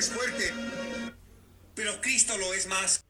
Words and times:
es 0.00 0.08
fuerte, 0.08 0.44
pero 1.74 2.00
Cristo 2.00 2.32
lo 2.38 2.54
es 2.54 2.66
más. 2.68 3.04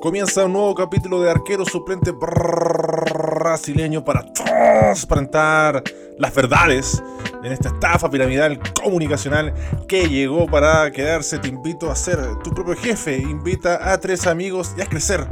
Comienza 0.00 0.44
un 0.44 0.52
nuevo 0.52 0.76
capítulo 0.76 1.20
de 1.22 1.32
arquero 1.32 1.64
suplente 1.64 2.12
brasileño 2.12 4.04
para 4.04 4.32
transparentar 4.32 5.82
las 6.18 6.32
verdades 6.32 7.02
en 7.44 7.52
esta 7.52 7.68
estafa 7.68 8.10
piramidal 8.10 8.58
comunicacional 8.72 9.54
que 9.86 10.08
llegó 10.08 10.46
para 10.46 10.90
quedarse. 10.90 11.38
Te 11.38 11.48
invito 11.48 11.90
a 11.90 11.96
ser 11.96 12.18
tu 12.42 12.50
propio 12.52 12.74
jefe. 12.74 13.18
Invita 13.18 13.92
a 13.92 13.98
tres 13.98 14.26
amigos 14.26 14.74
y 14.76 14.80
a 14.80 14.86
crecer 14.86 15.26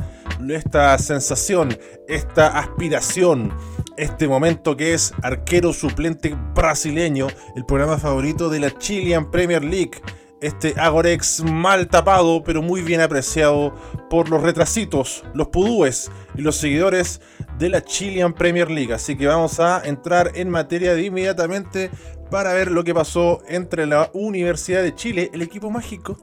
esta 0.50 0.98
sensación, 0.98 1.76
esta 2.08 2.58
aspiración, 2.58 3.52
este 3.96 4.26
momento 4.26 4.76
que 4.76 4.94
es 4.94 5.12
arquero 5.22 5.72
suplente 5.72 6.36
brasileño, 6.54 7.28
el 7.54 7.64
programa 7.64 7.98
favorito 7.98 8.50
de 8.50 8.60
la 8.60 8.70
Chilean 8.76 9.30
Premier 9.30 9.62
League 9.62 9.92
este 10.42 10.74
Agorex 10.76 11.42
mal 11.44 11.88
tapado, 11.88 12.42
pero 12.42 12.60
muy 12.60 12.82
bien 12.82 13.00
apreciado 13.00 13.72
por 14.10 14.28
los 14.28 14.42
retrasitos, 14.42 15.24
los 15.32 15.48
pudúes 15.48 16.10
y 16.36 16.42
los 16.42 16.56
seguidores 16.56 17.20
de 17.58 17.70
la 17.70 17.82
Chilean 17.82 18.34
Premier 18.34 18.70
League. 18.70 18.92
Así 18.92 19.16
que 19.16 19.26
vamos 19.26 19.60
a 19.60 19.80
entrar 19.84 20.32
en 20.34 20.50
materia 20.50 20.94
de 20.94 21.04
inmediatamente 21.04 21.90
para 22.30 22.52
ver 22.52 22.70
lo 22.70 22.82
que 22.82 22.92
pasó 22.92 23.40
entre 23.48 23.86
la 23.86 24.10
Universidad 24.12 24.82
de 24.82 24.94
Chile, 24.94 25.30
el 25.32 25.42
equipo 25.42 25.70
mágico, 25.70 26.18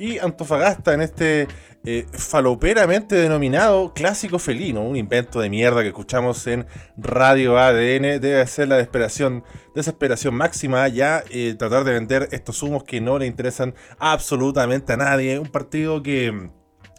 y 0.00 0.18
Antofagasta 0.18 0.94
en 0.94 1.02
este 1.02 1.46
eh, 1.84 2.06
faloperamente 2.10 3.16
denominado 3.16 3.92
clásico 3.92 4.38
felino, 4.38 4.82
un 4.82 4.96
invento 4.96 5.40
de 5.40 5.50
mierda 5.50 5.82
que 5.82 5.88
escuchamos 5.88 6.46
en 6.46 6.66
Radio 6.96 7.58
ADN, 7.58 8.18
debe 8.18 8.46
ser 8.46 8.68
la 8.68 8.76
desesperación, 8.76 9.44
desesperación 9.74 10.34
máxima 10.34 10.88
ya 10.88 11.22
eh, 11.28 11.54
tratar 11.58 11.84
de 11.84 11.92
vender 11.92 12.28
estos 12.32 12.62
humos 12.62 12.84
que 12.84 13.02
no 13.02 13.18
le 13.18 13.26
interesan 13.26 13.74
absolutamente 13.98 14.94
a 14.94 14.96
nadie. 14.96 15.38
Un 15.38 15.48
partido 15.48 16.02
que 16.02 16.26
en 16.28 16.50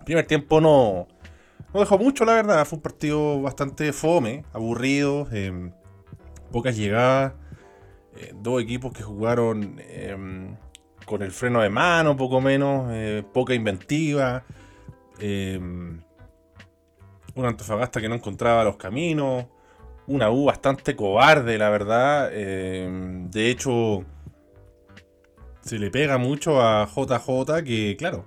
primer 0.06 0.28
tiempo 0.28 0.62
no, 0.62 1.08
no 1.74 1.80
dejó 1.80 1.98
mucho, 1.98 2.24
la 2.24 2.34
verdad. 2.34 2.66
Fue 2.66 2.78
un 2.78 2.84
partido 2.84 3.42
bastante 3.42 3.94
fome, 3.94 4.46
aburrido, 4.54 5.28
em, 5.32 5.72
pocas 6.52 6.78
llegadas, 6.78 7.34
eh, 8.16 8.32
dos 8.36 8.62
equipos 8.62 8.94
que 8.94 9.02
jugaron 9.02 9.80
con 11.12 11.24
el 11.24 11.32
freno 11.34 11.62
de 11.62 11.70
mano, 11.70 12.16
poco 12.16 12.40
menos, 12.40 12.90
poca 13.34 13.54
inventiva. 13.54 14.46
Em, 15.20 16.00
un 17.36 17.46
Antofagasta 17.46 18.00
que 18.00 18.08
no 18.08 18.16
encontraba 18.16 18.64
los 18.64 18.78
caminos. 18.78 19.46
Una 20.08 20.32
U 20.32 20.46
bastante 20.46 20.96
cobarde, 20.96 21.58
la 21.58 21.70
verdad. 21.70 22.32
Em, 22.34 23.30
de 23.30 23.50
hecho, 23.50 24.06
se 25.60 25.80
le 25.80 25.92
pega 25.92 26.18
mucho 26.18 26.62
a 26.62 26.88
JJ 26.88 27.62
que, 27.66 27.98
claro, 27.98 28.24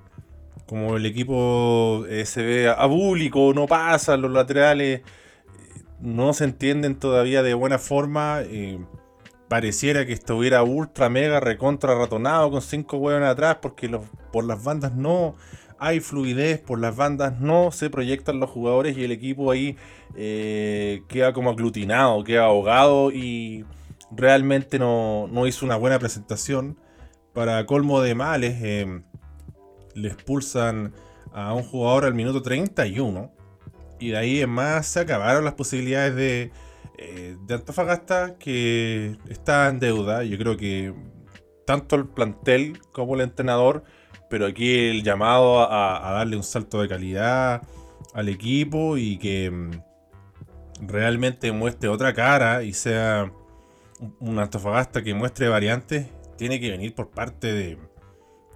como 0.67 0.97
el 0.99 1.07
equipo 1.07 2.05
eh, 2.07 2.27
se 2.27 2.43
ve 2.43 2.69
abúlico, 2.69 3.55
no 3.55 3.67
pasa, 3.67 4.19
los 4.19 4.31
laterales 4.31 5.01
no 6.01 6.35
se 6.35 6.45
entienden 6.45 6.97
todavía 6.97 7.43
de 7.43 7.55
buena 7.55 7.79
forma. 7.79 8.43
Eh, 8.43 8.79
pareciera 9.55 10.05
que 10.05 10.13
estuviera 10.13 10.65
ultra 10.65 11.09
mega 11.09 11.39
recontra 11.39 11.95
ratonado 11.95 12.51
con 12.51 12.61
cinco 12.61 12.97
hueones 12.97 13.29
atrás 13.29 13.59
porque 13.63 13.89
por 14.33 14.45
las 14.45 14.65
bandas 14.65 14.97
no 14.97 15.37
hay 15.79 16.01
fluidez 16.01 16.59
por 16.59 16.81
las 16.81 16.97
bandas, 16.97 17.39
no 17.39 17.71
se 17.71 17.89
proyectan 17.89 18.41
los 18.41 18.51
jugadores 18.51 18.99
y 18.99 19.05
el 19.05 19.13
equipo 19.13 19.53
ahí 19.53 19.77
eh, 20.17 21.05
queda 21.07 21.33
como 21.33 21.51
aglutinado, 21.51 22.25
queda 22.25 22.47
ahogado 22.47 23.13
y 23.13 23.65
realmente 24.11 24.81
no, 24.81 25.29
hizo 25.47 25.65
una 25.65 25.77
buena 25.77 26.01
presentación. 26.01 26.77
Para 27.33 27.65
colmo 27.65 28.01
de 28.01 28.17
males, 28.17 28.57
eh, 28.61 29.03
le 29.95 30.09
expulsan 30.09 30.95
a 31.33 31.55
un 31.55 31.63
jugador 31.63 32.07
al 32.07 32.15
minuto 32.15 32.43
31 32.43 33.31
y 34.01 34.09
de 34.09 34.17
ahí 34.17 34.41
en 34.41 34.51
más 34.51 34.89
se 34.89 34.99
acabaron 34.99 35.45
las 35.45 35.55
posibilidades 35.55 36.17
de, 36.17 36.51
eh, 36.99 37.37
de 37.47 37.55
Antofagasta 37.55 38.37
que 38.39 39.17
está 39.29 39.69
en 39.69 39.81
deuda. 39.81 40.25
Yo 40.25 40.39
creo 40.39 40.57
que 40.57 40.95
tanto 41.67 41.97
el 41.97 42.07
plantel 42.07 42.79
como 42.93 43.15
el 43.15 43.23
entrenador 43.23 43.85
pero 44.35 44.47
aquí 44.47 44.89
el 44.89 45.05
llamado 45.05 45.61
a, 45.61 46.13
darle 46.13 46.37
un 46.37 46.43
salto 46.43 46.83
de 46.83 46.89
calidad 46.89 47.63
al 48.15 48.29
equipo 48.29 48.97
y 48.97 49.17
que 49.19 49.49
mm, 49.49 49.71
realmente 50.89 51.53
muestre 51.53 51.89
otra 51.89 52.15
cara 52.15 52.65
y 52.65 52.73
sea 52.73 53.31
un 54.19 54.39
Antofagasta 54.41 55.05
que 55.05 55.15
muestre 55.15 55.49
variantes, 55.49 56.09
tiene 56.37 56.59
que 56.59 56.69
venir 56.69 56.97
por 56.97 57.11
parte 57.11 57.53
de, 57.53 57.79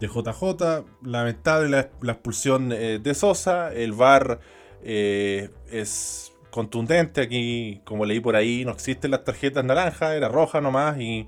JJ. 0.01 0.85
Lamentable 1.03 1.69
la, 2.01 2.13
expulsión 2.13 2.73
eh, 2.73 2.99
de 3.01 3.15
Sosa, 3.15 3.73
el 3.73 3.93
VAR 3.93 4.41
eh, 4.83 5.51
es 5.71 6.28
contundente 6.51 7.21
aquí, 7.21 7.81
como 7.85 8.05
leí 8.05 8.21
por 8.21 8.37
ahí, 8.37 8.65
no 8.65 8.73
existen 8.73 9.11
las 9.11 9.25
tarjetas 9.25 9.65
naranjas, 9.65 10.13
era 10.13 10.29
roja 10.29 10.61
nomás 10.61 11.01
y 11.01 11.27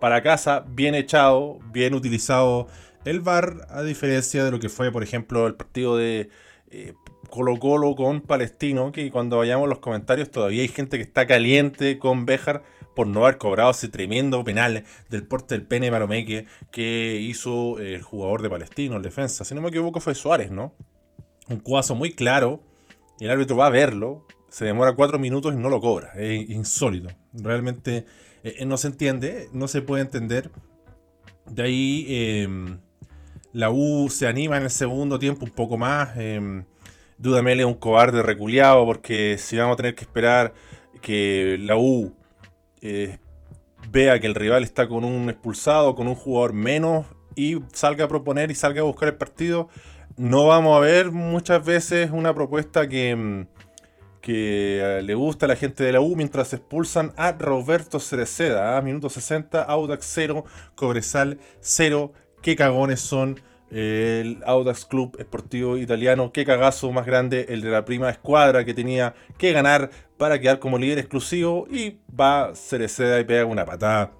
para 0.00 0.22
casa, 0.22 0.64
bien 0.68 0.94
echado, 0.94 1.58
bien 1.72 1.94
utilizado 1.94 2.68
el 3.04 3.20
VAR, 3.20 3.66
a 3.70 3.82
diferencia 3.82 4.44
de 4.44 4.50
lo 4.50 4.58
que 4.58 4.68
fue, 4.68 4.90
por 4.90 5.02
ejemplo, 5.02 5.46
el 5.46 5.54
partido 5.54 5.96
de 5.96 6.30
eh, 6.70 6.94
Colo 7.30 7.58
Colo 7.58 7.94
con 7.94 8.20
Palestino, 8.20 8.92
que 8.92 9.10
cuando 9.10 9.38
vayamos 9.38 9.68
los 9.68 9.78
comentarios 9.78 10.30
todavía 10.30 10.62
hay 10.62 10.68
gente 10.68 10.96
que 10.96 11.02
está 11.02 11.26
caliente 11.26 11.98
con 11.98 12.26
Béjar 12.26 12.62
por 12.94 13.06
no 13.06 13.24
haber 13.24 13.38
cobrado 13.38 13.72
ese 13.72 13.88
tremendo 13.88 14.42
penal 14.44 14.84
del 15.10 15.26
porte 15.26 15.54
del 15.54 15.66
pene 15.66 15.90
Maromeque 15.90 16.46
que 16.70 17.18
hizo 17.20 17.78
el 17.78 18.02
jugador 18.02 18.42
de 18.42 18.50
Palestino, 18.50 18.96
el 18.96 19.02
defensa. 19.02 19.44
Si 19.44 19.54
no 19.54 19.60
me 19.60 19.68
equivoco 19.68 20.00
fue 20.00 20.14
Suárez, 20.14 20.50
¿no? 20.50 20.74
Un 21.48 21.58
cuazo 21.58 21.94
muy 21.94 22.12
claro. 22.12 22.60
Y 23.18 23.24
el 23.26 23.30
árbitro 23.30 23.56
va 23.56 23.66
a 23.66 23.70
verlo, 23.70 24.26
se 24.54 24.66
demora 24.66 24.92
cuatro 24.92 25.18
minutos 25.18 25.52
y 25.52 25.56
no 25.56 25.68
lo 25.68 25.80
cobra. 25.80 26.12
Es 26.14 26.48
insólito. 26.48 27.08
Realmente 27.32 28.06
eh, 28.44 28.64
no 28.64 28.76
se 28.76 28.86
entiende, 28.86 29.48
no 29.52 29.66
se 29.66 29.82
puede 29.82 30.02
entender. 30.02 30.52
De 31.50 31.64
ahí 31.64 32.06
em, 32.08 32.78
la 33.52 33.70
U 33.70 34.08
se 34.10 34.28
anima 34.28 34.56
en 34.56 34.62
el 34.62 34.70
segundo 34.70 35.18
tiempo 35.18 35.44
un 35.44 35.50
poco 35.50 35.76
más. 35.76 36.10
Eh, 36.16 36.62
Dudamel 37.18 37.58
es 37.58 37.66
un 37.66 37.74
cobarde 37.74 38.22
reculeado 38.22 38.86
porque 38.86 39.38
si 39.38 39.56
vamos 39.56 39.74
a 39.74 39.76
tener 39.78 39.96
que 39.96 40.04
esperar 40.04 40.54
que 41.02 41.56
la 41.58 41.76
U 41.76 42.14
eh, 42.80 43.18
vea 43.90 44.20
que 44.20 44.28
el 44.28 44.36
rival 44.36 44.62
está 44.62 44.86
con 44.86 45.02
un 45.02 45.30
expulsado, 45.30 45.96
con 45.96 46.06
un 46.06 46.14
jugador 46.14 46.52
menos 46.52 47.06
y 47.34 47.58
salga 47.72 48.04
a 48.04 48.08
proponer 48.08 48.52
y 48.52 48.54
salga 48.54 48.82
a 48.82 48.84
buscar 48.84 49.08
el 49.08 49.16
partido, 49.16 49.68
no 50.16 50.46
vamos 50.46 50.76
a 50.76 50.80
ver 50.80 51.10
muchas 51.10 51.64
veces 51.64 52.12
una 52.12 52.32
propuesta 52.32 52.88
que, 52.88 53.10
em, 53.10 53.46
que 54.24 54.80
eh, 54.80 55.02
le 55.02 55.14
gusta 55.14 55.44
a 55.44 55.50
la 55.50 55.56
gente 55.56 55.84
de 55.84 55.92
la 55.92 56.00
U 56.00 56.16
mientras 56.16 56.54
expulsan 56.54 57.12
a 57.18 57.32
Roberto 57.32 58.00
Cereceda. 58.00 58.78
A 58.78 58.80
minuto 58.80 59.10
60, 59.10 59.62
Audax 59.62 60.06
0, 60.14 60.46
Cobresal 60.74 61.38
0 61.60 62.10
qué 62.40 62.56
cagones 62.56 63.00
son 63.00 63.38
el 63.70 64.42
Audax 64.46 64.86
Club 64.86 65.14
Esportivo 65.18 65.76
Italiano, 65.76 66.32
qué 66.32 66.46
cagazo 66.46 66.90
más 66.90 67.04
grande 67.04 67.46
el 67.50 67.60
de 67.60 67.68
la 67.68 67.84
prima 67.84 68.08
escuadra 68.08 68.64
que 68.64 68.72
tenía 68.72 69.14
que 69.36 69.52
ganar 69.52 69.90
para 70.16 70.40
quedar 70.40 70.58
como 70.58 70.78
líder 70.78 71.00
exclusivo 71.00 71.66
y 71.70 71.98
va 72.18 72.54
Cereceda 72.54 73.20
y 73.20 73.24
pega 73.24 73.44
una 73.44 73.66
patada 73.66 74.12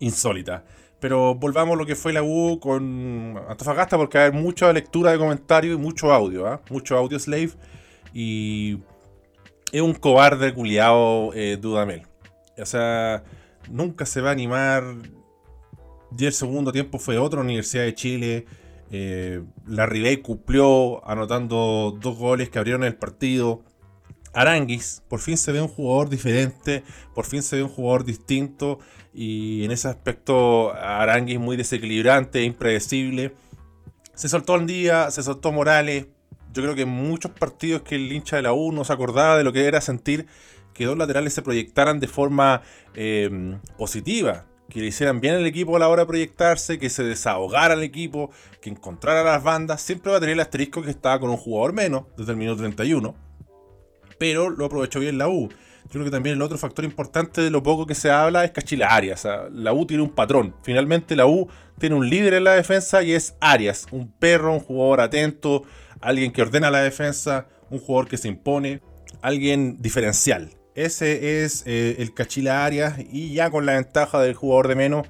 insólita. 0.00 0.64
Pero 1.00 1.34
volvamos 1.34 1.76
a 1.76 1.78
lo 1.78 1.86
que 1.86 1.96
fue 1.96 2.12
la 2.12 2.22
U 2.22 2.60
con 2.60 3.40
Antofagasta 3.48 3.96
porque 3.96 4.18
hay 4.18 4.32
mucha 4.32 4.70
lectura 4.70 5.12
de 5.12 5.18
comentarios 5.18 5.76
y 5.76 5.80
mucho 5.80 6.12
audio, 6.12 6.46
¿ah? 6.46 6.60
mucho 6.68 6.94
audio 6.94 7.18
slave 7.18 7.52
y 8.12 8.80
es 9.72 9.80
un 9.80 9.94
cobarde 9.94 10.52
culiado 10.52 11.32
eh, 11.34 11.56
Dudamel. 11.60 12.02
O 12.58 12.66
sea, 12.66 13.24
nunca 13.70 14.06
se 14.06 14.20
va 14.20 14.30
a 14.30 14.32
animar 14.32 14.84
y 16.16 16.26
el 16.26 16.32
segundo 16.32 16.72
tiempo 16.72 16.98
fue 16.98 17.18
otra 17.18 17.40
Universidad 17.40 17.84
de 17.84 17.94
Chile. 17.94 18.46
Eh, 18.90 19.42
la 19.66 19.86
Ribey 19.86 20.18
cumplió 20.18 21.06
anotando 21.08 21.96
dos 22.00 22.18
goles 22.18 22.50
que 22.50 22.58
abrieron 22.58 22.84
el 22.84 22.96
partido. 22.96 23.62
Aranguis, 24.32 25.02
por 25.08 25.20
fin 25.20 25.36
se 25.36 25.52
ve 25.52 25.60
un 25.60 25.68
jugador 25.68 26.08
diferente, 26.08 26.84
por 27.14 27.24
fin 27.24 27.42
se 27.42 27.56
ve 27.56 27.62
un 27.64 27.68
jugador 27.68 28.04
distinto 28.04 28.78
y 29.12 29.64
en 29.64 29.72
ese 29.72 29.88
aspecto 29.88 30.72
Aranguis 30.72 31.40
muy 31.40 31.56
desequilibrante, 31.56 32.42
impredecible. 32.42 33.34
Se 34.14 34.28
soltó 34.28 34.56
el 34.56 34.66
día, 34.66 35.10
se 35.10 35.22
soltó 35.22 35.50
Morales. 35.52 36.06
Yo 36.52 36.62
creo 36.62 36.74
que 36.74 36.84
muchos 36.84 37.30
partidos 37.32 37.82
que 37.82 37.94
el 37.94 38.12
hincha 38.12 38.36
de 38.36 38.42
la 38.42 38.52
U 38.52 38.72
no 38.72 38.84
se 38.84 38.92
acordaba 38.92 39.36
de 39.36 39.44
lo 39.44 39.52
que 39.52 39.66
era 39.66 39.80
sentir 39.80 40.26
que 40.74 40.84
dos 40.86 40.96
laterales 40.96 41.34
se 41.34 41.42
proyectaran 41.42 42.00
de 42.00 42.08
forma 42.08 42.62
eh, 42.94 43.58
positiva 43.76 44.46
que 44.70 44.80
le 44.80 44.86
hicieran 44.86 45.20
bien 45.20 45.34
al 45.34 45.46
equipo 45.46 45.76
a 45.76 45.78
la 45.78 45.88
hora 45.88 46.02
de 46.02 46.06
proyectarse, 46.06 46.78
que 46.78 46.88
se 46.88 47.02
desahogara 47.02 47.74
el 47.74 47.82
equipo, 47.82 48.30
que 48.62 48.70
encontrara 48.70 49.22
las 49.22 49.42
bandas, 49.42 49.82
siempre 49.82 50.10
va 50.10 50.16
a 50.16 50.20
tener 50.20 50.34
el 50.34 50.40
asterisco 50.40 50.80
que 50.82 50.90
estaba 50.90 51.20
con 51.20 51.28
un 51.28 51.36
jugador 51.36 51.74
menos 51.74 52.04
desde 52.16 52.32
el 52.32 52.38
minuto 52.38 52.62
31. 52.62 53.14
Pero 54.18 54.48
lo 54.48 54.64
aprovechó 54.64 55.00
bien 55.00 55.18
la 55.18 55.28
U. 55.28 55.48
Yo 55.84 55.94
creo 55.94 56.04
que 56.04 56.10
también 56.10 56.36
el 56.36 56.42
otro 56.42 56.56
factor 56.56 56.84
importante 56.84 57.40
de 57.40 57.50
lo 57.50 57.62
poco 57.62 57.84
que 57.84 57.96
se 57.96 58.10
habla 58.10 58.44
es 58.44 58.52
Cachila 58.52 58.86
Arias. 58.86 59.26
la 59.50 59.72
U 59.72 59.86
tiene 59.86 60.04
un 60.04 60.10
patrón. 60.10 60.54
Finalmente 60.62 61.16
la 61.16 61.26
U 61.26 61.48
tiene 61.78 61.96
un 61.96 62.08
líder 62.08 62.34
en 62.34 62.44
la 62.44 62.52
defensa 62.52 63.02
y 63.02 63.12
es 63.12 63.34
Arias. 63.40 63.86
Un 63.90 64.12
perro, 64.12 64.52
un 64.52 64.60
jugador 64.60 65.00
atento, 65.00 65.64
alguien 66.00 66.32
que 66.32 66.42
ordena 66.42 66.70
la 66.70 66.82
defensa, 66.82 67.46
un 67.70 67.78
jugador 67.78 68.08
que 68.08 68.16
se 68.16 68.28
impone, 68.28 68.80
alguien 69.22 69.80
diferencial. 69.80 70.50
Ese 70.74 71.42
es 71.42 71.64
eh, 71.66 71.96
el 71.98 72.14
Cachila 72.14 72.64
Arias 72.64 72.94
y 73.10 73.34
ya 73.34 73.50
con 73.50 73.66
la 73.66 73.74
ventaja 73.74 74.20
del 74.20 74.34
jugador 74.34 74.68
de 74.68 74.76
menos, 74.76 75.06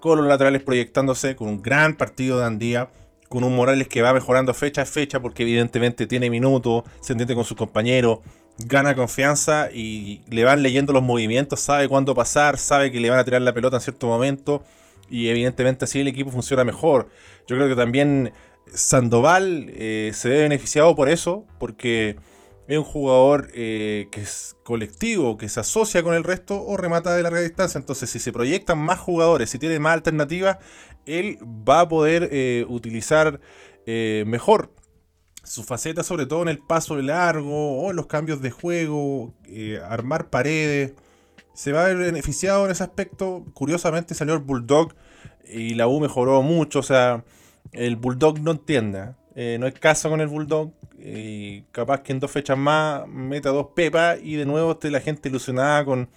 con 0.00 0.18
los 0.18 0.26
laterales 0.26 0.62
proyectándose, 0.62 1.36
con 1.36 1.48
un 1.48 1.62
gran 1.62 1.96
partido 1.96 2.38
de 2.38 2.46
Andía, 2.46 2.90
con 3.28 3.44
un 3.44 3.54
Morales 3.56 3.88
que 3.88 4.02
va 4.02 4.12
mejorando 4.12 4.54
fecha 4.54 4.82
a 4.82 4.86
fecha 4.86 5.20
porque 5.20 5.42
evidentemente 5.42 6.06
tiene 6.06 6.30
minutos, 6.30 6.84
se 7.00 7.12
entiende 7.12 7.34
con 7.34 7.44
sus 7.44 7.56
compañeros, 7.56 8.20
gana 8.58 8.94
confianza 8.94 9.68
y 9.72 10.22
le 10.28 10.44
van 10.44 10.62
leyendo 10.62 10.92
los 10.92 11.02
movimientos, 11.02 11.60
sabe 11.60 11.88
cuándo 11.88 12.14
pasar, 12.14 12.58
sabe 12.58 12.90
que 12.92 13.00
le 13.00 13.10
van 13.10 13.18
a 13.18 13.24
tirar 13.24 13.42
la 13.42 13.52
pelota 13.52 13.76
en 13.76 13.82
cierto 13.82 14.06
momento 14.06 14.62
y 15.10 15.28
evidentemente 15.28 15.84
así 15.84 16.00
el 16.00 16.08
equipo 16.08 16.30
funciona 16.30 16.64
mejor. 16.64 17.08
Yo 17.46 17.56
creo 17.56 17.68
que 17.68 17.76
también 17.76 18.32
Sandoval 18.72 19.70
eh, 19.74 20.10
se 20.14 20.28
ve 20.28 20.42
beneficiado 20.42 20.94
por 20.94 21.08
eso, 21.08 21.46
porque 21.58 22.16
es 22.66 22.78
un 22.78 22.84
jugador 22.84 23.48
eh, 23.54 24.08
que 24.10 24.22
es 24.22 24.56
colectivo, 24.64 25.36
que 25.36 25.48
se 25.48 25.60
asocia 25.60 26.02
con 26.02 26.14
el 26.14 26.24
resto 26.24 26.62
o 26.62 26.76
remata 26.76 27.14
de 27.14 27.22
larga 27.22 27.40
distancia. 27.40 27.78
Entonces, 27.78 28.10
si 28.10 28.18
se 28.18 28.32
proyectan 28.32 28.78
más 28.78 28.98
jugadores, 28.98 29.50
si 29.50 29.58
tiene 29.58 29.78
más 29.78 29.94
alternativas, 29.94 30.58
él 31.06 31.38
va 31.42 31.80
a 31.80 31.88
poder 31.88 32.28
eh, 32.32 32.66
utilizar 32.68 33.40
mejor 33.86 34.72
su 35.44 35.62
faceta, 35.62 36.02
sobre 36.02 36.26
todo 36.26 36.42
en 36.42 36.48
el 36.48 36.58
paso 36.58 36.96
largo 36.96 37.80
o 37.80 37.90
en 37.90 37.96
los 37.96 38.08
cambios 38.08 38.42
de 38.42 38.50
juego, 38.50 39.32
armar 39.88 40.28
paredes. 40.28 40.94
Se 41.54 41.70
va 41.70 41.84
a 41.84 41.86
ver 41.86 41.96
beneficiado 41.98 42.64
en 42.64 42.72
ese 42.72 42.82
aspecto. 42.82 43.44
Curiosamente 43.54 44.16
salió 44.16 44.34
el 44.34 44.40
Bulldog 44.40 44.92
y 45.48 45.74
la 45.74 45.86
U 45.86 46.00
mejoró 46.00 46.42
mucho. 46.42 46.80
O 46.80 46.82
sea, 46.82 47.22
el 47.76 47.96
Bulldog 47.96 48.40
no 48.40 48.50
entiende. 48.52 49.14
no 49.34 49.66
hay 49.66 49.72
caso 49.72 50.08
con 50.10 50.20
el 50.20 50.28
Bulldog 50.28 50.72
y 50.98 51.62
capaz 51.72 52.02
que 52.02 52.12
en 52.12 52.20
dos 52.20 52.30
fechas 52.30 52.56
más 52.56 53.06
meta 53.06 53.50
dos 53.50 53.68
pepas 53.74 54.18
y 54.22 54.36
de 54.36 54.46
nuevo 54.46 54.72
esté 54.72 54.90
la 54.90 55.00
gente 55.00 55.28
ilusionada 55.28 55.84
con 55.84 56.08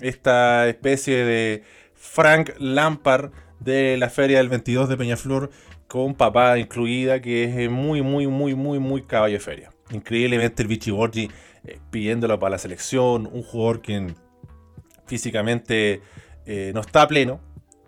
esta 0.00 0.68
especie 0.68 1.24
de 1.24 1.62
Frank 1.94 2.50
Lampard 2.58 3.32
de 3.60 3.96
la 3.96 4.10
feria 4.10 4.38
del 4.38 4.48
22 4.48 4.88
de 4.88 4.96
Peñaflor 4.96 5.50
con 5.88 6.14
papá 6.14 6.58
incluida 6.58 7.20
que 7.20 7.64
es 7.64 7.70
muy 7.70 8.02
muy 8.02 8.26
muy 8.26 8.54
muy 8.54 8.78
muy 8.78 9.02
caballo 9.02 9.34
de 9.34 9.40
feria. 9.40 9.70
Increíblemente 9.90 10.62
el 10.62 10.68
Vichy 10.68 10.90
Borgi 10.90 11.30
eh, 11.64 11.78
pidiéndolo 11.90 12.38
para 12.38 12.50
la 12.50 12.58
selección, 12.58 13.28
un 13.32 13.42
jugador 13.42 13.80
que 13.80 14.14
físicamente 15.06 16.02
eh, 16.44 16.72
no 16.74 16.80
está 16.80 17.06
pleno 17.08 17.40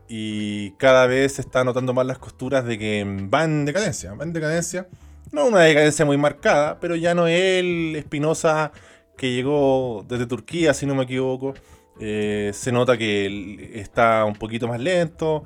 y 0.08 0.72
cada 0.72 1.06
vez 1.06 1.34
se 1.34 1.42
está 1.42 1.64
notando 1.64 1.92
más 1.94 2.06
las 2.06 2.18
costuras 2.18 2.64
de 2.64 2.78
que 2.78 3.04
va 3.32 3.44
en 3.44 3.64
decadencia, 3.64 4.14
va 4.14 4.24
en 4.24 4.32
decadencia 4.32 4.88
no 5.32 5.46
una 5.46 5.60
decadencia 5.60 6.04
muy 6.04 6.16
marcada, 6.16 6.78
pero 6.80 6.96
ya 6.96 7.14
no 7.14 7.26
es 7.26 7.60
el 7.60 7.96
Espinosa 7.96 8.72
que 9.16 9.32
llegó 9.32 10.04
desde 10.08 10.26
Turquía, 10.26 10.74
si 10.74 10.86
no 10.86 10.94
me 10.94 11.04
equivoco. 11.04 11.54
Eh, 12.00 12.52
se 12.54 12.72
nota 12.72 12.96
que 12.96 13.72
está 13.74 14.24
un 14.24 14.34
poquito 14.34 14.68
más 14.68 14.80
lento 14.80 15.44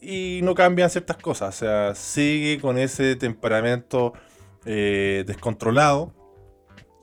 y 0.00 0.40
no 0.42 0.54
cambian 0.54 0.90
ciertas 0.90 1.16
cosas. 1.16 1.54
O 1.56 1.58
sea, 1.58 1.94
sigue 1.94 2.60
con 2.60 2.78
ese 2.78 3.16
temperamento 3.16 4.12
eh, 4.66 5.24
descontrolado. 5.26 6.12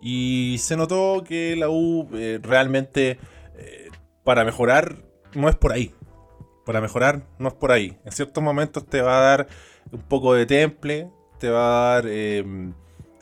Y 0.01 0.57
se 0.59 0.77
notó 0.77 1.23
que 1.27 1.55
la 1.55 1.69
U 1.69 2.07
eh, 2.13 2.39
realmente 2.41 3.19
para 4.23 4.43
mejorar 4.43 4.97
no 5.33 5.49
es 5.49 5.55
por 5.55 5.71
ahí. 5.71 5.93
Para 6.65 6.81
mejorar 6.81 7.23
no 7.39 7.47
es 7.49 7.53
por 7.53 7.71
ahí. 7.71 7.97
En 8.05 8.11
ciertos 8.11 8.43
momentos 8.43 8.85
te 8.85 9.01
va 9.01 9.17
a 9.17 9.21
dar 9.21 9.47
un 9.91 10.01
poco 10.01 10.33
de 10.33 10.45
temple, 10.45 11.09
te 11.39 11.49
va 11.49 11.65
a 11.65 11.95
dar 11.95 12.07
em, 12.07 12.73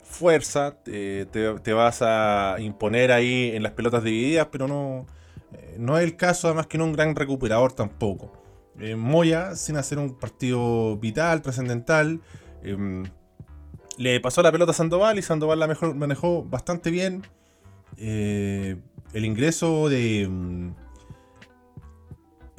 fuerza, 0.02 0.76
te, 0.82 1.72
vas 1.72 2.02
a 2.02 2.56
imponer 2.58 3.12
ahí 3.12 3.52
en 3.54 3.62
las 3.62 3.72
pelotas 3.72 4.04
divididas, 4.04 4.48
pero 4.52 4.68
no, 4.68 5.06
eh, 5.52 5.76
no 5.78 5.96
es 5.98 6.04
el 6.04 6.16
caso, 6.16 6.48
además 6.48 6.66
que 6.66 6.78
no 6.78 6.84
un 6.84 6.92
gran 6.92 7.16
recuperador 7.16 7.72
tampoco. 7.72 8.32
Eh, 8.78 8.96
Moya, 8.96 9.56
sin 9.56 9.76
hacer 9.76 9.98
un 9.98 10.18
partido 10.18 10.96
vital, 10.96 11.42
trascendental, 11.42 12.20
le 13.96 14.20
pasó 14.20 14.42
la 14.42 14.52
pelota 14.52 14.72
a 14.72 14.74
Sandoval 14.74 15.18
y 15.18 15.22
Sandoval 15.22 15.58
la 15.58 15.66
mejor, 15.66 15.94
manejó 15.94 16.44
bastante 16.44 16.90
bien. 16.90 17.22
Eh, 17.96 18.76
el 19.12 19.24
ingreso 19.24 19.88
de, 19.88 20.22
em, 20.22 20.74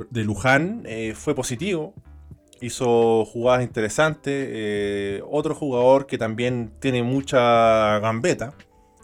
de 0.09 0.24
Luján 0.24 0.83
fue 1.15 1.36
positivo 1.36 1.94
hizo 2.62 3.25
jugadas 3.25 3.63
interesantes. 3.63 4.48
Eh, 4.50 5.21
otro 5.30 5.53
jugador 5.56 6.06
que 6.07 6.18
también 6.18 6.71
tiene 6.80 7.03
mucha 7.03 8.00
gambeta. 8.00 8.53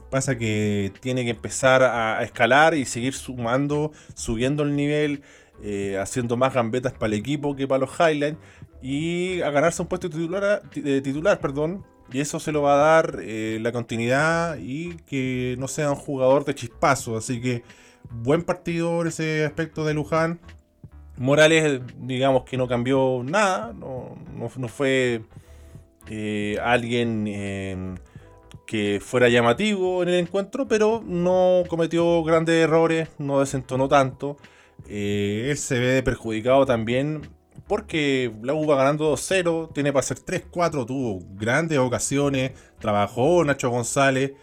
Pasa 0.10 0.38
que 0.38 0.94
tiene 1.02 1.26
que 1.26 1.32
empezar 1.32 1.84
a, 1.84 2.24
escalar 2.24 2.76
y 2.76 2.86
seguir 2.86 3.14
sumando, 3.14 3.92
subiendo 4.14 4.64
el 4.64 4.76
nivel, 4.76 5.22
eh, 5.62 5.98
haciendo 6.00 6.38
más 6.38 6.54
gambetas 6.54 6.94
para 6.94 7.08
el 7.08 7.20
equipo 7.20 7.56
que 7.56 7.68
para 7.68 7.80
los 7.80 7.92
Highlands. 8.00 8.40
Y 8.82 9.42
a 9.42 9.50
ganarse 9.50 9.82
un 9.82 9.88
puesto 9.90 10.10
titular, 10.10 10.62
titular 10.72 11.40
perdón, 11.40 11.84
y 12.12 12.22
eso 12.22 12.40
se 12.40 12.52
lo 12.52 12.62
va 12.62 12.76
a 12.76 12.78
dar 12.78 13.20
eh, 13.22 13.58
la 13.60 13.72
continuidad 13.72 14.58
y 14.60 14.96
que 15.08 15.56
no 15.58 15.68
sea 15.68 15.90
un 15.90 15.98
jugador 15.98 16.46
de 16.46 16.56
chispazo. 16.56 17.18
Así 17.18 17.42
que 17.42 17.64
buen 18.10 18.44
partido 18.44 19.02
en 19.02 19.08
ese 19.08 19.46
aspecto 19.46 19.84
de 19.84 19.96
Luján. 19.96 20.40
Morales, 21.18 21.82
digamos 21.98 22.44
que 22.44 22.58
no 22.58 22.68
cambió 22.68 23.22
nada, 23.24 23.74
no, 23.74 24.18
fue 24.68 25.24
eh, 26.10 26.58
alguien 26.64 27.28
em, 27.28 27.96
que 28.66 29.00
fuera 29.04 29.30
llamativo 29.30 30.04
en 30.04 30.10
el 30.10 30.16
encuentro, 30.16 30.68
pero 30.68 31.02
no 31.06 31.64
cometió 31.68 32.24
grandes 32.24 32.56
errores, 32.56 33.10
no 33.18 33.40
desentonó 33.40 33.88
tanto. 33.88 34.38
Eh, 34.88 35.48
él 35.50 35.58
se 35.58 35.80
ve 35.80 36.04
perjudicado 36.04 36.66
también 36.66 37.22
porque 37.68 38.32
la 38.44 38.54
U 38.54 38.66
va 38.68 38.78
ganando 38.78 39.12
2-0, 39.14 39.74
tiene 39.74 39.92
para 39.92 40.04
ser 40.04 40.18
3-4, 40.20 40.86
tuvo 40.86 41.20
grandes 41.32 41.78
ocasiones, 41.80 42.52
trabajó 42.80 43.44
Nacho 43.44 43.70
González, 43.70 44.34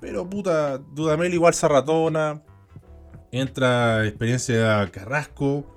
pero 0.00 0.28
puta, 0.28 0.78
Dudamel 0.78 1.34
igual 1.34 1.54
se 1.54 1.68
ratona, 1.68 2.42
entra 3.30 4.06
experiencia 4.06 4.88
Carrasco. 4.90 5.73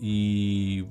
Y 0.00 0.86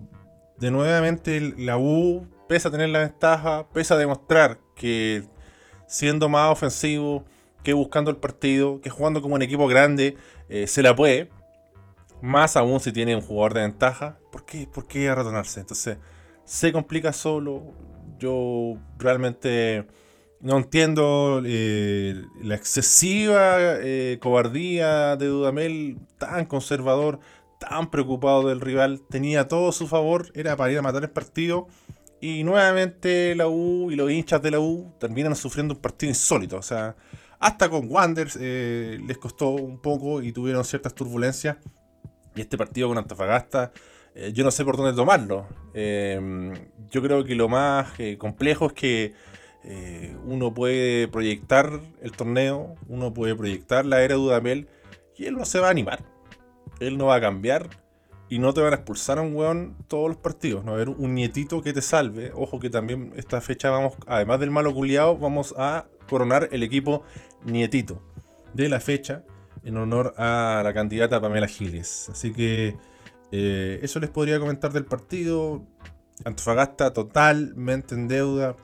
de 0.57 0.71
nuevamente 0.71 1.53
la 1.57 1.77
U, 1.77 2.27
pese 2.47 2.67
a 2.67 2.71
tener 2.71 2.89
la 2.89 2.99
ventaja, 2.99 3.67
pese 3.73 3.93
a 3.93 3.97
demostrar 3.97 4.59
que 4.75 5.23
siendo 5.87 6.29
más 6.29 6.51
ofensivo, 6.51 7.25
que 7.63 7.73
buscando 7.73 8.11
el 8.11 8.17
partido, 8.17 8.81
que 8.81 8.89
jugando 8.89 9.21
como 9.21 9.35
un 9.35 9.41
equipo 9.41 9.67
grande, 9.67 10.17
eh, 10.49 10.67
se 10.67 10.81
la 10.81 10.95
puede. 10.95 11.29
Más 12.21 12.57
aún 12.57 12.79
si 12.79 12.91
tiene 12.91 13.15
un 13.15 13.21
jugador 13.21 13.53
de 13.53 13.61
ventaja. 13.61 14.19
¿Por 14.31 14.45
qué, 14.45 14.67
¿Por 14.67 14.85
arratonarse? 15.09 15.59
Entonces, 15.59 15.97
se 16.45 16.71
complica 16.71 17.13
solo. 17.13 17.73
Yo 18.19 18.77
realmente 18.97 19.85
no 20.39 20.57
entiendo 20.57 21.41
eh, 21.45 22.23
la 22.41 22.55
excesiva 22.55 23.57
eh, 23.59 24.17
cobardía 24.21 25.15
de 25.15 25.27
Dudamel, 25.27 25.97
tan 26.17 26.45
conservador 26.45 27.19
tan 27.59 27.89
preocupado 27.89 28.47
del 28.47 28.61
rival, 28.61 29.01
tenía 29.09 29.47
todo 29.47 29.69
a 29.69 29.71
su 29.71 29.87
favor, 29.87 30.31
era 30.33 30.55
para 30.55 30.71
ir 30.71 30.77
a 30.77 30.81
matar 30.81 31.03
el 31.03 31.09
partido. 31.09 31.67
Y 32.19 32.43
nuevamente 32.43 33.35
la 33.35 33.47
U 33.47 33.91
y 33.91 33.95
los 33.95 34.09
hinchas 34.09 34.41
de 34.41 34.51
la 34.51 34.59
U 34.59 34.93
terminan 34.99 35.35
sufriendo 35.35 35.75
un 35.75 35.81
partido 35.81 36.09
insólito. 36.09 36.57
O 36.57 36.63
sea, 36.63 36.95
hasta 37.39 37.69
con 37.69 37.91
Wanderers 37.91 38.37
eh, 38.41 38.99
les 39.05 39.17
costó 39.17 39.49
un 39.49 39.79
poco 39.79 40.21
y 40.21 40.31
tuvieron 40.31 40.63
ciertas 40.65 40.95
turbulencias. 40.95 41.57
Y 42.35 42.41
este 42.41 42.57
partido 42.57 42.87
con 42.87 42.97
Antofagasta, 42.97 43.71
eh, 44.15 44.31
yo 44.33 44.43
no 44.43 44.51
sé 44.51 44.65
por 44.65 44.77
dónde 44.77 44.93
tomarlo. 44.93 45.47
Eh, 45.73 46.51
yo 46.89 47.01
creo 47.01 47.23
que 47.23 47.35
lo 47.35 47.49
más 47.49 47.93
complejo 48.17 48.67
es 48.67 48.73
que 48.73 49.13
uno 50.23 50.53
puede 50.53 51.09
proyectar 51.09 51.81
el 52.01 52.13
torneo, 52.13 52.75
uno 52.87 53.13
puede 53.13 53.35
proyectar 53.35 53.85
la 53.85 54.01
era 54.01 54.15
de 54.15 54.21
Dudamel 54.21 54.69
y 55.17 55.25
él 55.25 55.35
no 55.35 55.43
se 55.43 55.59
va 55.59 55.67
a 55.67 55.71
animar 55.71 56.05
él 56.79 56.97
no 56.97 57.07
va 57.07 57.15
a 57.15 57.21
cambiar 57.21 57.69
y 58.29 58.39
no 58.39 58.53
te 58.53 58.61
van 58.61 58.73
a 58.73 58.75
expulsar 58.77 59.19
a 59.19 59.21
un 59.21 59.35
weón 59.35 59.75
todos 59.87 60.09
los 60.09 60.17
partidos. 60.17 60.63
No 60.63 60.71
va 60.71 60.77
a 60.79 60.81
haber 60.81 60.89
un 60.89 61.15
nietito 61.15 61.61
que 61.61 61.73
te 61.73 61.81
salve. 61.81 62.31
Ojo 62.35 62.59
que 62.59 62.69
también 62.69 63.13
esta 63.15 63.41
fecha 63.41 63.69
vamos, 63.69 63.93
además 64.05 64.39
del 64.39 64.51
malo 64.51 64.73
culiado, 64.73 65.17
vamos 65.17 65.53
a 65.57 65.85
coronar 66.09 66.49
el 66.51 66.63
equipo 66.63 67.03
nietito 67.45 68.01
de 68.53 68.69
la 68.69 68.79
fecha 68.79 69.23
en 69.63 69.77
honor 69.77 70.13
a 70.17 70.61
la 70.63 70.73
candidata 70.73 71.19
Pamela 71.21 71.47
Giles. 71.47 72.09
Así 72.09 72.33
que 72.33 72.75
Eh, 73.31 73.79
eso 73.83 73.99
les 73.99 74.09
podría 74.09 74.39
comentar 74.39 74.71
del 74.71 74.85
partido. 74.85 75.61
Antofagasta 76.25 76.93
totalmente 76.93 77.93
en 77.95 78.07
deuda. 78.07 78.55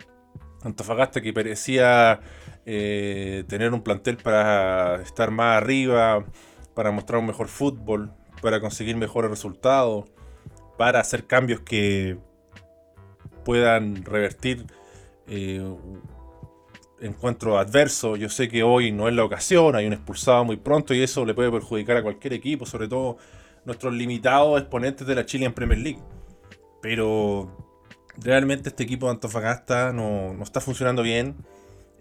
Antofagasta 0.63 1.21
que 1.21 1.33
parecía 1.33 2.21
eh, 2.65 3.43
tener 3.47 3.73
un 3.73 3.81
plantel 3.81 4.17
para 4.17 5.01
estar 5.01 5.31
más 5.31 5.61
arriba, 5.61 6.25
para 6.73 6.91
mostrar 6.91 7.19
un 7.19 7.27
mejor 7.27 7.47
fútbol, 7.47 8.11
para 8.41 8.59
conseguir 8.59 8.95
mejores 8.97 9.29
resultados, 9.29 10.05
para 10.77 10.99
hacer 10.99 11.25
cambios 11.25 11.61
que 11.61 12.17
puedan 13.43 14.03
revertir 14.03 14.65
eh, 15.27 15.61
encuentro 17.01 17.57
adverso. 17.57 18.15
Yo 18.15 18.29
sé 18.29 18.47
que 18.47 18.63
hoy 18.63 18.91
no 18.91 19.07
es 19.07 19.13
la 19.13 19.23
ocasión, 19.23 19.75
hay 19.75 19.85
un 19.85 19.93
expulsado 19.93 20.45
muy 20.45 20.57
pronto 20.57 20.93
y 20.93 21.01
eso 21.01 21.25
le 21.25 21.33
puede 21.33 21.51
perjudicar 21.51 21.97
a 21.97 22.03
cualquier 22.03 22.33
equipo, 22.33 22.65
sobre 22.65 22.87
todo 22.87 23.17
nuestros 23.65 23.93
limitados 23.93 24.59
exponentes 24.59 25.05
de 25.07 25.15
la 25.15 25.25
Chile 25.25 25.45
en 25.45 25.53
Premier 25.53 25.79
League. 25.79 26.01
Pero 26.81 27.73
realmente 28.17 28.69
este 28.69 28.83
equipo 28.83 29.05
de 29.07 29.13
Antofagasta 29.13 29.93
no, 29.93 30.41
está 30.41 30.59
funcionando 30.59 31.01
bien. 31.01 31.35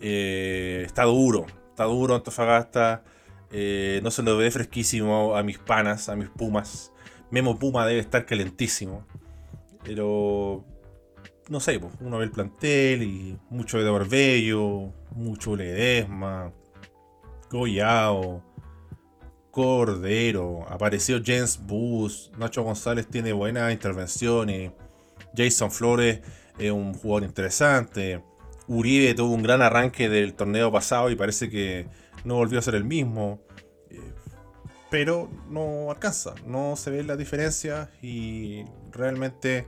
Eh, 0.01 0.83
está 0.85 1.05
duro, 1.05 1.47
está 1.71 1.85
duro 1.85 2.15
Antofagasta. 2.15 3.05
Eh, 3.53 4.01
no 4.03 4.11
se 4.11 4.23
lo 4.23 4.37
ve 4.37 4.51
fresquísimo 4.51 5.37
a 5.37 5.43
mis 5.43 5.59
panas, 5.59 6.09
a 6.09 6.17
mis 6.17 6.29
pumas. 6.29 6.93
Memo 7.31 7.59
Puma 7.59 7.87
debe 7.87 8.01
estar 8.01 8.27
calentísimo. 8.27 9.07
Pero 9.85 10.65
no 11.49 11.61
sé, 11.61 11.79
pues, 11.79 11.93
uno 12.01 12.19
ve 12.19 12.25
el 12.25 12.31
plantel 12.31 13.03
y 13.03 13.39
mucho 13.51 13.79
de 13.79 13.91
Barbello, 13.91 14.93
mucho 15.11 15.57
Ledesma, 15.57 16.53
Goyao, 17.51 18.43
Cordero, 19.51 20.65
apareció 20.71 21.21
James 21.25 21.61
Bus, 21.63 22.33
Nacho 22.39 22.63
González 22.63 23.07
tiene 23.07 23.35
buenas 23.35 23.71
intervenciones, 23.71 24.73
Jason 25.37 25.71
Flores 25.71 26.21
es 26.59 26.71
un 26.71 26.95
jugador 26.95 27.25
interesante, 27.25 28.23
Uribe 28.67 29.13
tuvo 29.13 29.35
un 29.35 29.43
gran 29.43 29.61
arranque 29.61 30.09
del 30.09 30.33
torneo 30.33 30.73
pasado 30.73 31.11
y 31.11 31.17
parece 31.17 31.51
que 31.51 31.87
no 32.25 32.37
volvió 32.37 32.59
a 32.59 32.63
ser 32.63 32.75
el 32.75 32.85
mismo. 32.85 33.41
Eh, 33.91 34.01
pero 34.91 35.31
no 35.49 35.91
alcanza, 35.91 36.35
no 36.47 36.77
se 36.77 36.91
ve 36.91 37.03
la 37.03 37.17
diferencia 37.17 37.91
y 38.03 38.65
realmente 38.91 39.67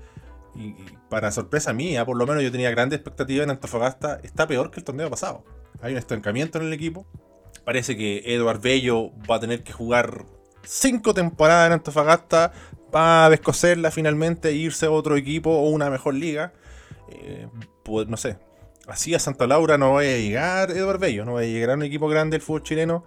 para 1.08 1.32
sorpresa 1.32 1.72
mía, 1.72 2.04
por 2.04 2.16
lo 2.16 2.26
menos 2.26 2.42
yo 2.42 2.52
tenía 2.52 2.70
grandes 2.70 2.98
expectativas 2.98 3.44
en 3.44 3.50
Antofagasta, 3.50 4.20
está 4.22 4.46
peor 4.46 4.70
que 4.70 4.80
el 4.80 4.84
torneo 4.84 5.10
pasado. 5.10 5.44
Hay 5.80 5.92
un 5.92 5.98
estancamiento 5.98 6.58
en 6.58 6.66
el 6.66 6.72
equipo. 6.72 7.06
Parece 7.64 7.96
que 7.96 8.22
Eduard 8.26 8.60
Bello 8.60 9.10
va 9.28 9.36
a 9.36 9.40
tener 9.40 9.62
que 9.62 9.72
jugar 9.72 10.24
cinco 10.62 11.14
temporadas 11.14 11.68
en 11.68 11.72
Antofagasta 11.74 12.52
para 12.90 13.30
descoserla 13.30 13.90
finalmente 13.90 14.50
e 14.50 14.54
irse 14.54 14.86
a 14.86 14.90
otro 14.90 15.16
equipo 15.16 15.50
o 15.50 15.70
una 15.70 15.90
mejor 15.90 16.14
liga. 16.14 16.52
Eh, 17.10 17.48
pues, 17.82 18.08
no 18.08 18.16
sé. 18.16 18.38
Así 18.86 19.14
a 19.14 19.18
Santa 19.18 19.46
Laura 19.46 19.78
no 19.78 19.94
va 19.94 20.00
a 20.00 20.04
llegar 20.04 20.70
Eduard 20.70 20.98
Bello, 20.98 21.24
no 21.24 21.34
va 21.34 21.40
a 21.40 21.44
llegar 21.44 21.70
a 21.70 21.74
un 21.74 21.82
equipo 21.82 22.08
grande 22.08 22.34
del 22.36 22.42
fútbol 22.42 22.62
chileno. 22.62 23.04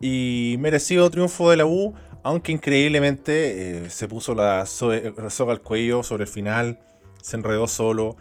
Y 0.00 0.56
merecido 0.58 1.10
triunfo 1.10 1.50
de 1.50 1.58
la 1.58 1.66
U, 1.66 1.94
aunque 2.22 2.52
increíblemente 2.52 3.84
eh, 3.84 3.90
se 3.90 4.08
puso 4.08 4.34
la 4.34 4.66
soga 4.66 5.52
al 5.52 5.60
cuello 5.60 6.02
sobre 6.02 6.24
el 6.24 6.28
final 6.28 6.78
se 7.22 7.36
enredó 7.36 7.66
solo. 7.66 8.16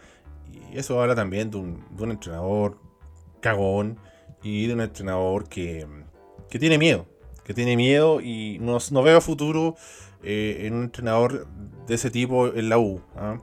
Y 0.52 0.78
eso 0.78 1.02
habla 1.02 1.16
también 1.16 1.52
de 1.52 1.58
un, 1.58 1.86
entrenador 2.12 2.78
cagón 3.42 4.00
y 4.44 4.68
de 4.68 4.74
un 4.74 4.82
entrenador 4.82 5.48
que, 5.48 5.86
tiene 6.50 6.78
miedo. 6.78 7.08
Que 7.44 7.54
tiene 7.54 7.76
miedo 7.76 8.22
y 8.22 8.58
no, 8.60 8.78
no 8.92 9.04
veo 9.04 9.22
futuro 9.22 9.76
eh, 10.24 10.62
en 10.66 10.74
un 10.74 10.84
entrenador 10.84 11.48
de 11.88 11.96
ese 11.96 12.12
tipo 12.12 12.48
en 12.48 12.70
la 12.70 12.78
U. 12.78 13.02
¿ah? 13.16 13.38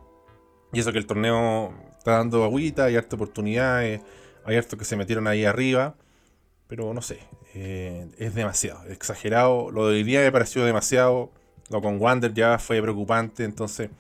Y 0.73 0.81
eso 0.81 0.93
que 0.93 0.99
el 0.99 1.07
torneo 1.07 1.73
está 2.07 2.19
dando 2.19 2.45
agüita, 2.45 2.85
hay 2.85 2.95
harta 2.95 3.17
oportunidades, 3.17 4.01
hay 4.45 4.57
harto 4.57 4.79
que 4.79 4.85
se 4.85 4.95
metieron 4.95 5.27
ahí 5.27 5.45
arriba. 5.45 5.97
Pero 6.69 6.95
no 6.95 7.03
sé, 7.03 7.19
eh, 7.53 8.07
es 8.17 8.33
demasiado, 8.33 8.85
exagerado. 8.89 9.73
Lo 9.73 9.89
de 9.89 9.97
hoy 9.97 10.03
día 10.05 10.21
me 10.21 10.31
pareció 10.31 10.65
demasiado. 10.65 11.33
Lo 11.69 11.83
con 11.83 12.01
Wander 12.01 12.33
ya 12.33 12.61
fue 12.61 12.81
preocupante, 12.81 13.43
entonces 13.43 13.91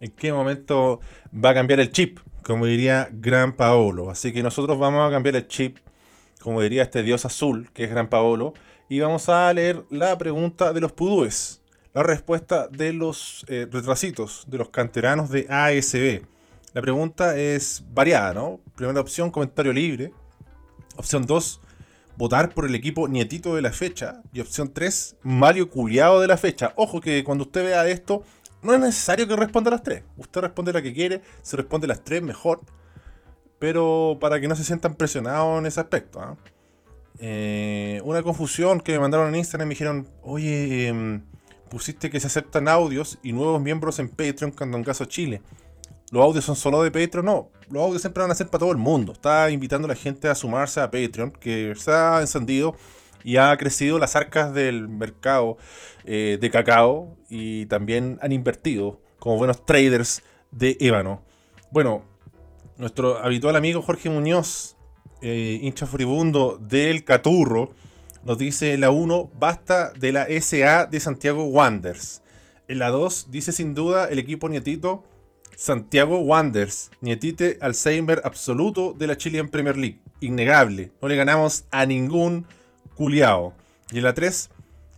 en 0.00 0.10
qué 0.10 0.32
momento 0.32 0.98
va 1.32 1.50
a 1.50 1.54
cambiar 1.54 1.78
el 1.78 1.92
chip, 1.92 2.18
como 2.42 2.66
diría 2.66 3.08
Gran 3.12 3.52
Paolo. 3.52 4.10
Así 4.10 4.32
que 4.32 4.42
nosotros 4.42 4.76
vamos 4.76 5.06
a 5.06 5.12
cambiar 5.12 5.36
el 5.36 5.46
chip, 5.46 5.78
como 6.40 6.60
diría 6.62 6.82
este 6.82 7.04
dios 7.04 7.24
azul, 7.24 7.70
que 7.72 7.84
es 7.84 7.90
Gran 7.90 8.08
Paolo, 8.08 8.54
y 8.88 8.98
vamos 8.98 9.28
a 9.28 9.52
leer 9.52 9.84
la 9.88 10.18
pregunta 10.18 10.72
de 10.72 10.80
los 10.80 10.90
pudúes, 10.90 11.62
la 11.94 12.02
respuesta 12.02 12.66
de 12.66 12.92
los 12.92 13.44
eh, 13.46 13.68
retrasitos, 13.70 14.46
de 14.48 14.58
los 14.58 14.70
canteranos 14.70 15.30
de 15.30 15.46
ASB. 15.48 16.32
La 16.74 16.80
pregunta 16.80 17.36
es 17.36 17.84
variada, 17.92 18.32
¿no? 18.32 18.60
Primera 18.74 19.00
opción, 19.00 19.30
comentario 19.30 19.72
libre. 19.72 20.12
Opción 20.96 21.26
2, 21.26 21.60
votar 22.16 22.54
por 22.54 22.66
el 22.66 22.74
equipo 22.74 23.08
nietito 23.08 23.54
de 23.54 23.62
la 23.62 23.72
fecha. 23.72 24.22
Y 24.32 24.40
opción 24.40 24.72
3, 24.72 25.16
Mario 25.22 25.68
Culiado 25.68 26.20
de 26.20 26.28
la 26.28 26.36
fecha. 26.36 26.72
Ojo 26.76 27.00
que 27.00 27.24
cuando 27.24 27.44
usted 27.44 27.64
vea 27.64 27.86
esto, 27.88 28.22
no 28.62 28.72
es 28.72 28.80
necesario 28.80 29.26
que 29.28 29.36
responda 29.36 29.68
a 29.68 29.72
las 29.72 29.82
tres. 29.82 30.02
Usted 30.16 30.40
responde 30.40 30.72
la 30.72 30.82
que 30.82 30.94
quiere, 30.94 31.20
se 31.42 31.56
responde 31.56 31.86
las 31.86 32.02
tres 32.04 32.22
mejor. 32.22 32.60
Pero 33.58 34.16
para 34.20 34.40
que 34.40 34.48
no 34.48 34.56
se 34.56 34.64
sientan 34.64 34.94
presionados 34.94 35.58
en 35.58 35.66
ese 35.66 35.80
aspecto. 35.80 36.20
¿ah? 36.20 36.36
Eh, 37.18 38.00
una 38.04 38.22
confusión 38.22 38.80
que 38.80 38.92
me 38.92 39.00
mandaron 39.00 39.28
en 39.28 39.36
Instagram 39.36 39.68
me 39.68 39.74
dijeron, 39.74 40.08
oye, 40.22 40.88
em, 40.88 41.22
pusiste 41.68 42.10
que 42.10 42.20
se 42.20 42.28
aceptan 42.28 42.68
audios 42.68 43.18
y 43.22 43.32
nuevos 43.32 43.60
miembros 43.60 43.98
en 43.98 44.08
Patreon 44.08 44.52
cuando 44.52 44.78
en 44.78 44.84
caso 44.84 45.04
Chile. 45.04 45.42
¿Los 46.12 46.22
audios 46.22 46.44
son 46.44 46.56
solo 46.56 46.82
de 46.82 46.90
Patreon? 46.90 47.24
No, 47.24 47.48
los 47.70 47.82
audios 47.82 48.02
siempre 48.02 48.20
van 48.20 48.30
a 48.30 48.34
ser 48.34 48.48
para 48.48 48.58
todo 48.58 48.70
el 48.70 48.76
mundo. 48.76 49.12
Está 49.12 49.50
invitando 49.50 49.86
a 49.86 49.88
la 49.88 49.94
gente 49.94 50.28
a 50.28 50.34
sumarse 50.34 50.78
a 50.78 50.90
Patreon, 50.90 51.30
que 51.30 51.72
se 51.74 51.90
ha 51.90 52.20
encendido 52.20 52.76
y 53.24 53.38
ha 53.38 53.56
crecido 53.56 53.98
las 53.98 54.14
arcas 54.14 54.52
del 54.52 54.88
mercado 54.88 55.56
eh, 56.04 56.36
de 56.38 56.50
cacao 56.50 57.16
y 57.30 57.64
también 57.64 58.18
han 58.20 58.30
invertido 58.30 59.00
como 59.18 59.38
buenos 59.38 59.64
traders 59.64 60.22
de 60.50 60.76
ébano. 60.80 61.22
Bueno, 61.70 62.04
nuestro 62.76 63.16
habitual 63.16 63.56
amigo 63.56 63.80
Jorge 63.80 64.10
Muñoz, 64.10 64.76
eh, 65.22 65.60
hincha 65.62 65.86
furibundo 65.86 66.58
del 66.60 67.04
Caturro, 67.04 67.72
nos 68.22 68.36
dice 68.36 68.76
la 68.76 68.90
1, 68.90 69.30
basta 69.38 69.94
de 69.94 70.12
la 70.12 70.26
SA 70.42 70.84
de 70.84 71.00
Santiago 71.00 71.44
Wanders. 71.44 72.22
En 72.68 72.80
la 72.80 72.90
2 72.90 73.28
dice 73.30 73.50
sin 73.50 73.74
duda 73.74 74.10
el 74.10 74.18
equipo 74.18 74.50
nietito 74.50 75.04
Santiago 75.56 76.18
Wanders, 76.20 76.90
nietite 77.00 77.58
Alzheimer 77.60 78.20
absoluto 78.24 78.94
de 78.98 79.06
la 79.06 79.16
Chilean 79.16 79.48
Premier 79.48 79.76
League. 79.76 80.00
Innegable, 80.20 80.92
no 81.00 81.08
le 81.08 81.16
ganamos 81.16 81.64
a 81.70 81.86
ningún 81.86 82.46
culiao. 82.94 83.54
Y 83.90 83.98
en 83.98 84.04
la 84.04 84.14
3, 84.14 84.50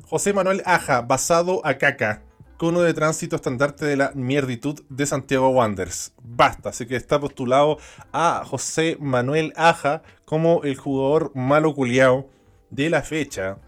José 0.06 0.32
Manuel 0.32 0.62
Aja, 0.64 1.02
basado 1.02 1.60
a 1.66 1.74
caca. 1.74 2.22
Cono 2.56 2.82
de 2.82 2.94
tránsito 2.94 3.34
estandarte 3.36 3.84
de 3.84 3.96
la 3.96 4.12
mierditud 4.14 4.80
de 4.88 5.06
Santiago 5.06 5.48
Wanderers. 5.48 6.12
Basta, 6.22 6.68
así 6.68 6.86
que 6.86 6.94
está 6.96 7.18
postulado 7.18 7.78
a 8.12 8.44
José 8.46 8.96
Manuel 9.00 9.52
Aja 9.56 10.02
como 10.24 10.62
el 10.62 10.76
jugador 10.76 11.32
malo 11.34 11.74
culiao 11.74 12.30
de 12.70 12.90
la 12.90 13.02
fecha. 13.02 13.58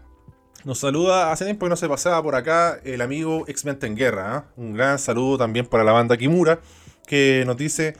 Nos 0.65 0.79
saluda, 0.79 1.31
hace 1.31 1.45
tiempo 1.45 1.65
que 1.65 1.69
no 1.69 1.75
se 1.75 1.87
pasaba 1.87 2.21
por 2.21 2.35
acá, 2.35 2.79
el 2.83 3.01
amigo 3.01 3.45
X-Mente 3.47 3.87
en 3.87 3.95
Guerra. 3.95 4.35
¿ah? 4.35 4.45
Un 4.57 4.73
gran 4.73 4.99
saludo 4.99 5.37
también 5.37 5.65
para 5.65 5.83
la 5.83 5.91
banda 5.91 6.17
Kimura, 6.17 6.59
que 7.05 7.43
nos 7.45 7.57
dice: 7.57 7.95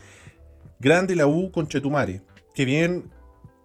Grande 0.80 1.16
la 1.16 1.28
U 1.28 1.52
con 1.52 1.68
Chetumare. 1.68 2.22
Que 2.54 2.66
bien 2.66 3.12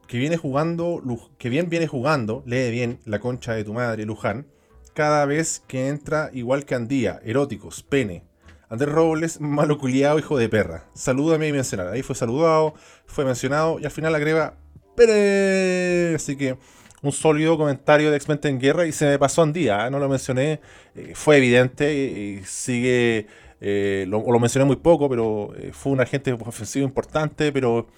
que 0.06 0.18
viene 0.18 0.36
jugando, 0.36 1.02
que 1.38 1.48
bien 1.48 1.70
viene 1.70 1.86
jugando, 1.86 2.42
lee 2.44 2.70
bien 2.70 3.00
la 3.06 3.18
concha 3.18 3.54
de 3.54 3.64
tu 3.64 3.72
madre, 3.72 4.04
Luján, 4.04 4.46
cada 4.92 5.24
vez 5.24 5.62
que 5.66 5.88
entra 5.88 6.28
igual 6.34 6.66
que 6.66 6.74
Andía, 6.74 7.18
eróticos, 7.24 7.82
pene. 7.82 8.24
Andrés 8.68 8.92
Robles, 8.92 9.40
malo 9.40 9.78
culiado, 9.78 10.18
hijo 10.18 10.36
de 10.36 10.50
perra. 10.50 10.84
Salúdame 10.94 11.48
y 11.48 11.52
mencionar. 11.52 11.88
Ahí 11.88 12.02
fue 12.02 12.14
saludado, 12.14 12.74
fue 13.06 13.24
mencionado 13.24 13.78
y 13.80 13.86
al 13.86 13.90
final 13.90 14.14
agrega 14.14 14.58
Pere. 14.94 16.14
Así 16.14 16.36
que 16.36 16.58
un 17.02 17.12
sólido 17.12 17.58
comentario 17.58 18.10
de 18.10 18.16
X-Men 18.16 18.40
en 18.44 18.60
Guerra 18.60 18.86
y 18.86 18.92
se 18.92 19.06
me 19.06 19.18
pasó 19.18 19.42
Andía, 19.42 19.86
¿eh? 19.86 19.90
no 19.90 19.98
lo 19.98 20.08
mencioné, 20.08 20.60
eh, 20.94 21.12
fue 21.14 21.38
evidente 21.38 21.92
y 21.94 22.44
sigue, 22.44 23.26
eh, 23.60 24.06
lo, 24.08 24.22
lo, 24.24 24.38
mencioné 24.38 24.64
muy 24.64 24.76
poco, 24.76 25.08
pero 25.08 25.52
fue 25.72 25.92
un 25.92 26.00
agente 26.00 26.32
ofensivo 26.32 26.86
importante, 26.86 27.52
pero 27.52 27.88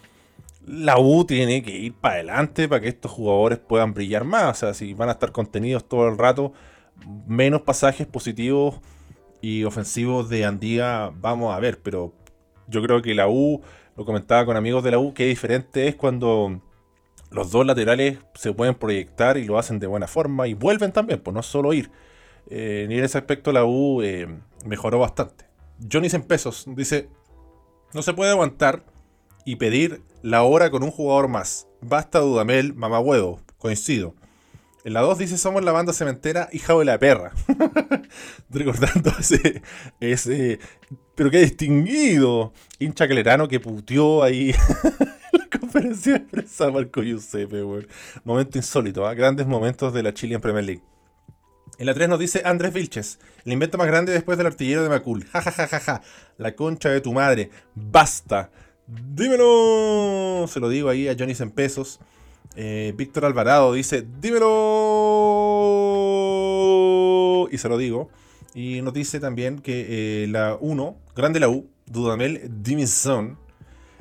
la 0.66 0.98
U 0.98 1.24
tiene 1.24 1.62
que 1.62 1.72
ir 1.72 1.94
para 1.94 2.16
adelante 2.16 2.68
para 2.68 2.80
que 2.80 2.88
estos 2.88 3.10
jugadores 3.10 3.58
puedan 3.58 3.92
brillar 3.94 4.24
más. 4.24 4.56
O 4.56 4.60
sea, 4.60 4.74
si 4.74 4.94
van 4.94 5.08
a 5.08 5.12
estar 5.12 5.32
contenidos 5.32 5.86
todo 5.88 6.08
el 6.08 6.18
rato, 6.18 6.52
menos 7.26 7.62
pasajes 7.62 8.06
positivos 8.06 8.80
y 9.40 9.64
ofensivos 9.64 10.28
de 10.28 10.44
Andía 10.44 11.12
vamos 11.20 11.54
a 11.54 11.60
ver. 11.60 11.80
Pero 11.82 12.14
yo 12.66 12.82
creo 12.82 13.02
que 13.02 13.14
la 13.14 13.28
U, 13.28 13.62
lo 13.96 14.04
comentaba 14.04 14.46
con 14.46 14.56
amigos 14.56 14.82
de 14.84 14.92
la 14.92 14.98
U, 14.98 15.12
que 15.14 15.26
diferente 15.26 15.88
es 15.88 15.96
cuando 15.96 16.60
los 17.34 17.50
dos 17.50 17.66
laterales 17.66 18.18
se 18.34 18.52
pueden 18.52 18.76
proyectar 18.76 19.36
y 19.36 19.44
lo 19.44 19.58
hacen 19.58 19.80
de 19.80 19.88
buena 19.88 20.06
forma 20.06 20.46
y 20.46 20.54
vuelven 20.54 20.92
también, 20.92 21.20
pues 21.20 21.34
no 21.34 21.42
solo 21.42 21.72
ir. 21.72 21.90
Eh, 22.48 22.86
y 22.88 22.94
en 22.94 23.04
ese 23.04 23.18
aspecto 23.18 23.50
la 23.50 23.64
U 23.64 24.02
eh, 24.02 24.28
mejoró 24.64 25.00
bastante. 25.00 25.46
Johnny 25.90 26.08
en 26.12 26.22
pesos 26.22 26.64
dice, 26.68 27.08
no 27.92 28.02
se 28.02 28.12
puede 28.12 28.30
aguantar 28.30 28.84
y 29.44 29.56
pedir 29.56 30.02
la 30.22 30.44
hora 30.44 30.70
con 30.70 30.84
un 30.84 30.92
jugador 30.92 31.26
más. 31.26 31.66
Basta 31.80 32.20
Dudamel, 32.20 32.72
mamá 32.72 33.00
huevo, 33.00 33.40
coincido. 33.58 34.14
En 34.84 34.92
la 34.92 35.00
2 35.00 35.18
dice 35.18 35.36
somos 35.36 35.64
la 35.64 35.72
banda 35.72 35.92
cementera 35.92 36.48
hija 36.52 36.74
de 36.74 36.84
la 36.84 36.98
perra. 36.98 37.32
Recordando 38.50 39.10
ese, 39.18 39.62
ese, 39.98 40.60
pero 41.16 41.30
qué 41.30 41.38
distinguido 41.38 42.52
hincha 42.78 43.08
clerano 43.08 43.48
que 43.48 43.58
puteó 43.58 44.22
ahí 44.22 44.54
conferencia 45.74 46.12
de 46.14 46.20
prensa 46.20 46.70
Marco 46.70 47.02
Giuseppe, 47.02 47.64
Momento 48.22 48.58
insólito, 48.58 49.04
¿ah? 49.06 49.14
grandes 49.14 49.46
momentos 49.46 49.92
de 49.92 50.04
la 50.04 50.14
Chilean 50.14 50.40
Premier 50.40 50.64
League. 50.64 50.82
En 51.78 51.86
la 51.86 51.94
3 51.94 52.08
nos 52.08 52.20
dice 52.20 52.42
Andrés 52.44 52.72
Vilches, 52.72 53.18
el 53.44 53.52
invento 53.52 53.76
más 53.76 53.88
grande 53.88 54.12
después 54.12 54.38
del 54.38 54.46
artillero 54.46 54.84
de 54.84 54.88
Macul. 54.88 55.24
Ja, 55.32 55.42
ja, 55.42 55.50
ja, 55.50 55.66
ja, 55.66 55.80
ja. 55.80 56.00
La 56.38 56.54
concha 56.54 56.90
de 56.90 57.00
tu 57.00 57.12
madre. 57.12 57.50
Basta. 57.74 58.52
Dímelo. 58.86 60.46
Se 60.46 60.60
lo 60.60 60.68
digo 60.68 60.88
ahí 60.88 61.08
a 61.08 61.16
Johnny 61.18 61.34
en 61.36 61.50
pesos. 61.50 61.98
Eh, 62.54 62.94
Víctor 62.96 63.24
Alvarado 63.24 63.72
dice, 63.72 64.06
dímelo. 64.20 64.48
Y 67.50 67.58
se 67.58 67.68
lo 67.68 67.76
digo. 67.76 68.08
Y 68.54 68.80
nos 68.82 68.94
dice 68.94 69.18
también 69.18 69.58
que 69.58 70.22
eh, 70.22 70.28
la 70.28 70.56
1, 70.60 70.96
grande 71.16 71.40
la 71.40 71.48
U, 71.48 71.68
Dudamel 71.86 72.48
Dimison. 72.62 73.36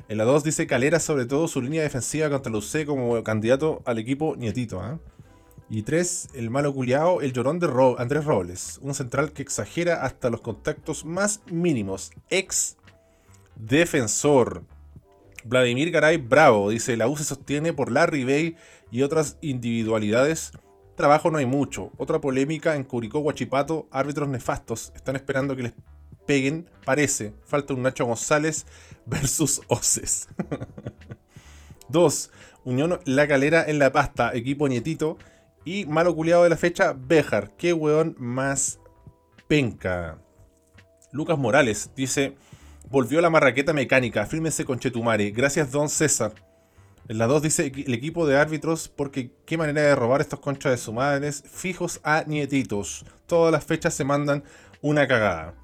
En 0.08 0.18
la 0.18 0.24
2 0.24 0.44
dice 0.44 0.66
Calera, 0.66 1.00
sobre 1.00 1.24
todo 1.24 1.48
su 1.48 1.62
línea 1.62 1.82
defensiva 1.82 2.28
contra 2.28 2.52
la 2.52 2.58
UC 2.58 2.84
como 2.84 3.22
candidato 3.24 3.82
al 3.86 3.98
equipo 3.98 4.36
nietito. 4.36 4.80
¿ah? 4.80 4.98
Y 5.70 5.82
3, 5.82 6.28
el 6.34 6.50
malo 6.50 6.74
culiao, 6.74 7.22
el 7.22 7.32
llorón 7.32 7.58
de 7.58 7.68
Andrés 7.98 8.24
Robles. 8.24 8.78
Un 8.82 8.94
central 8.94 9.32
que 9.32 9.40
exagera 9.40 10.04
hasta 10.04 10.28
los 10.28 10.42
contactos 10.42 11.06
más 11.06 11.40
mínimos. 11.50 12.12
Ex 12.28 12.76
defensor. 13.56 14.64
Vladimir 15.44 15.90
Garay 15.90 16.18
Bravo 16.18 16.68
dice, 16.70 16.96
la 16.96 17.08
U 17.08 17.16
se 17.16 17.24
sostiene 17.24 17.72
por 17.72 17.90
Larry 17.90 18.24
Bay 18.24 18.56
y 18.90 19.02
otras 19.02 19.38
individualidades. 19.40 20.52
Trabajo 20.96 21.30
no 21.30 21.38
hay 21.38 21.46
mucho. 21.46 21.92
Otra 21.96 22.20
polémica 22.20 22.76
en 22.76 22.84
Curicó 22.84 23.20
Guachipato, 23.20 23.88
árbitros 23.90 24.28
nefastos. 24.28 24.92
Están 24.94 25.16
esperando 25.16 25.56
que 25.56 25.64
les 25.64 25.72
peguen, 26.26 26.68
parece. 26.84 27.34
Falta 27.44 27.74
un 27.74 27.82
Nacho 27.82 28.06
González 28.06 28.66
versus 29.06 29.60
Oces. 29.68 30.28
2. 31.88 32.30
Unión 32.64 32.98
La 33.04 33.28
Calera 33.28 33.64
en 33.66 33.78
la 33.78 33.92
pasta, 33.92 34.32
equipo 34.34 34.68
nietito. 34.68 35.18
Y 35.64 35.86
malo 35.86 36.14
culiado 36.14 36.44
de 36.44 36.50
la 36.50 36.56
fecha, 36.56 36.94
Bejar. 36.96 37.52
Qué 37.56 37.72
weón 37.72 38.14
más 38.18 38.80
penca. 39.48 40.18
Lucas 41.12 41.38
Morales 41.38 41.90
dice, 41.96 42.36
Volvió 42.90 43.20
la 43.20 43.30
marraqueta 43.30 43.72
mecánica. 43.72 44.26
Fírmense 44.26 44.64
con 44.64 44.78
Chetumare. 44.78 45.30
Gracias, 45.30 45.72
don 45.72 45.88
César. 45.88 46.32
En 47.08 47.18
la 47.18 47.26
2 47.26 47.42
dice 47.42 47.72
el 47.74 47.92
equipo 47.94 48.26
de 48.26 48.36
árbitros, 48.36 48.88
porque 48.88 49.32
qué 49.46 49.58
manera 49.58 49.82
de 49.82 49.94
robar 49.94 50.20
estos 50.20 50.40
conchas 50.40 50.72
de 50.72 50.78
su 50.78 50.92
madres, 50.92 51.42
fijos 51.46 52.00
a 52.02 52.24
nietitos. 52.26 53.04
Todas 53.26 53.52
las 53.52 53.64
fechas 53.64 53.94
se 53.94 54.04
mandan 54.04 54.44
una 54.80 55.06
cagada. 55.08 55.54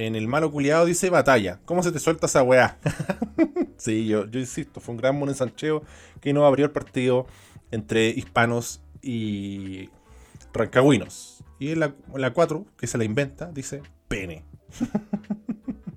En 0.00 0.16
el 0.16 0.28
malo 0.28 0.50
culiado 0.50 0.86
dice 0.86 1.10
batalla. 1.10 1.60
¿Cómo 1.66 1.82
se 1.82 1.92
te 1.92 1.98
suelta 1.98 2.24
esa 2.24 2.42
weá? 2.42 2.78
sí, 3.76 4.06
yo, 4.06 4.24
yo 4.24 4.40
insisto, 4.40 4.80
fue 4.80 4.94
un 4.94 4.98
gran 4.98 5.18
monensancheo 5.18 5.82
que 6.22 6.32
no 6.32 6.46
abrió 6.46 6.64
el 6.64 6.72
partido 6.72 7.26
entre 7.70 8.08
hispanos 8.08 8.80
y 9.02 9.90
rancagüinos. 10.54 11.44
Y 11.58 11.72
en 11.72 11.80
la, 11.80 11.94
en 12.14 12.20
la 12.22 12.32
4, 12.32 12.64
que 12.78 12.86
se 12.86 12.96
la 12.96 13.04
inventa, 13.04 13.52
dice 13.52 13.82
pene. 14.08 14.42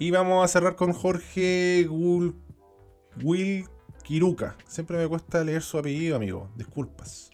Y 0.00 0.12
vamos 0.12 0.44
a 0.44 0.46
cerrar 0.46 0.76
con 0.76 0.92
Jorge 0.92 1.88
Will 1.90 3.66
Kiruka. 4.04 4.56
Siempre 4.68 4.96
me 4.96 5.08
cuesta 5.08 5.42
leer 5.42 5.60
su 5.60 5.76
apellido, 5.76 6.14
amigo. 6.14 6.52
Disculpas. 6.54 7.32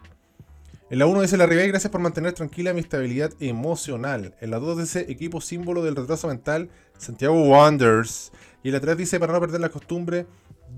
En 0.91 0.99
la 0.99 1.07
1 1.07 1.23
dice 1.23 1.39
la 1.39 1.47
Ribey, 1.47 1.69
gracias 1.69 1.91
por 1.91 2.03
mantener 2.03 2.35
tranquila 2.35 2.75
mi 2.75 2.81
estabilidad 2.81 3.33
emocional. 3.41 4.35
En 4.43 4.51
la 4.51 4.59
2 4.59 4.79
dice 4.79 5.07
equipo 5.09 5.41
símbolo 5.41 5.83
del 5.83 5.97
retraso 5.97 6.29
mental, 6.29 6.69
Santiago 6.99 7.43
Wonders. 7.43 8.33
Y 8.63 8.69
en 8.69 8.75
la 8.75 8.81
3 8.81 8.99
dice 8.99 9.19
para 9.19 9.33
no 9.33 9.41
perder 9.41 9.63
la 9.63 9.71
costumbre, 9.71 10.27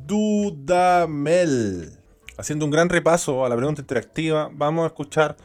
Dudamel. 0.07 1.91
Haciendo 2.39 2.67
un 2.67 2.71
gran 2.71 2.89
repaso 2.89 3.45
a 3.45 3.49
la 3.49 3.57
pregunta 3.57 3.81
interactiva, 3.81 4.49
vamos 4.53 4.85
a 4.85 4.87
escuchar 4.87 5.37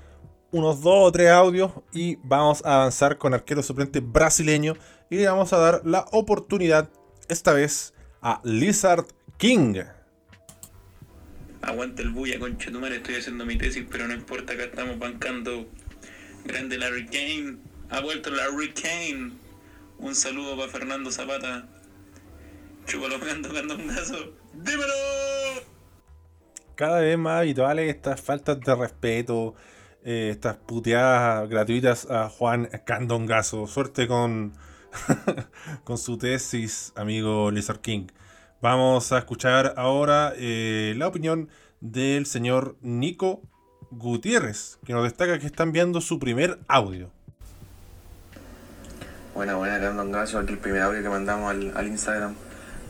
unos 0.52 0.82
dos 0.82 1.08
o 1.08 1.12
tres 1.12 1.32
audios 1.32 1.72
y 1.92 2.18
vamos 2.24 2.64
a 2.64 2.76
avanzar 2.76 3.18
con 3.18 3.34
arquero 3.34 3.64
suplente 3.64 4.00
brasileño 4.00 4.76
y 5.10 5.16
le 5.16 5.28
vamos 5.28 5.54
a 5.54 5.58
dar 5.58 5.82
la 5.86 6.06
oportunidad 6.12 6.88
esta 7.30 7.54
vez 7.54 7.96
a 8.22 8.42
Lizard 8.44 9.06
King. 9.38 9.82
Aguante 11.62 12.02
el 12.02 12.10
bulla, 12.10 12.40
conchetumare, 12.40 12.98
estoy 12.98 13.16
haciendo 13.16 13.46
mi 13.46 13.58
tesis, 13.58 13.86
pero 13.90 14.08
no 14.08 14.14
importa, 14.14 14.54
acá 14.54 14.64
estamos 14.64 14.98
bancando. 14.98 15.68
Grande 16.44 16.78
Larry 16.78 17.06
Kane, 17.06 17.58
ha 17.90 18.00
vuelto 18.00 18.32
Larry 18.32 18.74
Kane. 18.74 19.34
Un 20.00 20.16
saludo 20.16 20.58
para 20.58 20.72
Fernando 20.72 21.12
Zapata. 21.12 21.68
Chúpalo 22.88 23.20
tocando 23.20 23.76
un 23.76 23.88
gaso. 23.88 24.34
¡Dímelo! 24.54 24.94
Cada 26.76 27.02
vez 27.02 27.18
más 27.18 27.42
habituales 27.42 27.94
estas 27.94 28.20
faltas 28.20 28.60
de 28.60 28.76
respeto, 28.76 29.54
eh, 30.04 30.30
estas 30.32 30.58
puteadas 30.58 31.48
gratuitas 31.48 32.10
a 32.10 32.28
Juan 32.28 32.70
Candongazo. 32.86 33.68
Suerte 33.68 34.08
con, 34.08 34.54
con 35.84 35.98
su 36.00 36.18
tesis, 36.18 36.92
amigo 36.96 37.52
Lizard 37.52 37.82
King. 37.82 38.08
Vamos 38.62 39.12
a 39.12 39.18
escuchar 39.18 39.74
ahora 39.76 40.34
eh, 40.38 40.94
la 40.96 41.08
opinión 41.08 41.50
del 41.80 42.28
señor 42.28 42.76
Nico 42.82 43.42
Gutiérrez, 43.90 44.78
que 44.86 44.94
nos 44.94 45.04
destaca 45.04 45.40
que 45.40 45.48
están 45.48 45.72
viendo 45.72 46.00
su 46.00 46.20
primer 46.20 46.60
audio. 46.68 47.10
Buena, 49.34 49.56
buena, 49.56 49.80
Candongazo, 49.80 50.38
aquí 50.38 50.54
el 50.54 50.60
primer 50.60 50.84
audio 50.84 51.02
que 51.02 51.10
mandamos 51.10 51.50
al, 51.50 51.88
Instagram. 51.88 52.36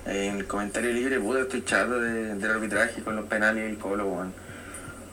En 0.05 0.37
el 0.37 0.45
comentario 0.45 0.91
libre, 0.91 1.21
puta, 1.21 1.39
estoy 1.39 1.63
chato 1.63 1.99
del 1.99 2.51
arbitraje 2.51 3.01
con 3.01 3.15
los 3.15 3.25
penales 3.27 3.63
y 3.63 3.71
el 3.71 3.77
colo, 3.77 4.05
bueno 4.07 4.31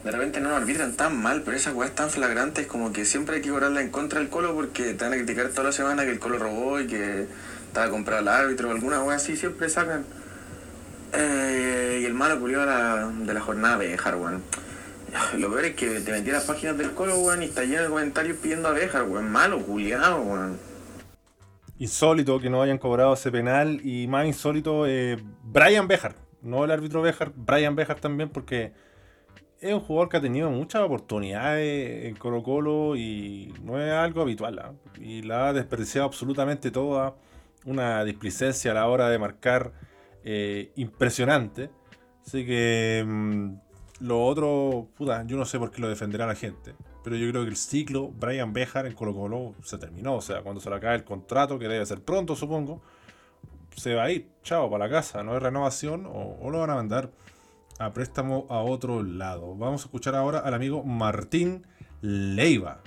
de 0.05 0.13
repente 0.13 0.41
no 0.41 0.55
arbitran 0.55 0.95
tan 0.95 1.21
mal, 1.21 1.43
pero 1.45 1.57
esa 1.57 1.73
weá 1.73 1.89
es 1.89 1.95
tan 1.95 2.09
flagrante, 2.09 2.63
es 2.63 2.67
como 2.67 2.93
que 2.93 3.05
siempre 3.05 3.37
hay 3.37 3.43
que 3.43 3.51
cobrarla 3.51 3.83
en 3.83 3.91
contra 3.91 4.21
del 4.21 4.29
Colo 4.29 4.55
porque 4.55 4.95
te 4.95 5.05
van 5.05 5.13
a 5.13 5.17
criticar 5.17 5.49
toda 5.49 5.65
la 5.65 5.73
semana 5.73 6.05
que 6.05 6.13
el 6.13 6.19
Colo 6.19 6.39
robó 6.39 6.81
y 6.81 6.87
que 6.87 7.27
estaba 7.67 7.91
comprado 7.91 8.21
al 8.21 8.29
árbitro 8.29 8.71
alguna 8.71 9.03
weá 9.03 9.17
así, 9.17 9.37
siempre 9.37 9.69
sacan. 9.69 10.05
Eh, 11.13 12.01
y 12.03 12.05
el 12.05 12.15
malo 12.15 12.39
culió 12.39 12.61
de 12.61 13.35
la 13.35 13.41
jornada 13.41 13.79
de 13.79 13.89
Bejar, 13.89 14.17
weón. 14.17 14.43
Lo 15.39 15.51
peor 15.51 15.65
es 15.65 15.75
que 15.75 16.01
te 16.01 16.13
metí 16.13 16.31
a 16.31 16.35
las 16.35 16.45
páginas 16.45 16.77
del 16.77 16.93
Colo, 16.93 17.19
weón, 17.19 17.43
y 17.43 17.47
está 17.47 17.65
lleno 17.65 17.83
de 17.83 17.89
comentarios 17.89 18.37
pidiendo 18.39 18.69
a 18.69 18.73
Bejar, 18.73 19.05
weón. 19.05 19.31
Malo, 19.31 19.59
culiado, 19.61 20.21
weón. 20.23 20.59
Insólito 21.79 22.41
que 22.41 22.51
no 22.51 22.61
hayan 22.61 22.79
cobrado 22.79 23.15
ese 23.15 23.31
penal 23.31 23.81
y 23.85 24.09
más 24.09 24.27
insólito, 24.27 24.87
eh, 24.87 25.17
Brian 25.45 25.87
Bejar, 25.87 26.17
no 26.43 26.65
el 26.65 26.73
árbitro 26.73 27.03
Bejar, 27.03 27.33
Brian 27.37 27.77
Bejar 27.77 28.01
también 28.01 28.31
porque 28.31 28.73
es 29.61 29.75
un 29.75 29.81
jugador 29.81 30.09
que 30.09 30.17
ha 30.17 30.21
tenido 30.21 30.51
muchas 30.51 30.83
oportunidades 30.83 32.07
en 32.07 32.17
Colo 32.17 32.43
Colo 32.43 32.97
y 32.97 33.53
no 33.63 33.81
es 33.81 33.93
algo 33.93 34.23
habitual. 34.23 34.59
¿ah? 34.59 34.73
Y 35.01 35.23
la 35.23 35.49
ha 35.49 35.53
desperdiciado 35.53 36.07
absolutamente 36.07 36.71
toda. 36.71 37.15
Una 37.65 38.05
displicencia 38.05 38.71
a 38.71 38.75
la 38.75 38.87
hora 38.87 39.09
de 39.09 39.19
marcar 39.19 39.73
eh, 40.25 40.73
impresionante. 40.77 41.71
Así 42.27 42.45
que 42.45 43.05
mm, 43.07 43.53
lo 44.01 44.25
otro, 44.25 44.89
puta, 44.97 45.25
yo 45.27 45.37
no 45.37 45.45
sé 45.45 45.59
por 45.59 45.71
qué 45.71 45.81
lo 45.81 45.89
defenderá 45.89 46.27
la 46.27 46.35
gente. 46.35 46.75
Pero 47.03 47.17
yo 47.17 47.31
creo 47.31 47.43
que 47.45 47.51
el 47.51 47.57
ciclo 47.57 48.09
Brian 48.09 48.53
Bejar 48.53 48.87
en 48.87 48.95
Colo 48.95 49.15
Colo 49.15 49.55
se 49.63 49.79
terminó. 49.79 50.17
O 50.17 50.21
sea, 50.21 50.43
cuando 50.43 50.61
se 50.61 50.69
le 50.71 50.77
acabe 50.77 50.97
el 50.97 51.05
contrato, 51.05 51.59
que 51.59 51.69
debe 51.69 51.85
ser 51.87 52.03
pronto, 52.03 52.37
supongo, 52.37 52.83
se 53.77 53.95
va 53.95 54.05
a 54.05 54.11
ir. 54.11 54.29
Chao, 54.43 54.71
para 54.71 54.87
la 54.87 54.91
casa. 54.91 55.23
No 55.23 55.33
hay 55.33 55.39
renovación 55.39 56.07
o, 56.07 56.37
o 56.41 56.51
lo 56.51 56.59
van 56.61 56.71
a 56.71 56.75
mandar 56.75 57.11
a 57.79 57.93
préstamo 57.93 58.47
a 58.51 58.61
otro 58.61 59.03
lado. 59.03 59.55
Vamos 59.57 59.83
a 59.83 59.85
escuchar 59.87 60.15
ahora 60.15 60.41
al 60.41 60.55
amigo 60.55 60.83
Martín 60.83 61.67
Leiva. 62.01 62.83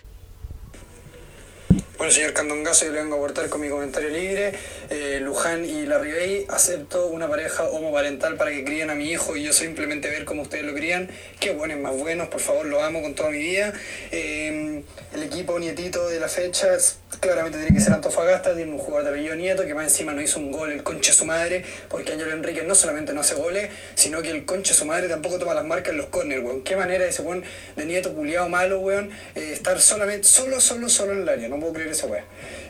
Bueno, 2.01 2.15
señor 2.15 2.33
Candongazo, 2.33 2.85
yo 2.85 2.93
le 2.93 3.01
vengo 3.03 3.13
a 3.13 3.17
aportar 3.19 3.47
con 3.47 3.61
mi 3.61 3.69
comentario 3.69 4.09
libre. 4.09 4.53
Eh, 4.89 5.19
Luján 5.21 5.63
y 5.63 5.85
la 5.85 5.99
Ribey, 5.99 6.47
acepto 6.49 7.05
una 7.05 7.29
pareja 7.29 7.65
homoparental 7.65 8.37
para 8.37 8.49
que 8.49 8.65
críen 8.65 8.89
a 8.89 8.95
mi 8.95 9.11
hijo 9.11 9.37
y 9.37 9.43
yo 9.43 9.53
simplemente 9.53 10.09
ver 10.09 10.25
cómo 10.25 10.41
ustedes 10.41 10.65
lo 10.65 10.73
crían. 10.73 11.11
Qué 11.39 11.51
buenos, 11.51 11.77
más 11.77 11.95
buenos, 11.95 12.27
por 12.29 12.41
favor, 12.41 12.65
lo 12.65 12.83
amo 12.83 13.03
con 13.03 13.13
toda 13.13 13.29
mi 13.29 13.37
vida. 13.37 13.71
Eh, 14.11 14.81
el 15.13 15.23
equipo 15.23 15.59
nietito 15.59 16.09
de 16.09 16.19
la 16.19 16.27
fecha 16.27 16.75
claramente 17.19 17.59
tiene 17.59 17.75
que 17.75 17.83
ser 17.83 17.93
Antofagasta, 17.93 18.55
tiene 18.55 18.71
un 18.71 18.79
jugador 18.79 19.03
de 19.03 19.09
apellido 19.11 19.35
Nieto 19.35 19.63
que 19.65 19.75
más 19.75 19.83
encima 19.83 20.13
no 20.13 20.21
hizo 20.21 20.39
un 20.39 20.51
gol, 20.51 20.71
el 20.71 20.83
conche 20.83 21.13
su 21.13 21.25
madre, 21.25 21.63
porque 21.89 22.13
Ángel 22.13 22.29
Enrique 22.29 22.63
no 22.63 22.73
solamente 22.73 23.13
no 23.13 23.21
hace 23.21 23.35
goles, 23.35 23.69
sino 23.95 24.21
que 24.21 24.31
el 24.31 24.45
conche 24.45 24.73
su 24.73 24.85
madre 24.85 25.07
tampoco 25.07 25.37
toma 25.37 25.53
las 25.53 25.65
marcas 25.65 25.91
en 25.91 25.97
los 25.97 26.07
corners, 26.07 26.43
weón. 26.43 26.63
Qué 26.63 26.75
manera 26.75 27.05
ese 27.05 27.21
weón 27.21 27.43
de 27.75 27.85
Nieto 27.85 28.13
culiado 28.13 28.49
malo, 28.49 28.79
weón, 28.79 29.11
eh, 29.35 29.51
estar 29.53 29.79
solamente, 29.79 30.27
solo, 30.27 30.59
solo, 30.59 30.89
solo 30.89 31.11
en 31.13 31.21
el 31.21 31.29
área, 31.29 31.47
no 31.47 31.59
puedo 31.59 31.73
creer 31.73 31.90
ese 31.91 32.08
weón. 32.08 32.23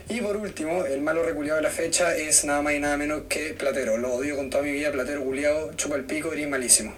Y 0.09 0.21
por 0.21 0.37
último, 0.37 0.85
el 0.85 1.01
malo 1.01 1.23
reculiado 1.23 1.57
de 1.57 1.63
la 1.63 1.69
fecha 1.69 2.15
es 2.15 2.43
nada 2.45 2.61
más 2.61 2.73
y 2.73 2.79
nada 2.79 2.97
menos 2.97 3.23
que 3.29 3.53
Platero. 3.53 3.97
Lo 3.97 4.13
odio 4.13 4.35
con 4.35 4.49
toda 4.49 4.63
mi 4.63 4.71
vida, 4.71 4.91
Platero 4.91 5.23
culiado, 5.23 5.73
chupa 5.73 5.95
el 5.95 6.05
pico, 6.05 6.33
eres 6.33 6.49
malísimo. 6.49 6.93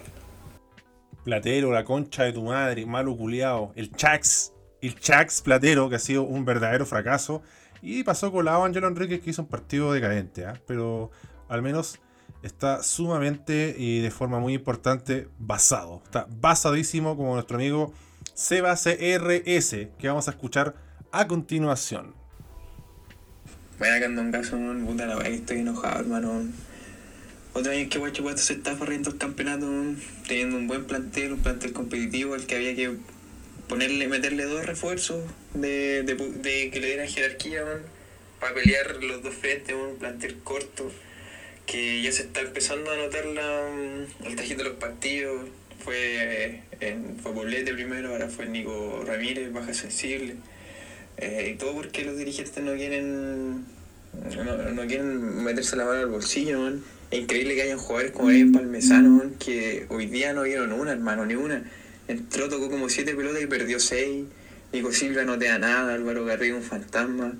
Platero, 1.24 1.72
la 1.72 1.84
concha 1.84 2.24
de 2.24 2.32
tu 2.32 2.42
madre, 2.42 2.84
malo 2.86 3.16
culiado. 3.16 3.72
El 3.76 3.92
Chax, 3.92 4.52
el 4.82 4.98
Chax 4.98 5.42
Platero, 5.42 5.88
que 5.88 5.96
ha 5.96 6.00
sido 6.00 6.22
un 6.22 6.44
verdadero 6.44 6.84
fracaso. 6.86 7.42
Y 7.80 8.02
pasó 8.02 8.32
con 8.32 8.44
la 8.44 8.56
Angelo 8.56 8.88
Enriquez, 8.88 9.20
que 9.20 9.30
hizo 9.30 9.42
un 9.42 9.48
partido 9.48 9.92
decadente, 9.92 10.46
¿ah? 10.46 10.60
pero 10.66 11.10
al 11.48 11.62
menos 11.62 12.00
está 12.42 12.82
sumamente 12.82 13.74
y 13.76 14.00
de 14.00 14.10
forma 14.10 14.38
muy 14.38 14.54
importante 14.54 15.28
basado. 15.38 16.02
Está 16.04 16.26
basadísimo 16.30 17.16
como 17.16 17.34
nuestro 17.34 17.56
amigo 17.56 17.92
Seba 18.34 18.74
CRS, 18.74 19.88
que 19.98 20.08
vamos 20.08 20.28
a 20.28 20.32
escuchar 20.32 20.74
a 21.14 21.28
continuación. 21.28 22.12
Buena 23.78 24.00
Candongazo, 24.00 24.58
man. 24.58 24.84
puta 24.84 25.06
la 25.06 25.22
que 25.22 25.34
estoy 25.34 25.58
enojado, 25.58 26.00
hermano. 26.00 26.42
Otro 27.52 27.70
año 27.70 27.88
que 27.88 28.00
Guachipato 28.00 28.38
se 28.38 28.54
está 28.54 28.74
farriendo 28.74 29.10
el 29.10 29.18
campeonato, 29.18 29.64
teniendo 30.26 30.56
un 30.56 30.66
buen 30.66 30.86
plantel, 30.86 31.34
un 31.34 31.38
plantel 31.38 31.72
competitivo 31.72 32.34
al 32.34 32.46
que 32.46 32.56
había 32.56 32.74
que 32.74 32.96
ponerle, 33.68 34.08
meterle 34.08 34.44
dos 34.46 34.66
refuerzos 34.66 35.22
de, 35.54 36.02
de, 36.02 36.14
de 36.16 36.70
que 36.72 36.80
le 36.80 36.88
dieran 36.88 37.06
jerarquía, 37.06 37.64
man, 37.64 37.82
para 38.40 38.54
pelear 38.54 38.96
los 39.00 39.22
dos 39.22 39.34
frentes, 39.34 39.72
un 39.72 39.96
plantel 39.98 40.40
corto, 40.42 40.90
que 41.64 42.02
ya 42.02 42.10
se 42.10 42.22
está 42.22 42.40
empezando 42.40 42.90
a 42.90 42.96
notar 42.96 43.24
la, 43.26 43.68
el 44.24 44.34
tajito 44.34 44.64
de 44.64 44.70
los 44.70 44.78
partidos. 44.78 45.48
Fue 45.78 46.62
en 46.80 47.18
fue 47.20 47.32
Poblete 47.34 47.72
primero, 47.72 48.08
ahora 48.08 48.28
fue 48.28 48.46
Nico 48.46 49.04
Ramírez, 49.06 49.52
baja 49.52 49.74
sensible. 49.74 50.36
Eh, 51.18 51.52
y 51.54 51.58
todo 51.58 51.74
porque 51.74 52.04
los 52.04 52.16
dirigentes 52.16 52.62
no 52.62 52.74
quieren 52.74 53.64
no, 54.44 54.70
no 54.72 54.86
quieren 54.86 55.42
meterse 55.44 55.76
la 55.76 55.84
mano 55.84 56.00
al 56.00 56.06
bolsillo. 56.08 56.68
Es 57.10 57.20
increíble 57.20 57.54
que 57.54 57.62
hayan 57.62 57.78
jugadores 57.78 58.12
como 58.12 58.26
Brian 58.26 58.52
Palmesano, 58.52 59.22
que 59.38 59.86
hoy 59.88 60.06
día 60.06 60.32
no 60.32 60.42
vieron 60.42 60.72
una, 60.72 60.92
hermano, 60.92 61.24
ni 61.26 61.34
una. 61.34 61.62
Entró, 62.08 62.48
tocó 62.48 62.68
como 62.70 62.88
siete 62.88 63.14
pelotas 63.14 63.42
y 63.42 63.46
perdió 63.46 63.78
seis. 63.80 64.24
Nico 64.72 64.92
Silva 64.92 65.22
no 65.24 65.38
te 65.38 65.46
da 65.46 65.58
nada, 65.58 65.94
Álvaro 65.94 66.24
Garrido 66.24 66.56
un 66.56 66.62
fantasma. 66.62 67.32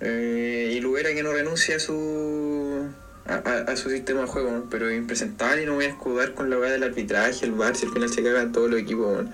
Eh, 0.00 0.72
y 0.76 0.80
Lubera 0.80 1.14
que 1.14 1.22
no 1.22 1.32
renuncia 1.32 1.76
a 1.76 1.78
su 1.78 2.86
a, 3.26 3.34
a- 3.36 3.72
a 3.72 3.76
su 3.76 3.88
sistema 3.90 4.22
de 4.22 4.26
juego, 4.26 4.66
pero 4.70 4.90
es 4.90 4.98
impresentable 4.98 5.62
y 5.62 5.66
no 5.66 5.74
voy 5.74 5.86
a 5.86 5.88
escudar 5.88 6.34
con 6.34 6.50
la 6.50 6.58
weá 6.58 6.72
del 6.72 6.82
arbitraje, 6.82 7.46
el 7.46 7.52
bar, 7.52 7.74
si 7.76 7.86
al 7.86 7.92
final 7.92 8.08
se 8.10 8.22
cagan 8.22 8.52
todos 8.52 8.70
los 8.70 8.80
equipos. 8.80 9.24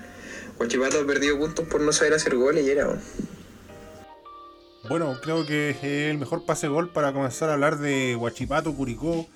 Guachipato 0.57 1.01
ha 1.01 1.07
perdido 1.07 1.37
puntos 1.39 1.67
por 1.67 1.81
no 1.81 1.91
saber 1.91 2.13
hacer 2.13 2.35
goles 2.35 2.65
y 2.65 2.69
era. 2.69 2.87
Bueno, 4.89 5.15
creo 5.21 5.45
que 5.45 5.69
es 5.71 5.83
el 5.83 6.17
mejor 6.17 6.43
pase 6.45 6.67
gol 6.67 6.89
para 6.89 7.13
comenzar 7.13 7.49
a 7.49 7.53
hablar 7.53 7.77
de 7.77 8.15
Huachipato, 8.15 8.73
Curicó. 8.73 9.27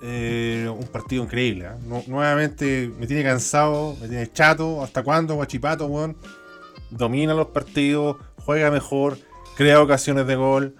Eh, 0.00 0.70
un 0.72 0.86
partido 0.86 1.24
increíble. 1.24 1.66
¿eh? 1.66 1.70
Nu- 1.84 2.04
nuevamente 2.06 2.90
me 2.98 3.06
tiene 3.08 3.24
cansado, 3.24 3.96
me 4.00 4.08
tiene 4.08 4.30
chato. 4.32 4.82
¿Hasta 4.82 5.02
cuándo 5.02 5.34
Huachipato, 5.34 5.86
weón? 5.86 6.16
Domina 6.90 7.34
los 7.34 7.48
partidos, 7.48 8.16
juega 8.44 8.70
mejor, 8.70 9.18
crea 9.56 9.82
ocasiones 9.82 10.26
de 10.26 10.36
gol, 10.36 10.76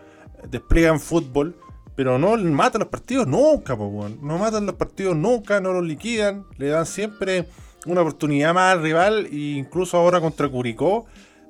despliega 0.49 0.91
en 0.91 1.01
fútbol, 1.01 1.57
pero 1.97 2.19
no 2.19 2.37
mata 2.37 2.79
los 2.79 2.89
partidos 2.89 3.27
nunca, 3.27 3.77
po, 3.77 3.87
weón. 3.89 4.19
No 4.23 4.39
matan 4.39 4.65
los 4.65 4.77
partidos 4.77 5.17
nunca, 5.17 5.61
no 5.61 5.73
los 5.73 5.85
liquidan, 5.85 6.47
le 6.57 6.69
dan 6.69 6.87
siempre 6.87 7.47
una 7.87 8.03
oportunidad 8.03 8.55
más 8.55 8.73
al 8.77 8.83
rival 8.83 9.27
e 9.27 9.37
incluso 9.59 9.97
ahora 9.99 10.21
contra 10.21 10.49
Curicó 10.49 11.07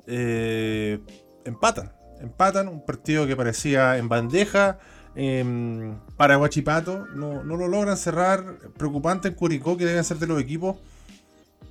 eh, 0.06 0.98
empatan. 1.44 1.92
Empatan 2.20 2.68
un 2.68 2.84
partido 2.84 3.26
que 3.26 3.36
parecía 3.36 3.96
en 3.98 4.08
bandeja 4.08 4.78
em, 5.14 5.96
para 6.16 6.36
Guachipato. 6.36 7.06
No, 7.14 7.42
no 7.44 7.56
lo 7.56 7.68
logran 7.68 7.96
cerrar. 7.96 8.56
Preocupante 8.76 9.28
en 9.28 9.34
Curicó, 9.34 9.76
que 9.76 9.84
deben 9.84 10.04
ser 10.04 10.18
de 10.18 10.26
los 10.26 10.40
equipos. 10.40 10.76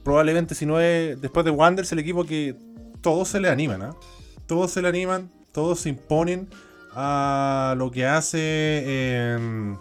Probablemente, 0.04 0.56
si 0.56 0.66
no 0.66 0.80
es 0.80 1.20
después 1.22 1.44
de 1.46 1.52
Wanderers, 1.52 1.92
el 1.92 2.00
equipo 2.00 2.24
que 2.26 2.56
todos 3.02 3.28
se 3.28 3.40
le 3.40 3.50
animan. 3.50 3.82
¿ah? 3.82 3.96
Todos 4.46 4.72
se 4.72 4.82
le 4.82 4.88
animan, 4.88 5.30
todos 5.52 5.82
se 5.82 5.90
imponen 5.90 6.48
a 6.94 7.76
lo 7.78 7.92
que 7.92 8.06
hace 8.06 9.34
em, 9.36 9.78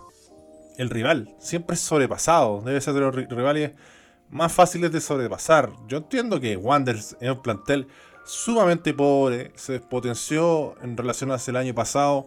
el 0.79 0.91
rival. 0.91 1.35
Siempre 1.39 1.77
sobrepasado. 1.77 2.61
Debe 2.63 2.81
ser 2.81 2.95
de 2.95 3.01
los 3.01 3.15
ri- 3.15 3.29
rivales 3.29 3.73
más 4.29 4.53
fáciles 4.53 4.91
de 4.91 5.01
sobrepasar. 5.01 5.71
Yo 5.87 5.99
entiendo 5.99 6.41
que 6.41 6.57
Wanderers 6.57 7.17
es 7.21 7.31
un 7.31 7.43
plantel 7.43 7.87
sumamente 8.27 8.93
pobre, 8.93 9.53
se 9.55 9.75
despotenció 9.75 10.75
en 10.83 10.97
relación 10.97 11.31
hacia 11.31 11.53
el 11.53 11.57
año 11.57 11.75
pasado 11.75 12.27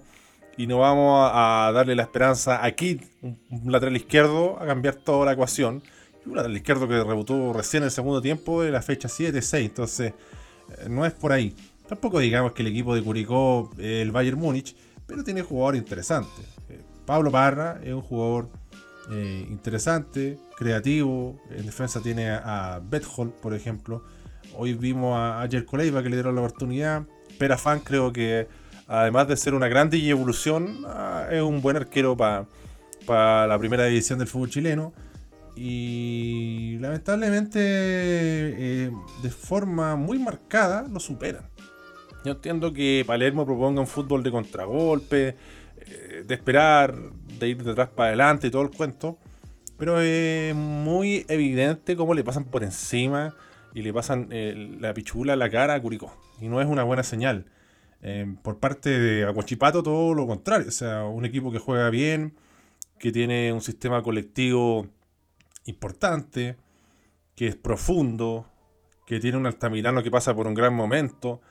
y 0.58 0.66
no 0.66 0.80
vamos 0.80 1.30
a, 1.34 1.72
darle 1.74 1.96
la 1.96 2.04
esperanza 2.04 2.66
a 2.66 2.72
Kid, 2.72 3.02
un, 3.22 3.38
lateral 3.66 3.96
izquierdo, 3.96 4.58
a 4.60 4.66
cambiar 4.66 4.96
toda 4.96 5.26
la 5.26 5.34
ecuación. 5.34 5.84
Y 6.26 6.30
un 6.30 6.36
lateral 6.36 6.58
izquierdo 6.58 6.88
que 6.88 7.04
rebotó 7.04 7.54
recién 7.54 7.84
en 7.84 7.86
el 7.86 7.92
segundo 7.92 8.22
tiempo 8.22 8.64
de 8.64 8.72
la 8.72 8.82
fecha 8.82 9.08
7-6, 9.08 9.66
entonces 9.66 10.14
eh, 10.70 10.90
no 10.90 11.06
es 11.06 11.14
por 11.14 11.32
ahí. 11.32 11.56
Tampoco 11.88 12.20
digamos 12.20 12.54
que 12.54 12.62
el 12.62 12.70
equipo 12.70 12.96
de 12.96 13.02
Curicó 13.02 13.72
es 13.78 14.02
el 14.02 14.12
Bayern 14.12 14.40
Múnich, 14.40 14.76
pero 15.06 15.24
tiene 15.24 15.42
jugadores 15.42 15.82
interesantes. 15.82 16.46
Eh, 16.70 16.82
Pablo 17.06 17.32
Parra 17.32 17.80
es 17.84 17.94
un 17.94 18.02
jugador 18.02 18.50
eh, 19.12 19.46
interesante, 19.50 20.38
creativo. 20.58 21.40
En 21.50 21.66
defensa 21.66 22.02
tiene 22.02 22.30
a 22.30 22.82
Bethol, 22.84 23.32
por 23.32 23.54
ejemplo. 23.54 24.04
Hoy 24.56 24.74
vimos 24.74 25.16
a, 25.16 25.42
a 25.42 25.48
Jerko 25.48 25.78
Leiva 25.78 26.04
que 26.04 26.10
le 26.10 26.16
dieron 26.16 26.36
la 26.36 26.42
oportunidad. 26.42 27.04
Perafan 27.38 27.80
creo 27.80 28.12
que, 28.12 28.48
además 28.88 29.28
de 29.28 29.38
ser 29.38 29.54
una 29.54 29.68
grande 29.68 29.98
y 29.98 30.10
evolución, 30.10 30.84
ah, 30.86 31.28
es 31.32 31.42
un 31.42 31.62
buen 31.62 31.78
arquero 31.78 32.16
para 32.16 33.48
la 33.48 33.58
primera 33.58 33.86
división 33.86 34.20
del 34.20 34.28
fútbol 34.28 34.50
chileno. 34.50 34.94
Y 35.56 36.78
lamentablemente, 36.80 37.60
eh, 37.62 38.92
de 39.24 39.30
forma 39.30 39.96
muy 39.96 40.20
marcada, 40.20 40.88
lo 40.88 41.00
superan. 41.00 41.50
Yo 42.24 42.34
entiendo 42.34 42.74
que 42.74 43.04
Palermo 43.08 43.46
proponga 43.46 43.82
un 43.82 43.88
fútbol 43.88 44.24
de 44.24 44.32
contragolpe, 44.32 45.36
eh, 45.78 46.24
de 46.26 46.36
esperar, 46.36 46.96
de 47.40 47.48
ir 47.48 47.64
detrás 47.64 47.90
para 47.90 48.10
adelante 48.10 48.48
y 48.48 48.52
todo 48.52 48.62
el 48.62 48.70
cuento. 48.70 49.18
Pero 49.78 50.02
es 50.02 50.54
muy 50.54 51.26
evidente 51.30 51.96
cómo 51.96 52.14
le 52.14 52.24
pasan 52.24 52.44
por 52.44 52.64
encima 52.64 53.34
y 53.74 53.82
le 53.82 53.94
pasan 53.94 54.28
eh, 54.32 54.78
la 54.80 54.94
pichula 54.94 55.34
a 55.34 55.36
la 55.36 55.50
cara 55.50 55.76
a 55.76 55.82
Curicó. 55.82 56.14
Y 56.40 56.48
no 56.48 56.62
es 56.62 56.68
una 56.68 56.84
buena 56.84 57.04
señal. 57.04 57.46
Eh, 58.02 58.36
por 58.42 58.60
parte 58.60 58.98
de 58.98 59.26
Aguachipato, 59.26 59.84
todo 59.84 60.14
lo 60.14 60.28
contrario. 60.28 60.68
O 60.68 60.72
sea, 60.72 61.04
un 61.06 61.26
equipo 61.26 61.52
que 61.52 61.60
juega 61.60 61.90
bien, 61.90 62.36
que 62.98 63.12
tiene 63.12 63.54
un 63.54 63.62
sistema 63.62 64.02
colectivo 64.02 64.88
importante, 65.66 66.58
que 67.36 67.48
es 67.48 67.56
profundo, 67.56 68.48
que 69.06 69.20
tiene 69.20 69.38
un 69.38 69.46
Altamirano 69.46 70.04
que 70.04 70.12
pasa 70.12 70.34
por 70.36 70.48
un 70.48 70.54
gran 70.54 70.74
momento. 70.74 71.42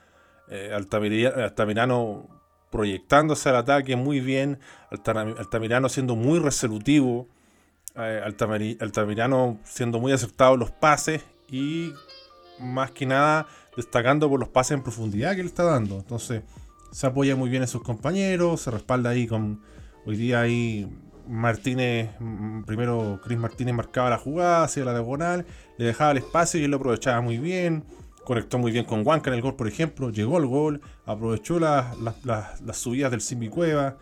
Eh, 0.48 0.72
Altamirano 0.72 2.28
proyectándose 2.70 3.48
al 3.48 3.57
ataque 3.57 3.96
muy 3.96 4.20
bien, 4.20 4.59
Altamirano 4.90 5.88
siendo 5.88 6.16
muy 6.16 6.38
resolutivo, 6.38 7.28
Altamirano 7.94 9.59
siendo 9.64 9.98
muy 9.98 10.12
acertado 10.12 10.57
los 10.57 10.70
pases 10.70 11.24
y 11.50 11.92
más 12.61 12.90
que 12.90 13.06
nada 13.06 13.46
destacando 13.76 14.28
por 14.28 14.40
los 14.40 14.48
pases 14.48 14.72
en 14.72 14.82
profundidad 14.82 15.37
que 15.37 15.42
le 15.42 15.48
está 15.48 15.62
dando. 15.64 15.96
Entonces 15.96 16.42
se 16.90 17.06
apoya 17.06 17.37
muy 17.37 17.48
bien 17.50 17.62
en 17.62 17.68
sus 17.68 17.82
compañeros, 17.82 18.62
se 18.62 18.70
respalda 18.70 19.11
ahí 19.11 19.26
con 19.26 19.61
hoy 20.06 20.16
día 20.16 20.40
ahí 20.40 20.88
Martínez, 21.28 22.11
mm, 22.18 22.62
primero 22.62 23.20
Chris 23.22 23.38
Martínez 23.38 23.74
marcaba 23.74 24.08
la 24.11 24.18
jugada, 24.18 24.64
hacía 24.64 24.84
la 24.84 24.92
diagonal, 24.92 25.44
le 25.76 25.84
dejaba 25.84 26.12
el 26.12 26.18
espacio 26.18 26.58
y 26.58 26.64
él 26.64 26.70
lo 26.70 26.78
aprovechaba 26.78 27.20
muy 27.20 27.38
bien. 27.38 27.84
Conectó 28.24 28.58
muy 28.58 28.72
bien 28.72 28.84
con 28.84 29.06
Huanca 29.06 29.30
en 29.30 29.37
el 29.37 29.42
gol, 29.42 29.54
por 29.56 29.68
ejemplo. 29.68 30.11
Llegó 30.11 30.37
al 30.37 30.44
gol, 30.46 30.80
aprovechó 31.06 31.58
las, 31.58 31.96
las- 32.24 32.76
subidas 32.76 33.11
del 33.11 33.20
Simbi 33.22 33.48
Cueva. 33.48 33.96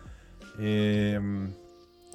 Eh, 0.59 1.17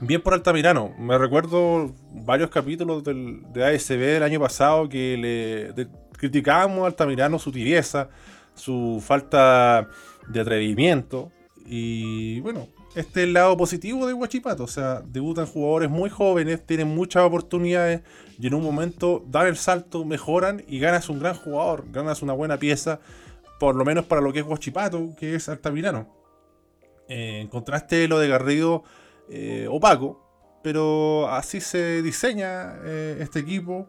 bien 0.02 0.20
por 0.20 0.34
Altamirano. 0.34 0.92
Me 0.98 1.16
recuerdo 1.16 1.92
varios 2.12 2.50
capítulos 2.50 3.04
del, 3.04 3.42
de 3.52 3.64
ASB 3.64 3.98
del 3.98 4.22
año 4.22 4.40
pasado 4.40 4.88
que 4.88 5.16
le 5.16 5.88
criticábamos 6.18 6.84
a 6.84 6.86
Altamirano 6.88 7.38
su 7.38 7.52
tibieza, 7.52 8.08
su 8.54 9.02
falta 9.04 9.88
de 10.28 10.40
atrevimiento. 10.40 11.30
Y 11.64 12.40
bueno, 12.40 12.66
este 12.96 13.20
es 13.20 13.28
el 13.28 13.32
lado 13.32 13.56
positivo 13.56 14.06
de 14.06 14.12
Guachipato. 14.12 14.64
O 14.64 14.68
sea, 14.68 15.02
debutan 15.06 15.46
jugadores 15.46 15.88
muy 15.88 16.10
jóvenes, 16.10 16.66
tienen 16.66 16.88
muchas 16.88 17.22
oportunidades 17.22 18.02
y 18.40 18.48
en 18.48 18.54
un 18.54 18.62
momento 18.64 19.24
dan 19.28 19.46
el 19.46 19.56
salto, 19.56 20.04
mejoran 20.04 20.64
y 20.66 20.80
ganas 20.80 21.08
un 21.08 21.20
gran 21.20 21.36
jugador, 21.36 21.84
ganas 21.92 22.22
una 22.22 22.32
buena 22.32 22.58
pieza, 22.58 22.98
por 23.60 23.76
lo 23.76 23.84
menos 23.84 24.04
para 24.06 24.20
lo 24.20 24.32
que 24.32 24.40
es 24.40 24.44
Guachipato, 24.44 25.14
que 25.16 25.36
es 25.36 25.48
Altamirano. 25.48 26.08
Eh, 27.08 27.40
en 27.40 27.48
contraste, 27.48 28.08
lo 28.08 28.18
de 28.18 28.28
Garrido 28.28 28.82
eh, 29.32 29.66
opaco, 29.68 30.60
pero 30.62 31.28
así 31.30 31.60
se 31.60 32.02
diseña 32.02 32.76
eh, 32.84 33.18
este 33.20 33.40
equipo. 33.40 33.88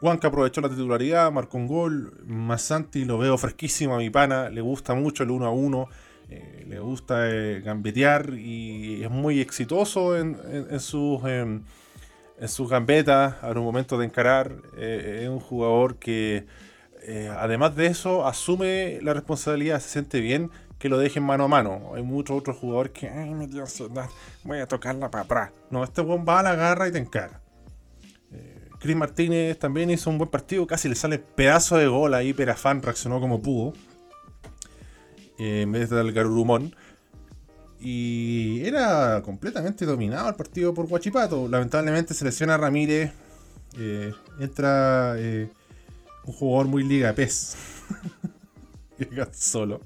Juanca 0.00 0.28
aprovechó 0.28 0.62
la 0.62 0.70
titularidad, 0.70 1.30
marcó 1.30 1.58
un 1.58 1.66
gol. 1.66 2.14
Massanti 2.26 3.04
lo 3.04 3.18
veo 3.18 3.36
fresquísimo 3.36 3.94
a 3.94 3.98
mi 3.98 4.08
pana, 4.08 4.48
le 4.48 4.62
gusta 4.62 4.94
mucho 4.94 5.22
el 5.22 5.30
1 5.30 5.46
a 5.46 5.50
1 5.50 5.88
eh, 6.30 6.64
le 6.68 6.78
gusta 6.78 7.28
eh, 7.28 7.60
gambetear 7.60 8.34
y 8.34 9.02
es 9.02 9.10
muy 9.10 9.40
exitoso 9.40 10.16
en, 10.16 10.36
sus, 10.78 11.24
em, 11.24 11.64
en 12.38 12.68
gambetas 12.68 13.34
a 13.42 13.50
un 13.50 13.64
momento 13.64 13.98
de 13.98 14.06
encarar. 14.06 14.54
Es 14.78 15.28
un 15.28 15.40
jugador 15.40 15.96
que, 15.96 16.46
además 17.36 17.76
de 17.76 17.86
eso, 17.86 18.26
asume 18.26 18.98
la 19.02 19.14
responsabilidad, 19.14 19.80
se 19.80 19.88
siente 19.88 20.20
bien 20.20 20.50
que 20.78 20.88
lo 20.88 20.98
dejen 20.98 21.22
mano 21.22 21.44
a 21.44 21.48
mano. 21.48 21.92
Hay 21.94 22.02
muchos 22.02 22.38
otros 22.38 22.56
jugadores 22.56 22.92
que, 22.92 23.08
ay, 23.08 23.34
me 23.34 23.46
dio 23.46 23.64
voy 24.44 24.58
a 24.58 24.66
tocarla 24.66 25.10
para 25.10 25.24
atrás. 25.24 25.50
No, 25.70 25.84
este 25.84 26.00
buen 26.00 26.24
va 26.26 26.40
a 26.40 26.42
la 26.42 26.54
garra 26.54 26.88
y 26.88 26.92
te 26.92 26.98
encara. 26.98 27.40
Chris 28.78 28.96
Martínez 28.96 29.58
también 29.58 29.90
hizo 29.90 30.08
un 30.08 30.16
buen 30.16 30.30
partido, 30.30 30.66
casi 30.66 30.88
le 30.88 30.94
sale 30.94 31.18
pedazo 31.18 31.76
de 31.76 31.86
gol 31.86 32.14
ahí, 32.14 32.32
Perafán 32.32 32.80
reaccionó 32.80 33.20
como 33.20 33.42
pudo. 33.42 33.74
Eh, 35.40 35.62
en 35.62 35.72
vez 35.72 35.88
del 35.88 36.12
Garurumón. 36.12 36.76
Y 37.80 38.60
era 38.62 39.22
completamente 39.22 39.86
dominado 39.86 40.28
el 40.28 40.34
partido 40.34 40.74
por 40.74 40.86
Guachipato. 40.86 41.48
Lamentablemente 41.48 42.12
se 42.12 42.26
lesiona 42.26 42.58
Ramírez. 42.58 43.12
Eh, 43.78 44.12
entra 44.38 45.14
eh, 45.16 45.48
un 46.24 46.32
jugador 46.32 46.66
muy 46.66 46.84
liga 46.84 47.12
pez. 47.14 47.56
solo. 49.32 49.80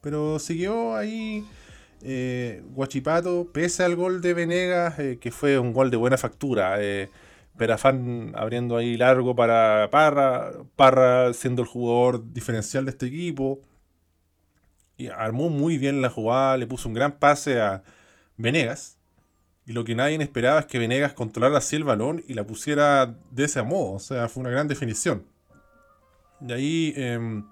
Pero 0.00 0.38
siguió 0.38 0.94
ahí 0.94 1.44
Guachipato, 2.74 3.50
pese 3.52 3.82
al 3.82 3.96
gol 3.96 4.20
de 4.20 4.34
Venegas, 4.34 4.94
que 5.20 5.30
fue 5.30 5.58
un 5.58 5.72
gol 5.72 5.90
de 5.90 5.96
buena 5.96 6.16
factura. 6.16 6.78
Perafán 7.56 8.32
abriendo 8.36 8.76
ahí 8.76 8.96
largo 8.96 9.34
para 9.34 9.88
Parra, 9.90 10.52
Parra 10.76 11.32
siendo 11.32 11.62
el 11.62 11.68
jugador 11.68 12.32
diferencial 12.32 12.84
de 12.84 12.90
este 12.90 13.06
equipo 13.06 13.62
y 14.96 15.08
armó 15.08 15.48
muy 15.50 15.78
bien 15.78 16.02
la 16.02 16.10
jugada, 16.10 16.56
le 16.56 16.66
puso 16.66 16.88
un 16.88 16.94
gran 16.94 17.18
pase 17.18 17.60
a 17.60 17.82
Venegas. 18.36 18.95
Y 19.66 19.72
lo 19.72 19.84
que 19.84 19.96
nadie 19.96 20.16
esperaba 20.22 20.60
es 20.60 20.66
que 20.66 20.78
Venegas 20.78 21.12
controlara 21.12 21.58
así 21.58 21.74
el 21.74 21.82
balón 21.82 22.22
y 22.28 22.34
la 22.34 22.46
pusiera 22.46 23.16
de 23.32 23.44
ese 23.44 23.62
modo. 23.62 23.94
O 23.94 23.98
sea, 23.98 24.28
fue 24.28 24.42
una 24.42 24.50
gran 24.50 24.68
definición. 24.68 25.26
De 26.38 26.54
ahí 26.54 26.94
em, 26.96 27.44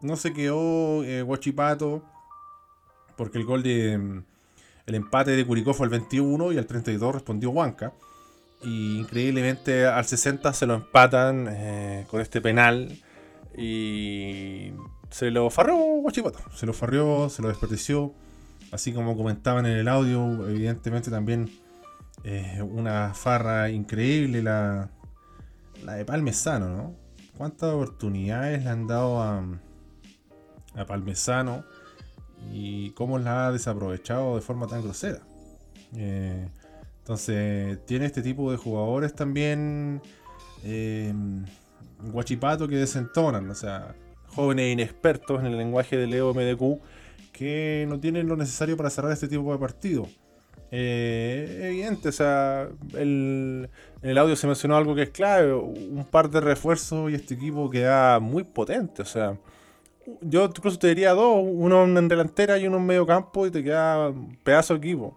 no 0.00 0.16
se 0.16 0.32
quedó 0.32 1.02
eh, 1.02 1.22
Guachipato 1.22 2.04
porque 3.16 3.38
el 3.38 3.44
gol 3.44 3.62
de. 3.64 3.92
Em, 3.92 4.24
el 4.86 4.94
empate 4.94 5.30
de 5.32 5.46
Curicó 5.46 5.72
fue 5.72 5.86
al 5.86 5.90
21 5.90 6.52
y 6.52 6.58
al 6.58 6.66
32 6.66 7.14
respondió 7.14 7.50
Huanca. 7.50 7.94
Y 8.62 8.98
increíblemente 8.98 9.86
al 9.86 10.04
60 10.04 10.52
se 10.52 10.66
lo 10.66 10.74
empatan 10.74 11.48
eh, 11.50 12.06
con 12.10 12.20
este 12.20 12.40
penal. 12.40 12.96
Y 13.56 14.72
se 15.10 15.30
lo 15.30 15.50
farrió 15.50 15.76
Guachipato. 15.76 16.38
Se 16.54 16.66
lo 16.66 16.72
farrió, 16.72 17.28
se 17.28 17.42
lo 17.42 17.48
desperdició. 17.48 18.14
Así 18.74 18.92
como 18.92 19.16
comentaban 19.16 19.66
en 19.66 19.76
el 19.76 19.86
audio, 19.86 20.48
evidentemente 20.48 21.08
también 21.08 21.48
eh, 22.24 22.60
una 22.60 23.14
farra 23.14 23.70
increíble 23.70 24.42
la, 24.42 24.90
de 25.84 26.04
Palmesano, 26.04 26.68
¿no? 26.68 26.96
¿Cuántas 27.38 27.72
oportunidades 27.72 28.64
le 28.64 28.70
han 28.70 28.88
dado 28.88 29.22
a, 29.22 29.44
a 30.74 30.86
Palmesano 30.86 31.64
y 32.52 32.90
cómo 32.90 33.20
la 33.20 33.46
ha 33.46 33.52
desaprovechado 33.52 34.34
de 34.34 34.40
forma 34.40 34.66
tan 34.66 34.82
grosera? 34.82 35.20
Eh, 35.94 36.48
entonces, 36.98 37.78
tiene 37.86 38.06
este 38.06 38.22
tipo 38.22 38.50
de 38.50 38.56
jugadores 38.56 39.14
también 39.14 40.02
eh, 40.64 41.14
Guachipato 42.00 42.66
que 42.66 42.74
desentonan, 42.74 43.48
o 43.48 43.54
sea, 43.54 43.94
jóvenes 44.26 44.72
inexpertos 44.72 45.38
en 45.38 45.46
el 45.46 45.58
lenguaje 45.58 45.96
de 45.96 46.08
Leo 46.08 46.34
MDQ 46.34 46.80
que 47.34 47.84
no 47.88 48.00
tienen 48.00 48.28
lo 48.28 48.36
necesario 48.36 48.76
para 48.76 48.88
cerrar 48.88 49.12
este 49.12 49.28
tipo 49.28 49.52
de 49.52 49.58
partido. 49.58 50.08
Eh, 50.70 51.60
evidente, 51.64 52.08
o 52.08 52.12
sea, 52.12 52.68
en 52.94 53.68
el 54.02 54.18
audio 54.18 54.34
se 54.34 54.46
mencionó 54.46 54.76
algo 54.76 54.94
que 54.94 55.02
es 55.02 55.10
clave, 55.10 55.52
un 55.52 56.06
par 56.10 56.30
de 56.30 56.40
refuerzos 56.40 57.10
y 57.10 57.14
este 57.14 57.34
equipo 57.34 57.68
queda 57.68 58.18
muy 58.18 58.44
potente, 58.44 59.02
o 59.02 59.04
sea, 59.04 59.36
yo 60.20 60.44
incluso 60.46 60.78
te 60.78 60.88
diría 60.88 61.12
dos, 61.12 61.44
uno 61.44 61.84
en 61.84 62.08
delantera 62.08 62.58
y 62.58 62.66
uno 62.66 62.78
en 62.78 62.86
medio 62.86 63.06
campo 63.06 63.46
y 63.46 63.50
te 63.50 63.62
queda 63.62 64.08
un 64.08 64.36
pedazo 64.42 64.74
de 64.74 64.78
equipo. 64.78 65.16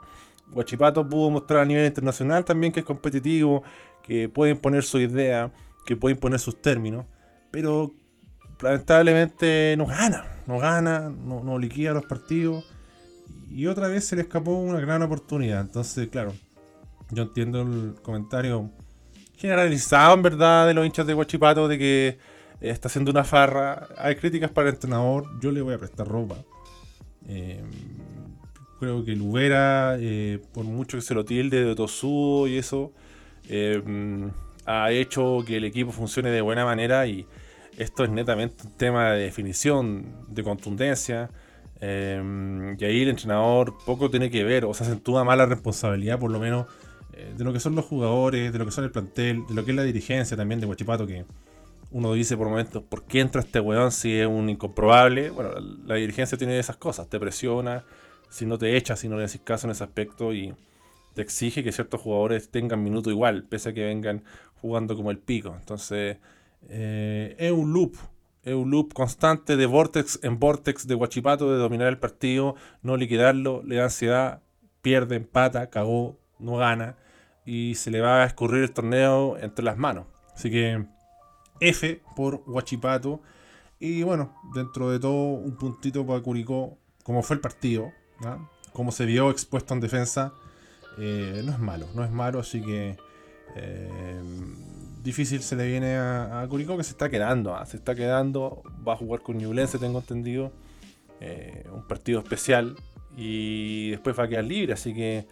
Guachipato 0.51 1.07
pudo 1.07 1.29
mostrar 1.29 1.61
a 1.61 1.65
nivel 1.65 1.85
internacional 1.85 2.45
también 2.45 2.71
que 2.71 2.81
es 2.81 2.85
competitivo, 2.85 3.63
que 4.03 4.29
puede 4.29 4.51
imponer 4.51 4.83
su 4.83 4.99
idea, 4.99 5.51
que 5.85 5.95
puede 5.95 6.15
imponer 6.15 6.39
sus 6.39 6.61
términos, 6.61 7.05
pero 7.51 7.93
lamentablemente 8.61 9.75
no 9.77 9.87
gana, 9.87 10.36
no 10.47 10.57
gana, 10.57 11.09
no, 11.09 11.59
liquida 11.59 11.93
los 11.93 12.05
partidos. 12.05 12.65
Y 13.49 13.67
otra 13.67 13.87
vez 13.87 14.05
se 14.05 14.15
le 14.15 14.23
escapó 14.23 14.51
una 14.51 14.79
gran 14.79 15.01
oportunidad. 15.01 15.61
Entonces, 15.61 16.07
claro, 16.09 16.33
yo 17.11 17.23
entiendo 17.23 17.61
el 17.61 17.95
comentario 18.01 18.71
generalizado 19.37 20.15
en 20.15 20.21
verdad 20.23 20.67
de 20.67 20.73
los 20.73 20.85
hinchas 20.85 21.05
de 21.05 21.13
Guachipato 21.13 21.67
de 21.67 21.77
que 21.77 22.17
está 22.61 22.87
haciendo 22.87 23.11
una 23.11 23.23
farra. 23.23 23.87
Hay 23.97 24.15
críticas 24.15 24.51
para 24.51 24.69
el 24.69 24.75
entrenador, 24.75 25.39
yo 25.39 25.51
le 25.51 25.61
voy 25.61 25.73
a 25.73 25.77
prestar 25.77 26.07
ropa. 26.07 26.35
Eh, 27.27 27.61
creo 28.79 29.03
que 29.03 29.15
Lubera, 29.15 29.97
eh, 29.99 30.39
por 30.53 30.63
mucho 30.63 30.97
que 30.97 31.01
se 31.01 31.13
lo 31.13 31.25
tilde 31.25 31.63
de 31.63 31.75
tosudo 31.75 32.47
y 32.47 32.57
eso, 32.57 32.93
eh, 33.49 33.81
ha 34.65 34.91
hecho 34.91 35.43
que 35.45 35.57
el 35.57 35.65
equipo 35.65 35.91
funcione 35.91 36.29
de 36.29 36.41
buena 36.41 36.65
manera 36.65 37.07
y 37.07 37.25
esto 37.77 38.03
es 38.03 38.09
netamente 38.09 38.63
un 38.65 38.71
tema 38.73 39.11
de 39.11 39.23
definición, 39.23 40.25
de 40.27 40.43
contundencia. 40.43 41.29
Eh, 41.79 42.75
y 42.77 42.83
ahí 42.83 43.03
el 43.03 43.09
entrenador 43.09 43.77
poco 43.85 44.09
tiene 44.09 44.31
que 44.31 44.43
ver, 44.43 44.65
o 44.65 44.73
se 44.73 44.83
acentúa 44.83 45.23
más 45.23 45.37
la 45.37 45.45
responsabilidad, 45.45 46.19
por 46.19 46.31
lo 46.31 46.39
menos, 46.39 46.65
eh, 47.13 47.33
de 47.37 47.43
lo 47.43 47.53
que 47.53 47.59
son 47.59 47.75
los 47.75 47.85
jugadores, 47.85 48.51
de 48.51 48.59
lo 48.59 48.65
que 48.65 48.71
son 48.71 48.83
el 48.83 48.91
plantel, 48.91 49.45
de 49.47 49.53
lo 49.53 49.63
que 49.63 49.71
es 49.71 49.77
la 49.77 49.83
dirigencia 49.83 50.35
también 50.35 50.59
de 50.59 50.65
Guachipato, 50.65 51.05
que 51.05 51.25
uno 51.91 52.13
dice 52.13 52.35
por 52.35 52.49
momentos, 52.49 52.83
¿por 52.83 53.03
qué 53.05 53.19
entra 53.19 53.41
este 53.41 53.59
weón 53.59 53.91
si 53.91 54.13
es 54.19 54.27
un 54.27 54.49
incomprobable? 54.49 55.29
Bueno, 55.29 55.51
la, 55.85 55.95
dirigencia 55.95 56.37
tiene 56.37 56.57
esas 56.57 56.77
cosas, 56.77 57.07
te 57.09 57.19
presiona, 57.19 57.85
si 58.29 58.45
no 58.45 58.57
te 58.57 58.75
echa, 58.75 58.95
si 58.95 59.07
no 59.07 59.17
le 59.17 59.23
haces 59.23 59.41
caso 59.41 59.67
en 59.67 59.71
ese 59.71 59.83
aspecto 59.83 60.33
y 60.33 60.53
te 61.13 61.21
exige 61.21 61.63
que 61.63 61.71
ciertos 61.71 62.01
jugadores 62.01 62.49
tengan 62.49 62.83
minuto 62.83 63.09
igual, 63.09 63.43
pese 63.43 63.69
a 63.69 63.73
que 63.73 63.85
vengan 63.85 64.23
jugando 64.61 64.95
como 64.95 65.11
el 65.11 65.19
pico. 65.19 65.55
Entonces 65.59 66.17
eh, 66.69 67.35
es 67.39 67.51
un 67.51 67.73
loop, 67.73 67.95
es 68.43 68.53
un 68.53 68.69
loop 68.69 68.93
constante 68.93 69.57
de 69.57 69.65
vortex 69.65 70.19
en 70.23 70.39
vortex 70.39 70.87
de 70.87 70.95
Guachipato 70.95 71.51
de 71.51 71.57
dominar 71.57 71.87
el 71.87 71.97
partido, 71.97 72.55
no 72.81 72.97
liquidarlo, 72.97 73.63
le 73.63 73.75
da 73.77 73.85
ansiedad, 73.85 74.41
pierde, 74.81 75.15
empata, 75.15 75.69
cagó, 75.69 76.19
no 76.39 76.57
gana 76.57 76.97
y 77.45 77.75
se 77.75 77.91
le 77.91 78.01
va 78.01 78.23
a 78.23 78.25
escurrir 78.25 78.63
el 78.63 78.71
torneo 78.71 79.37
entre 79.37 79.63
las 79.63 79.77
manos. 79.77 80.05
Así 80.33 80.51
que 80.51 80.85
F 81.59 82.01
por 82.15 82.43
Guachipato. 82.45 83.21
Y 83.79 84.03
bueno, 84.03 84.35
dentro 84.53 84.89
de 84.89 84.99
todo, 84.99 85.33
un 85.33 85.55
puntito 85.55 86.05
para 86.05 86.21
Curicó, 86.21 86.77
como 87.03 87.23
fue 87.23 87.35
el 87.35 87.41
partido, 87.41 87.91
como 88.73 88.91
se 88.91 89.05
vio 89.05 89.29
expuesto 89.29 89.73
en 89.73 89.79
defensa, 89.79 90.33
eh, 90.97 91.41
no 91.45 91.51
es 91.51 91.59
malo, 91.59 91.87
no 91.93 92.03
es 92.03 92.11
malo, 92.11 92.39
así 92.39 92.61
que 92.61 92.97
eh, 93.55 94.21
difícil 95.07 95.41
se 95.41 95.55
le 95.55 95.65
viene 95.65 95.95
a, 95.95 96.45
Curicó 96.49 96.75
que 96.77 96.83
se 96.83 96.91
está 96.91 97.09
quedando. 97.09 97.55
¿ah? 97.55 97.65
Se 97.65 97.77
está 97.77 97.95
quedando. 97.95 98.61
Va 98.85 98.93
a 98.93 98.97
jugar 98.97 99.21
con 99.21 99.37
Ñublense, 99.37 99.79
tengo 99.79 99.99
entendido. 99.99 100.51
Eh, 101.21 101.65
un 101.71 101.87
partido 101.87 102.19
especial. 102.19 102.75
Y 103.15 103.91
después 103.91 104.19
va 104.19 104.25
a 104.25 104.27
quedar 104.27 104.43
libre. 104.43 104.73
Así 104.73 104.93
que 104.93 105.25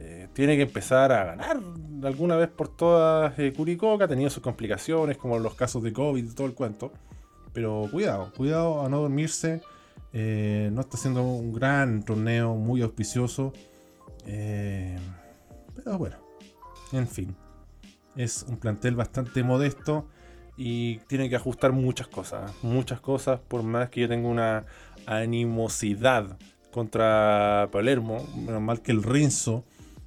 eh, 0.00 0.28
tiene 0.32 0.56
que 0.56 0.62
empezar 0.62 1.12
a 1.12 1.24
ganar 1.24 1.60
alguna 2.02 2.36
vez 2.36 2.48
por 2.48 2.68
todas 2.68 3.38
eh, 3.38 3.52
Curicó, 3.56 3.96
que 3.96 4.04
ha 4.04 4.08
tenido 4.08 4.28
sus 4.28 4.42
complicaciones, 4.42 5.16
como 5.16 5.38
los 5.38 5.54
casos 5.54 5.82
de 5.84 5.92
COVID 5.92 6.24
y 6.24 6.34
todo 6.34 6.48
el 6.48 6.54
cuento. 6.54 6.92
Pero 7.52 7.88
cuidado, 7.92 8.32
cuidado 8.36 8.84
a 8.84 8.88
no 8.88 9.02
dormirse. 9.02 9.62
no 10.12 10.80
está 10.80 10.96
siendo 10.96 11.22
un 11.22 11.52
gran 11.52 12.02
torneo, 12.02 12.54
muy 12.56 12.82
auspicioso. 12.82 13.52
pero 14.24 15.98
bueno, 15.98 16.16
en 16.92 17.06
fin. 17.06 17.36
Es 18.16 18.44
un 18.48 18.58
plantel 18.58 18.94
bastante 18.94 19.42
modesto 19.42 20.06
y 20.56 20.98
tiene 21.08 21.28
que 21.28 21.36
ajustar 21.36 21.72
muchas 21.72 22.08
cosas, 22.08 22.52
muchas 22.62 23.00
cosas, 23.00 23.40
por 23.40 23.62
más 23.62 23.88
que 23.88 24.02
yo 24.02 24.08
tenga 24.08 24.28
una 24.28 24.66
animosidad 25.06 26.38
contra 26.70 27.68
Palermo, 27.72 28.26
menos 28.36 28.60
mal 28.60 28.82
que 28.82 28.92
el 28.92 29.02
Rinzo, 29.02 29.64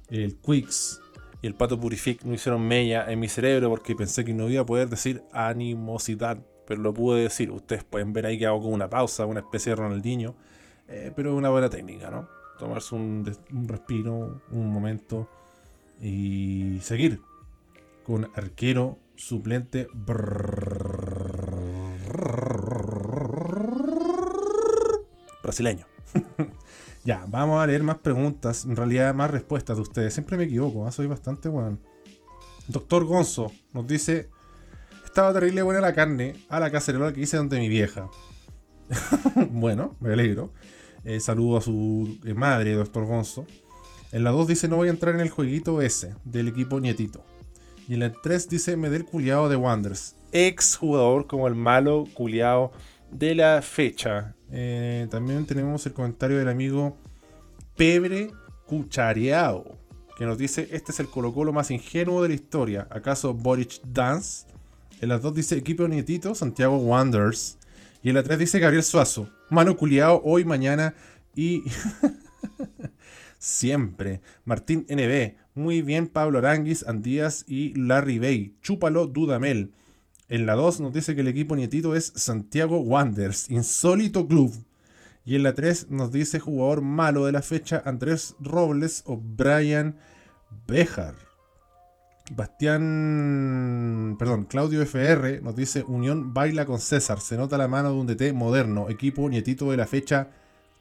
el 0.08 0.36
Quicks 0.36 1.00
y 1.42 1.46
el 1.46 1.54
Pato 1.54 1.78
Purific 1.80 2.24
no 2.24 2.34
hicieron 2.34 2.66
mella 2.66 3.10
en 3.10 3.20
mi 3.20 3.28
cerebro 3.28 3.70
porque 3.70 3.94
pensé 3.94 4.24
que 4.24 4.34
no 4.34 4.48
iba 4.48 4.62
a 4.62 4.66
poder 4.66 4.88
decir 4.88 5.22
animosidad, 5.32 6.38
pero 6.66 6.80
lo 6.80 6.94
pude 6.94 7.22
decir. 7.22 7.50
Ustedes 7.50 7.84
pueden 7.84 8.12
ver 8.12 8.26
ahí 8.26 8.38
que 8.38 8.46
hago 8.46 8.60
como 8.60 8.74
una 8.74 8.90
pausa, 8.90 9.26
una 9.26 9.40
especie 9.40 9.70
de 9.70 9.76
Ronaldinho, 9.76 10.34
eh, 10.88 11.12
pero 11.14 11.32
es 11.32 11.38
una 11.38 11.50
buena 11.50 11.68
técnica, 11.68 12.10
¿no? 12.10 12.28
Tomarse 12.58 12.94
un, 12.94 13.30
un 13.52 13.68
respiro, 13.68 14.40
un 14.50 14.72
momento 14.72 15.28
y 16.00 16.78
seguir 16.80 17.20
con 18.06 18.30
arquero 18.36 19.00
suplente 19.16 19.88
brasileño. 25.42 25.86
ya, 27.04 27.24
vamos 27.26 27.60
a 27.60 27.66
leer 27.66 27.82
más 27.82 27.98
preguntas, 27.98 28.64
en 28.64 28.76
realidad 28.76 29.12
más 29.12 29.32
respuestas 29.32 29.76
de 29.76 29.82
ustedes. 29.82 30.14
Siempre 30.14 30.36
me 30.36 30.44
equivoco, 30.44 30.86
¿ah? 30.86 30.92
soy 30.92 31.08
bastante 31.08 31.48
bueno. 31.48 31.78
Doctor 32.68 33.04
Gonzo 33.06 33.50
nos 33.72 33.88
dice: 33.88 34.30
Estaba 35.04 35.32
terrible 35.32 35.62
buena 35.62 35.80
la 35.80 35.92
carne 35.92 36.36
a 36.48 36.60
la 36.60 36.70
cacerola 36.70 37.12
que 37.12 37.22
hice 37.22 37.38
donde 37.38 37.58
mi 37.58 37.68
vieja. 37.68 38.08
bueno, 39.50 39.96
me 39.98 40.12
alegro. 40.12 40.52
Eh, 41.02 41.18
saludo 41.18 41.56
a 41.56 41.60
su 41.60 42.20
eh, 42.24 42.34
madre, 42.34 42.74
doctor 42.74 43.04
Gonzo. 43.04 43.46
En 44.12 44.22
la 44.22 44.30
2 44.30 44.46
dice: 44.46 44.68
No 44.68 44.76
voy 44.76 44.86
a 44.86 44.92
entrar 44.92 45.16
en 45.16 45.22
el 45.22 45.30
jueguito 45.30 45.82
ese 45.82 46.14
del 46.24 46.46
equipo 46.46 46.78
nietito. 46.78 47.24
Y 47.88 47.94
en 47.94 48.00
la 48.00 48.12
3 48.12 48.48
dice 48.48 48.76
Medel 48.76 49.04
culiado 49.04 49.48
de 49.48 49.56
Wonders. 49.56 50.16
Ex 50.32 50.76
jugador 50.76 51.26
como 51.26 51.46
el 51.46 51.54
malo 51.54 52.06
culiado 52.14 52.72
de 53.10 53.34
la 53.34 53.62
fecha. 53.62 54.34
Eh, 54.50 55.06
también 55.10 55.46
tenemos 55.46 55.86
el 55.86 55.92
comentario 55.92 56.38
del 56.38 56.48
amigo 56.48 56.96
Pebre 57.76 58.30
Cuchareado. 58.66 59.78
Que 60.18 60.26
nos 60.26 60.38
dice: 60.38 60.68
Este 60.72 60.92
es 60.92 61.00
el 61.00 61.08
Colo 61.08 61.32
Colo 61.32 61.52
más 61.52 61.70
ingenuo 61.70 62.22
de 62.22 62.30
la 62.30 62.34
historia. 62.34 62.88
¿Acaso 62.90 63.34
Boric 63.34 63.80
Dance? 63.84 64.46
En 65.00 65.10
las 65.10 65.22
2 65.22 65.34
dice 65.34 65.56
Equipo 65.56 65.86
Nietito, 65.86 66.34
Santiago 66.34 66.78
Wonders. 66.78 67.58
Y 68.02 68.08
en 68.08 68.16
la 68.16 68.22
3 68.22 68.38
dice 68.38 68.58
Gabriel 68.58 68.82
Suazo. 68.82 69.28
Mano 69.50 69.76
culiado 69.76 70.20
hoy, 70.24 70.44
mañana 70.44 70.94
y. 71.34 71.62
siempre. 73.38 74.20
Martín 74.44 74.86
NB. 74.88 75.45
Muy 75.56 75.80
bien, 75.80 76.06
Pablo 76.06 76.38
Aranguis, 76.40 76.86
Andías 76.86 77.46
y 77.48 77.72
Larry 77.72 78.18
Bay. 78.18 78.54
Chúpalo, 78.60 79.06
Dudamel. 79.06 79.72
En 80.28 80.44
la 80.44 80.54
2 80.54 80.80
nos 80.80 80.92
dice 80.92 81.14
que 81.14 81.22
el 81.22 81.28
equipo 81.28 81.56
nietito 81.56 81.96
es 81.96 82.12
Santiago 82.14 82.78
Wanderers, 82.80 83.48
insólito 83.50 84.28
club. 84.28 84.52
Y 85.24 85.34
en 85.34 85.44
la 85.44 85.54
3 85.54 85.90
nos 85.90 86.12
dice 86.12 86.40
jugador 86.40 86.82
malo 86.82 87.24
de 87.24 87.32
la 87.32 87.40
fecha 87.40 87.82
Andrés 87.86 88.36
Robles 88.38 89.02
o 89.06 89.16
Brian 89.16 89.96
Bejar. 90.68 91.14
Bastián, 92.32 94.16
perdón, 94.18 94.44
Claudio 94.44 94.82
FR 94.82 95.40
nos 95.40 95.56
dice 95.56 95.84
Unión 95.84 96.34
baila 96.34 96.66
con 96.66 96.80
César, 96.80 97.20
se 97.20 97.38
nota 97.38 97.56
la 97.56 97.66
mano 97.66 97.92
de 97.92 97.94
un 97.94 98.06
DT 98.06 98.34
moderno, 98.34 98.90
equipo 98.90 99.26
nietito 99.30 99.70
de 99.70 99.78
la 99.78 99.86
fecha 99.86 100.28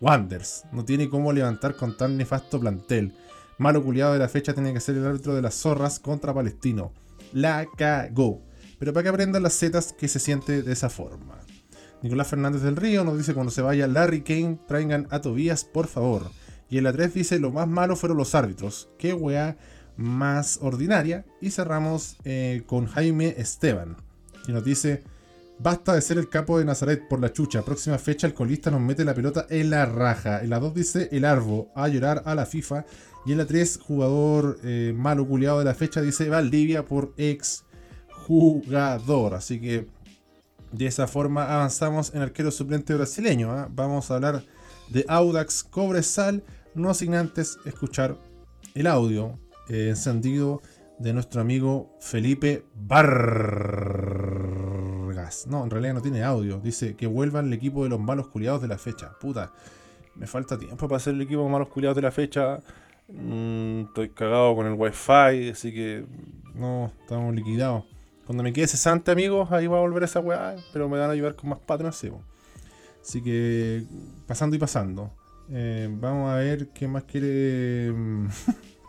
Wanderers. 0.02 0.66
No 0.74 0.84
tiene 0.84 1.08
cómo 1.08 1.32
levantar 1.32 1.78
con 1.78 1.96
tan 1.96 2.18
nefasto 2.18 2.60
plantel. 2.60 3.14
Malo 3.58 3.84
culiado 3.84 4.14
de 4.14 4.20
la 4.20 4.28
fecha 4.28 4.54
tiene 4.54 4.74
que 4.74 4.80
ser 4.80 4.96
el 4.96 5.06
árbitro 5.06 5.34
de 5.34 5.42
las 5.42 5.56
zorras 5.56 6.00
contra 6.00 6.34
Palestino. 6.34 6.92
La 7.32 7.66
cagó. 7.78 8.42
Pero 8.80 8.94
para 8.94 9.04
que 9.04 9.10
aprendan 9.10 9.44
las 9.44 9.58
zetas 9.58 9.94
que 9.94 10.08
se 10.08 10.20
siente 10.20 10.62
de 10.62 10.74
esa 10.74 10.90
forma. 10.90 11.40
Nicolás 12.02 12.28
Fernández 12.28 12.62
del 12.62 12.76
Río 12.76 13.04
nos 13.04 13.18
dice 13.18 13.34
cuando 13.34 13.52
se 13.52 13.62
vaya 13.62 13.88
Larry 13.88 14.22
Kane, 14.22 14.60
traigan 14.68 15.08
a 15.10 15.22
Tobías, 15.22 15.64
por 15.64 15.88
favor. 15.88 16.30
Y 16.70 16.78
en 16.78 16.84
la 16.84 16.94
3 16.94 17.14
dice 17.14 17.40
lo 17.40 17.52
más 17.52 17.68
malo 17.68 17.96
fueron 17.96 18.18
los 18.18 18.36
árbitros. 18.36 18.90
Qué 18.98 19.14
weá 19.14 19.58
más 19.96 20.60
ordinaria. 20.62 21.26
Y 21.42 21.52
cerramos 21.52 22.18
eh, 22.26 22.64
con 22.66 22.88
Jaime 22.88 23.36
Esteban. 23.38 23.98
Y 24.48 24.52
nos 24.52 24.64
dice. 24.64 25.04
Basta 25.58 25.94
de 25.94 26.02
ser 26.02 26.18
el 26.18 26.28
capo 26.28 26.60
de 26.60 26.66
Nazaret 26.66 27.08
por 27.08 27.22
la 27.22 27.32
chucha. 27.32 27.62
Próxima 27.62 27.98
fecha 27.98 28.28
el 28.28 28.34
colista 28.34 28.70
nos 28.70 28.82
mete 28.82 29.06
la 29.06 29.14
pelota 29.14 29.48
en 29.50 29.70
la 29.70 29.86
raja. 29.86 30.42
En 30.42 30.50
la 30.50 30.60
2 30.60 30.74
dice 30.74 31.10
el 31.14 31.24
Arbo 31.24 31.72
a 31.76 31.88
llorar 31.88 32.24
a 32.26 32.36
la 32.36 32.46
FIFA. 32.46 32.86
Y 33.26 33.32
en 33.32 33.40
la 33.40 33.46
3, 33.46 33.80
jugador 33.82 34.60
eh, 34.64 34.94
malo 34.96 35.28
culiado 35.28 35.60
de 35.60 35.66
la 35.66 35.74
fecha, 35.74 36.02
dice 36.02 36.30
Valdivia 36.30 36.86
por 36.86 37.14
ex 37.18 37.66
jugador. 38.28 39.34
Así 39.34 39.60
que 39.60 39.88
de 40.72 40.86
esa 40.86 41.08
forma 41.08 41.52
avanzamos 41.54 42.14
en 42.14 42.22
arquero 42.22 42.52
suplente 42.52 42.94
brasileño. 42.94 43.52
¿ah? 43.52 43.68
Vamos 43.72 44.12
a 44.12 44.16
hablar 44.16 44.44
de 44.90 45.06
Audax 45.08 45.64
Cobresal, 45.64 46.44
no 46.76 46.94
sin 46.94 47.16
antes 47.16 47.58
escuchar 47.66 48.18
el 48.76 48.88
audio 48.88 49.40
eh, 49.70 49.88
encendido 49.90 50.62
de 51.00 51.14
nuestro 51.14 51.42
amigo 51.42 51.96
Felipe 52.00 52.66
Vargas. 52.76 54.26
No, 55.48 55.64
en 55.64 55.70
realidad 55.72 55.96
no 55.96 56.02
tiene 56.02 56.24
audio. 56.24 56.60
Dice 56.60 56.96
que 56.96 57.08
vuelvan 57.08 57.48
el 57.48 57.54
equipo 57.54 57.84
de 57.84 57.90
los 57.90 58.00
malos 58.00 58.28
culiados 58.28 58.62
de 58.62 58.68
la 58.68 58.78
fecha. 58.78 59.12
Puta, 59.20 59.52
me 60.16 60.28
falta 60.28 60.58
tiempo 60.58 60.88
para 60.88 60.98
hacer 60.98 61.16
el 61.16 61.22
equipo 61.22 61.44
de 61.44 61.50
malos 61.50 61.70
culiados 61.70 61.96
de 61.96 62.02
la 62.02 62.12
fecha. 62.12 62.60
Mm, 63.08 63.82
estoy 63.88 64.10
cagado 64.10 64.56
con 64.56 64.66
el 64.66 64.74
wifi, 64.74 65.50
así 65.52 65.74
que 65.74 66.06
no, 66.56 66.92
estamos 67.02 67.36
liquidados. 67.36 67.86
Cuando 68.26 68.44
me 68.44 68.54
quede 68.54 68.68
cesante, 68.68 69.12
amigos, 69.12 69.52
ahí 69.52 69.68
va 69.68 69.78
a 69.78 69.82
volver 69.82 70.04
esa 70.04 70.20
weá, 70.20 70.56
pero 70.74 70.90
me 70.90 70.98
van 70.98 71.10
a 71.10 71.14
ayudar 71.14 71.36
con 71.36 71.52
más 71.52 71.60
patrones, 71.60 71.96
sí, 71.96 72.12
Así 73.02 73.22
que, 73.22 73.84
pasando 74.26 74.56
y 74.56 74.60
pasando. 74.60 75.12
Eh, 75.52 75.88
vamos 75.92 76.32
a 76.32 76.38
ver 76.38 76.70
qué 76.70 76.88
más 76.88 77.04
quiere. 77.04 77.92
mm, 77.92 78.28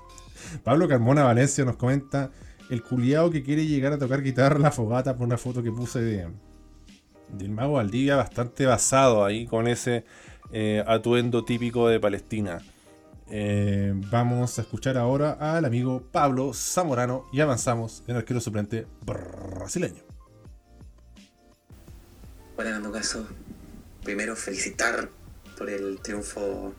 Pablo 0.64 0.88
Carmona 0.88 1.24
Valencia 1.24 1.66
nos 1.66 1.76
comenta: 1.76 2.30
el 2.70 2.82
culiao 2.82 3.30
que 3.30 3.42
quiere 3.42 3.66
llegar 3.66 3.92
a 3.92 3.98
tocar 3.98 4.22
guitarra 4.22 4.58
la 4.58 4.70
fogata 4.70 5.16
por 5.16 5.26
una 5.26 5.36
foto 5.36 5.62
que 5.62 5.70
puse 5.70 6.00
de, 6.00 6.28
del 7.28 7.50
mago 7.50 7.74
Valdivia, 7.74 8.16
bastante 8.16 8.64
basado 8.64 9.24
ahí 9.24 9.46
con 9.46 9.68
ese 9.68 10.04
eh, 10.50 10.82
atuendo 10.86 11.44
típico 11.44 11.88
de 11.88 12.00
Palestina. 12.00 12.62
Eh, 13.28 13.92
vamos 14.10 14.58
a 14.58 14.62
escuchar 14.62 14.96
ahora 14.96 15.32
al 15.32 15.64
amigo 15.64 16.02
Pablo 16.12 16.52
Zamorano 16.54 17.26
y 17.32 17.40
avanzamos 17.40 18.02
en 18.06 18.12
el 18.12 18.16
arquero 18.18 18.40
suplente 18.40 18.86
brasileño. 19.04 20.02
Bueno, 22.54 22.76
en 22.76 22.82
todo 22.82 22.92
caso, 22.92 23.26
primero 24.04 24.36
felicitar 24.36 25.08
por 25.58 25.68
el 25.68 25.98
triunfo 26.00 26.74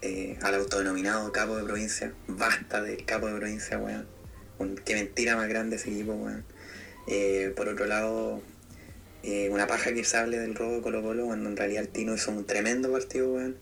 eh, 0.00 0.38
al 0.42 0.54
autodenominado 0.54 1.32
capo 1.32 1.56
de 1.56 1.64
provincia. 1.64 2.12
Basta 2.28 2.80
del 2.80 3.04
capo 3.04 3.26
de 3.26 3.36
provincia, 3.36 3.78
weón. 3.78 4.06
Un- 4.58 4.76
Qué 4.76 4.94
mentira 4.94 5.36
más 5.36 5.48
grande 5.48 5.76
ese 5.76 5.90
equipo, 5.90 6.12
weón. 6.14 6.44
Eh, 7.08 7.52
por 7.56 7.68
otro 7.68 7.86
lado, 7.86 8.40
una 9.50 9.66
paja 9.66 9.92
que 9.92 10.04
se 10.04 10.16
hable 10.16 10.38
del 10.38 10.54
robo 10.54 10.76
de 10.76 10.80
Colo 10.82 11.02
Colo 11.02 11.26
cuando 11.26 11.50
en 11.50 11.56
realidad 11.56 11.82
el 11.82 11.88
Tino 11.90 12.14
hizo 12.14 12.30
un 12.30 12.46
tremendo 12.46 12.90
partido, 12.92 13.32
weón. 13.34 13.56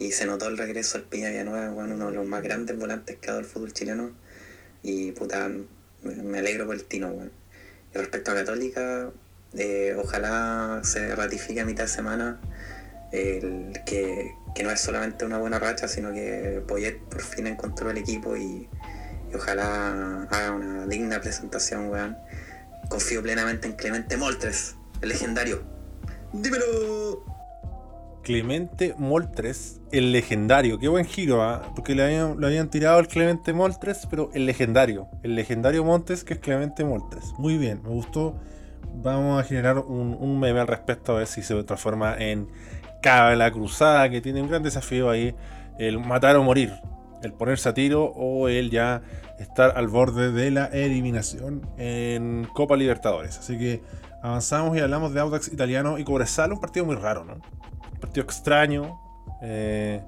Y 0.00 0.12
se 0.12 0.24
notó 0.24 0.48
el 0.48 0.56
regreso 0.56 0.96
al 0.96 1.04
Piña 1.04 1.28
Villanueva, 1.28 1.70
weón, 1.72 1.92
uno 1.92 2.06
de 2.06 2.16
los 2.16 2.26
más 2.26 2.42
grandes 2.42 2.76
volantes 2.78 3.18
que 3.18 3.28
ha 3.28 3.32
dado 3.32 3.40
el 3.40 3.46
fútbol 3.46 3.74
chileno. 3.74 4.10
Y 4.82 5.12
puta, 5.12 5.50
me 6.02 6.38
alegro 6.38 6.64
por 6.64 6.74
el 6.74 6.84
Tino, 6.84 7.08
weón. 7.08 7.30
Y 7.94 7.98
respecto 7.98 8.30
a 8.30 8.34
Católica, 8.34 9.10
eh, 9.58 9.94
ojalá 9.98 10.80
se 10.84 11.14
ratifique 11.14 11.60
a 11.60 11.66
mitad 11.66 11.84
de 11.84 11.90
semana 11.90 12.40
que, 13.10 14.32
que 14.54 14.62
no 14.62 14.70
es 14.70 14.80
solamente 14.80 15.26
una 15.26 15.36
buena 15.36 15.58
racha, 15.58 15.86
sino 15.86 16.14
que 16.14 16.62
Poyet 16.66 16.98
por 16.98 17.20
fin 17.20 17.46
encontró 17.46 17.90
el 17.90 17.98
equipo 17.98 18.36
y, 18.38 18.68
y 19.30 19.34
ojalá 19.34 20.22
haga 20.30 20.52
una 20.52 20.86
digna 20.86 21.20
presentación, 21.20 21.90
weón. 21.90 22.16
Confío 22.88 23.22
plenamente 23.22 23.68
en 23.68 23.74
Clemente 23.74 24.16
Moltres, 24.16 24.76
el 25.02 25.10
legendario. 25.10 25.62
¡Dímelo! 26.32 27.29
Clemente 28.22 28.94
Moltres, 28.98 29.80
el 29.92 30.12
legendario. 30.12 30.78
Qué 30.78 30.88
buen 30.88 31.06
giro, 31.06 31.42
¿ah? 31.42 31.72
porque 31.74 31.94
le 31.94 32.04
habían, 32.04 32.68
tirado 32.68 32.98
al 32.98 33.08
Clemente 33.08 33.52
Moltres, 33.52 34.06
pero 34.10 34.30
el 34.34 34.46
legendario. 34.46 35.08
El 35.22 35.34
legendario 35.34 35.84
Montes, 35.84 36.22
que 36.22 36.34
es 36.34 36.40
Clemente 36.40 36.84
Moltres. 36.84 37.32
Muy 37.38 37.56
bien, 37.56 37.82
me 37.82 37.88
gustó. 37.88 38.38
Vamos 38.94 39.40
a 39.40 39.44
generar 39.44 39.78
un, 39.78 40.38
meme 40.38 40.60
al 40.60 40.66
respecto, 40.66 41.12
a 41.12 41.18
ver 41.18 41.26
si 41.26 41.42
se 41.42 41.62
transforma 41.64 42.14
en 42.18 42.48
Cabla 43.02 43.50
Cruzada, 43.50 44.10
que 44.10 44.20
tiene 44.20 44.42
un 44.42 44.48
gran 44.48 44.62
desafío 44.62 45.08
ahí: 45.08 45.34
el 45.78 45.98
matar 45.98 46.36
o 46.36 46.42
morir. 46.42 46.72
El 47.22 47.32
ponerse 47.32 47.68
a 47.68 47.74
tiro 47.74 48.04
o 48.04 48.48
el 48.48 48.70
ya 48.70 49.02
estar 49.38 49.76
al 49.76 49.88
borde 49.88 50.32
de 50.32 50.50
la 50.50 50.66
eliminación 50.66 51.66
en 51.78 52.46
Copa 52.54 52.76
Libertadores. 52.76 53.38
Así 53.38 53.58
que 53.58 53.82
avanzamos 54.22 54.76
y 54.76 54.80
hablamos 54.80 55.12
de 55.12 55.20
Audax 55.20 55.48
Italiano 55.48 55.98
y 55.98 56.04
Cobresal, 56.04 56.52
un 56.52 56.60
partido 56.60 56.86
muy 56.86 56.96
raro, 56.96 57.24
¿no? 57.24 57.40
Partido 58.00 58.24
extraño. 58.24 58.98
Eh, 59.42 60.02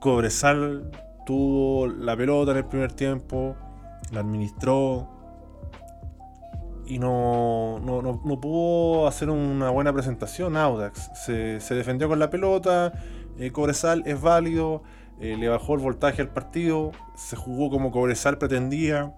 Cobresal 0.00 0.90
tuvo 1.26 1.86
la 1.86 2.16
pelota 2.16 2.52
en 2.52 2.58
el 2.58 2.64
primer 2.64 2.92
tiempo, 2.92 3.54
la 4.12 4.20
administró 4.20 5.08
y 6.86 6.98
no, 6.98 7.78
no, 7.80 8.02
no- 8.02 8.20
no 8.24 8.40
pudo 8.40 9.06
hacer 9.06 9.30
una 9.30 9.70
buena 9.70 9.92
presentación 9.92 10.56
Audax. 10.56 11.10
Se, 11.14 11.60
se 11.60 11.74
defendió 11.74 12.08
con 12.08 12.18
la 12.18 12.30
pelota, 12.30 12.92
eh, 13.38 13.52
Cobresal 13.52 14.02
es 14.06 14.20
válido, 14.20 14.82
eh, 15.20 15.36
le 15.38 15.48
bajó 15.48 15.74
el 15.74 15.80
voltaje 15.80 16.22
al 16.22 16.28
partido, 16.30 16.92
se 17.14 17.36
jugó 17.36 17.70
como 17.70 17.90
Cobresal 17.92 18.38
pretendía. 18.38 19.14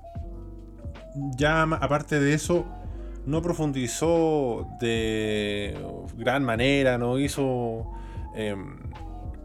Ya 1.37 1.63
aparte 1.63 2.19
de 2.21 2.35
eso, 2.35 2.65
no 3.27 3.41
profundizó 3.43 4.69
de 4.81 5.77
gran 6.17 6.45
manera, 6.45 6.99
no 6.99 7.19
hizo 7.19 7.91
em, 8.35 8.79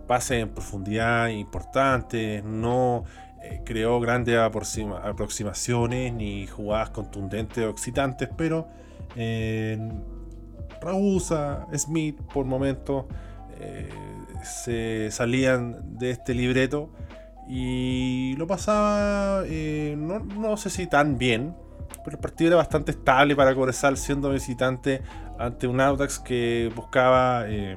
pases 0.07 0.41
en 0.43 0.49
profundidad 0.49 1.27
importantes, 1.29 2.43
no 2.43 3.03
eh, 3.43 3.61
creó 3.65 3.99
grandes 3.99 4.37
aproxima- 4.37 5.01
aproximaciones 5.03 6.13
ni 6.13 6.47
jugadas 6.47 6.89
contundentes 6.89 7.63
o 7.63 7.69
excitantes, 7.69 8.29
pero 8.35 8.67
eh, 9.15 9.77
Ragusa, 10.81 11.67
Smith 11.75 12.19
por 12.33 12.45
momentos 12.45 13.05
eh, 13.59 13.89
se 14.43 15.09
salían 15.11 15.97
de 15.97 16.11
este 16.11 16.33
libreto 16.33 16.89
y 17.49 18.35
lo 18.37 18.45
pasaba, 18.47 19.43
eh, 19.45 19.95
no 19.97 20.57
sé 20.57 20.69
si 20.69 20.87
tan 20.87 21.17
bien, 21.17 21.55
pero 22.07 22.15
el 22.15 22.21
partido 22.21 22.47
era 22.47 22.55
bastante 22.55 22.91
estable 22.91 23.35
para 23.35 23.53
Cobresal 23.53 23.97
siendo 23.97 24.29
visitante 24.29 25.01
ante 25.37 25.67
un 25.67 25.81
Audax 25.81 26.19
que 26.19 26.71
buscaba 26.73 27.43
eh, 27.49 27.75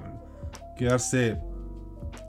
quedarse 0.77 1.37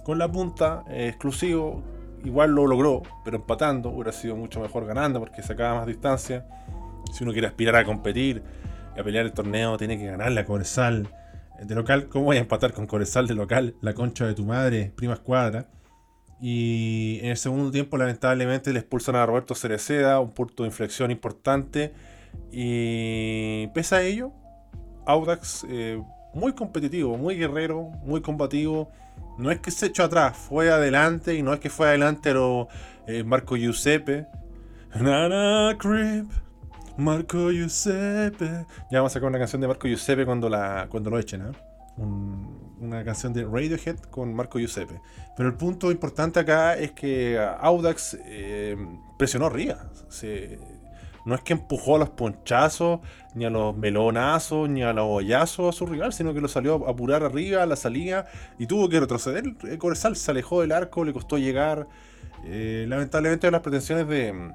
con 0.04 0.18
la 0.18 0.28
punta 0.28 0.84
eh, 0.90 1.10
exclusivo. 1.10 1.84
Igual 2.24 2.56
lo 2.56 2.66
logró, 2.66 3.04
pero 3.24 3.38
empatando 3.38 3.90
hubiera 3.90 4.12
sido 4.12 4.36
mucho 4.36 4.60
mejor 4.62 4.88
ganando 4.88 5.20
porque 5.20 5.44
sacaba 5.44 5.76
más 5.76 5.86
distancia. 5.86 6.48
Si 7.14 7.24
uno 7.24 7.34
quiere 7.34 7.46
aspirar 7.46 7.76
a 7.76 7.86
competir 7.86 8.42
y 8.98 9.00
a 9.00 9.04
pelear 9.04 9.28
el 9.28 9.34
torneo, 9.34 9.78
tiene 9.78 10.00
que 10.00 10.08
ganarle 10.08 10.42
a 10.42 10.46
Cobresal 10.46 11.08
eh, 11.60 11.66
de 11.66 11.76
local. 11.76 12.08
¿Cómo 12.10 12.26
voy 12.26 12.38
a 12.38 12.40
empatar 12.40 12.74
con 12.74 12.88
Cobresal 12.88 13.28
de 13.28 13.36
local? 13.36 13.76
La 13.80 13.94
concha 13.94 14.26
de 14.26 14.34
tu 14.34 14.44
madre, 14.44 14.92
prima 14.96 15.14
escuadra. 15.14 15.68
Y 16.42 17.20
en 17.22 17.28
el 17.30 17.38
segundo 17.38 17.70
tiempo, 17.72 17.98
lamentablemente, 17.98 18.74
le 18.74 18.80
expulsan 18.80 19.16
a 19.16 19.26
Roberto 19.26 19.54
Cereceda, 19.54 20.20
un 20.20 20.32
punto 20.32 20.64
de 20.64 20.70
inflexión 20.70 21.12
importante. 21.12 21.94
Y 22.52 23.68
pese 23.76 23.96
a 23.96 24.02
ello, 24.02 24.32
Audax 25.06 25.66
eh, 25.70 26.02
muy 26.34 26.54
competitivo, 26.54 27.16
muy 27.18 27.36
guerrero, 27.36 27.84
muy 28.04 28.22
combativo. 28.22 28.90
No 29.38 29.52
es 29.52 29.60
que 29.60 29.70
se 29.70 29.88
echó 29.88 30.04
atrás, 30.04 30.36
fue 30.36 30.72
adelante 30.72 31.36
y 31.36 31.44
no 31.44 31.54
es 31.54 31.60
que 31.60 31.70
fue 31.70 31.88
adelante 31.90 32.34
lo 32.34 32.68
eh, 33.08 33.24
Marco 33.24 33.56
Giuseppe. 33.56 34.26
Nana 35.00 35.78
Creep, 35.78 36.26
Marco 36.98 37.52
Giuseppe. 37.52 38.66
Ya 38.92 39.00
vamos 39.00 39.12
a 39.12 39.14
sacar 39.14 39.30
una 39.30 39.38
canción 39.40 39.62
de 39.62 39.68
Marco 39.68 39.88
Giuseppe 39.88 40.26
cuando, 40.26 40.50
la, 40.50 40.88
cuando 40.90 41.10
lo 41.12 41.20
echen, 41.20 41.42
¿eh? 41.44 41.52
Un- 41.98 42.61
una 42.82 43.04
canción 43.04 43.34
de 43.34 43.44
Radiohead 43.44 43.98
con 44.10 44.34
Marco 44.34 44.60
Giuseppe. 44.60 45.00
Pero 45.38 45.50
el 45.50 45.56
punto 45.56 45.92
importante 45.92 46.40
acá 46.40 46.76
es 46.76 46.92
que 46.92 47.40
Audax 47.40 48.18
eh, 48.26 48.76
presionó 49.18 49.46
arriba. 49.46 49.90
No 51.24 51.36
es 51.36 51.42
que 51.42 51.54
empujó 51.54 51.98
a 51.98 52.00
los 52.00 52.10
ponchazos, 52.10 53.00
ni 53.36 53.46
a 53.46 53.50
los 53.50 53.78
melonazos, 53.78 54.68
ni 54.68 54.82
a 54.82 54.92
los 54.92 55.06
hoyazos 55.08 55.76
a 55.76 55.78
su 55.78 55.86
rival, 55.86 56.14
sino 56.14 56.34
que 56.34 56.42
lo 56.42 56.48
salió 56.48 56.88
a 56.88 56.92
apurar 56.92 57.24
arriba, 57.24 57.62
a 57.62 57.66
la 57.68 57.76
salida, 57.76 58.26
y 58.58 58.66
tuvo 58.66 58.90
que 58.90 59.00
retroceder. 59.00 59.44
El 59.46 60.16
se 60.16 60.32
alejó 60.32 60.62
del 60.62 60.72
arco, 60.72 61.06
le 61.06 61.14
costó 61.14 61.38
llegar. 61.38 61.88
Eh, 62.46 62.86
lamentablemente 62.88 63.52
las 63.52 63.62
pretensiones 63.62 64.08
de, 64.08 64.52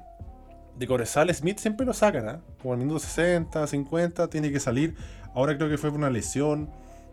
de 0.77 0.87
Cobresal, 0.87 1.33
Smith 1.33 1.59
siempre 1.59 1.85
lo 1.85 1.93
sacan, 1.93 2.27
¿ah? 2.27 2.41
como 2.61 2.73
al 2.73 2.79
minuto 2.79 2.99
60, 2.99 3.65
50, 3.65 4.29
tiene 4.29 4.51
que 4.51 4.59
salir. 4.59 4.95
Ahora 5.33 5.55
creo 5.55 5.69
que 5.69 5.77
fue 5.77 5.89
por 5.89 5.99
una 5.99 6.09
lesión. 6.09 6.69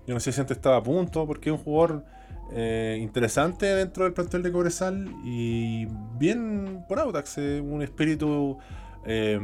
Yo 0.06 0.14
no 0.14 0.20
sé 0.20 0.32
si 0.32 0.40
antes 0.40 0.56
estaba 0.56 0.76
a 0.76 0.82
punto, 0.82 1.26
porque 1.26 1.50
es 1.50 1.56
un 1.56 1.62
jugador 1.62 2.04
eh, 2.52 2.98
interesante 3.00 3.66
dentro 3.66 4.04
del 4.04 4.12
plantel 4.12 4.42
de 4.42 4.52
Cobresal 4.52 5.08
y 5.24 5.86
bien 6.18 6.84
por 6.88 6.98
Audax, 6.98 7.38
eh, 7.38 7.60
un 7.60 7.82
espíritu 7.82 8.58
eh, 9.06 9.38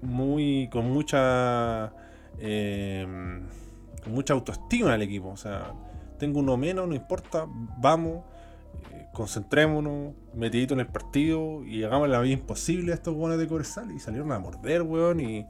muy 0.00 0.68
con 0.70 0.90
mucha 0.90 1.92
con 4.02 4.12
mucha 4.12 4.34
autoestima 4.34 4.92
del 4.92 5.02
equipo. 5.02 5.28
O 5.28 5.36
sea, 5.36 5.72
tengo 6.18 6.40
uno 6.40 6.56
menos, 6.56 6.88
no 6.88 6.94
importa, 6.94 7.46
vamos, 7.78 8.24
eh, 8.92 9.06
concentrémonos, 9.12 10.14
metidito 10.34 10.74
en 10.74 10.80
el 10.80 10.86
partido 10.86 11.64
y 11.64 11.84
hagamos 11.84 12.08
la 12.08 12.20
vida 12.20 12.34
imposible 12.34 12.92
a 12.92 12.94
estos 12.94 13.14
buenos 13.14 13.38
de 13.38 13.46
Cobresal 13.46 13.90
y 13.90 13.98
salieron 13.98 14.32
a 14.32 14.38
morder, 14.38 14.82
weón, 14.82 15.20
y 15.20 15.46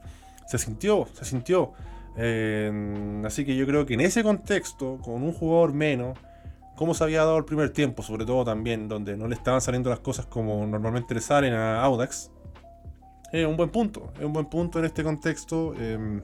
se 0.47 0.57
sintió, 0.57 1.07
se 1.13 1.25
sintió. 1.25 1.73
Así 2.15 3.45
que 3.45 3.55
yo 3.55 3.65
creo 3.65 3.85
que 3.85 3.95
en 3.95 4.01
ese 4.01 4.23
contexto, 4.23 4.99
con 5.01 5.23
un 5.23 5.33
jugador 5.33 5.73
menos, 5.73 6.17
como 6.75 6.93
se 6.93 7.03
había 7.03 7.19
dado 7.19 7.37
el 7.37 7.45
primer 7.45 7.69
tiempo, 7.69 8.03
sobre 8.03 8.25
todo 8.25 8.43
también, 8.45 8.87
donde 8.87 9.15
no 9.17 9.27
le 9.27 9.35
estaban 9.35 9.61
saliendo 9.61 9.89
las 9.89 9.99
cosas 9.99 10.25
como 10.25 10.65
normalmente 10.65 11.13
le 11.13 11.21
salen 11.21 11.53
a 11.53 11.83
Audax, 11.83 12.31
es 13.31 13.47
un 13.47 13.57
buen 13.57 13.69
punto. 13.69 14.13
Es 14.19 14.25
un 14.25 14.31
buen 14.31 14.45
punto 14.45 14.79
en 14.79 14.85
este 14.85 15.03
contexto. 15.03 15.73
eh, 15.77 16.21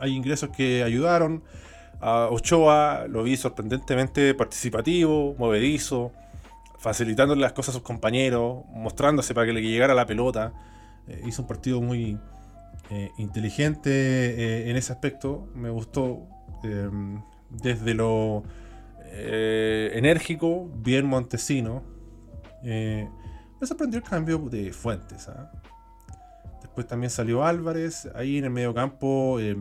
hay 0.00 0.16
ingresos 0.16 0.50
que 0.50 0.82
ayudaron. 0.82 1.44
A 2.00 2.28
Ochoa 2.30 3.06
lo 3.08 3.22
vi 3.22 3.36
sorprendentemente 3.36 4.34
participativo, 4.34 5.36
movedizo, 5.38 6.10
facilitándole 6.78 7.40
las 7.40 7.52
cosas 7.52 7.76
a 7.76 7.78
sus 7.78 7.82
compañeros, 7.82 8.64
mostrándose 8.72 9.32
para 9.34 9.46
que 9.46 9.52
le 9.52 9.62
llegara 9.62 9.94
la 9.94 10.04
pelota. 10.04 10.52
Eh, 11.06 11.22
hizo 11.24 11.42
un 11.42 11.48
partido 11.48 11.80
muy 11.80 12.18
eh, 12.94 13.10
inteligente 13.16 13.90
eh, 13.90 14.70
en 14.70 14.76
ese 14.76 14.92
aspecto. 14.92 15.48
Me 15.54 15.70
gustó 15.70 16.28
eh, 16.62 16.90
desde 17.48 17.94
lo 17.94 18.42
eh, 19.04 19.92
enérgico, 19.94 20.70
bien 20.76 21.06
montesino. 21.06 21.82
Me 22.62 23.66
sorprendió 23.66 23.98
el 23.98 24.04
cambio 24.04 24.38
de 24.38 24.72
Fuentes. 24.72 25.26
¿ah? 25.28 25.50
Después 26.60 26.86
también 26.86 27.08
salió 27.08 27.44
Álvarez. 27.44 28.08
Ahí 28.14 28.36
en 28.36 28.44
el 28.44 28.50
medio 28.50 28.74
campo, 28.74 29.40
eh, 29.40 29.56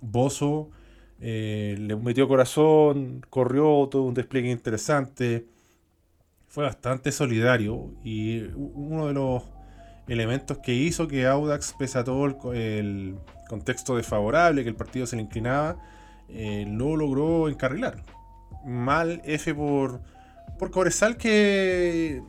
Bozo 0.00 0.70
le 1.18 1.96
metió 1.96 2.28
corazón, 2.28 3.22
corrió 3.30 3.88
todo 3.90 4.02
un 4.02 4.14
despliegue 4.14 4.50
interesante. 4.50 5.48
Fue 6.46 6.62
bastante 6.62 7.10
solidario 7.10 7.94
y 8.04 8.42
uno 8.54 9.08
de 9.08 9.12
los 9.12 9.42
elementos 10.08 10.58
que 10.58 10.72
hizo 10.72 11.08
que 11.08 11.26
Audax, 11.26 11.74
pese 11.78 11.98
a 11.98 12.04
todo 12.04 12.26
el, 12.26 12.36
co- 12.36 12.52
el 12.52 13.16
contexto 13.48 13.96
desfavorable, 13.96 14.62
que 14.62 14.68
el 14.68 14.76
partido 14.76 15.06
se 15.06 15.16
le 15.16 15.22
inclinaba, 15.22 15.76
eh, 16.28 16.64
lo 16.68 16.96
logró 16.96 17.48
encarrilar. 17.48 18.02
Mal 18.64 19.20
F 19.24 19.54
por, 19.54 20.00
por 20.58 20.70
Cobresal 20.70 21.16
que, 21.16 22.22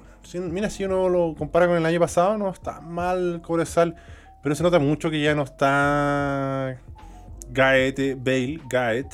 mira, 0.52 0.70
si 0.70 0.84
uno 0.84 1.10
lo 1.10 1.36
compara 1.36 1.68
con 1.68 1.78
el 1.78 1.86
año 1.86 2.00
pasado, 2.00 2.38
no 2.38 2.50
está 2.50 2.82
mal 2.82 3.42
Cobresal, 3.44 3.96
pero 4.44 4.54
se 4.56 4.64
nota 4.64 4.80
mucho 4.80 5.10
que 5.10 5.22
ya 5.22 5.34
no 5.36 5.44
está 5.44 6.80
Gaete, 7.50 8.16
Bale, 8.16 8.60
Gaet, 8.70 9.08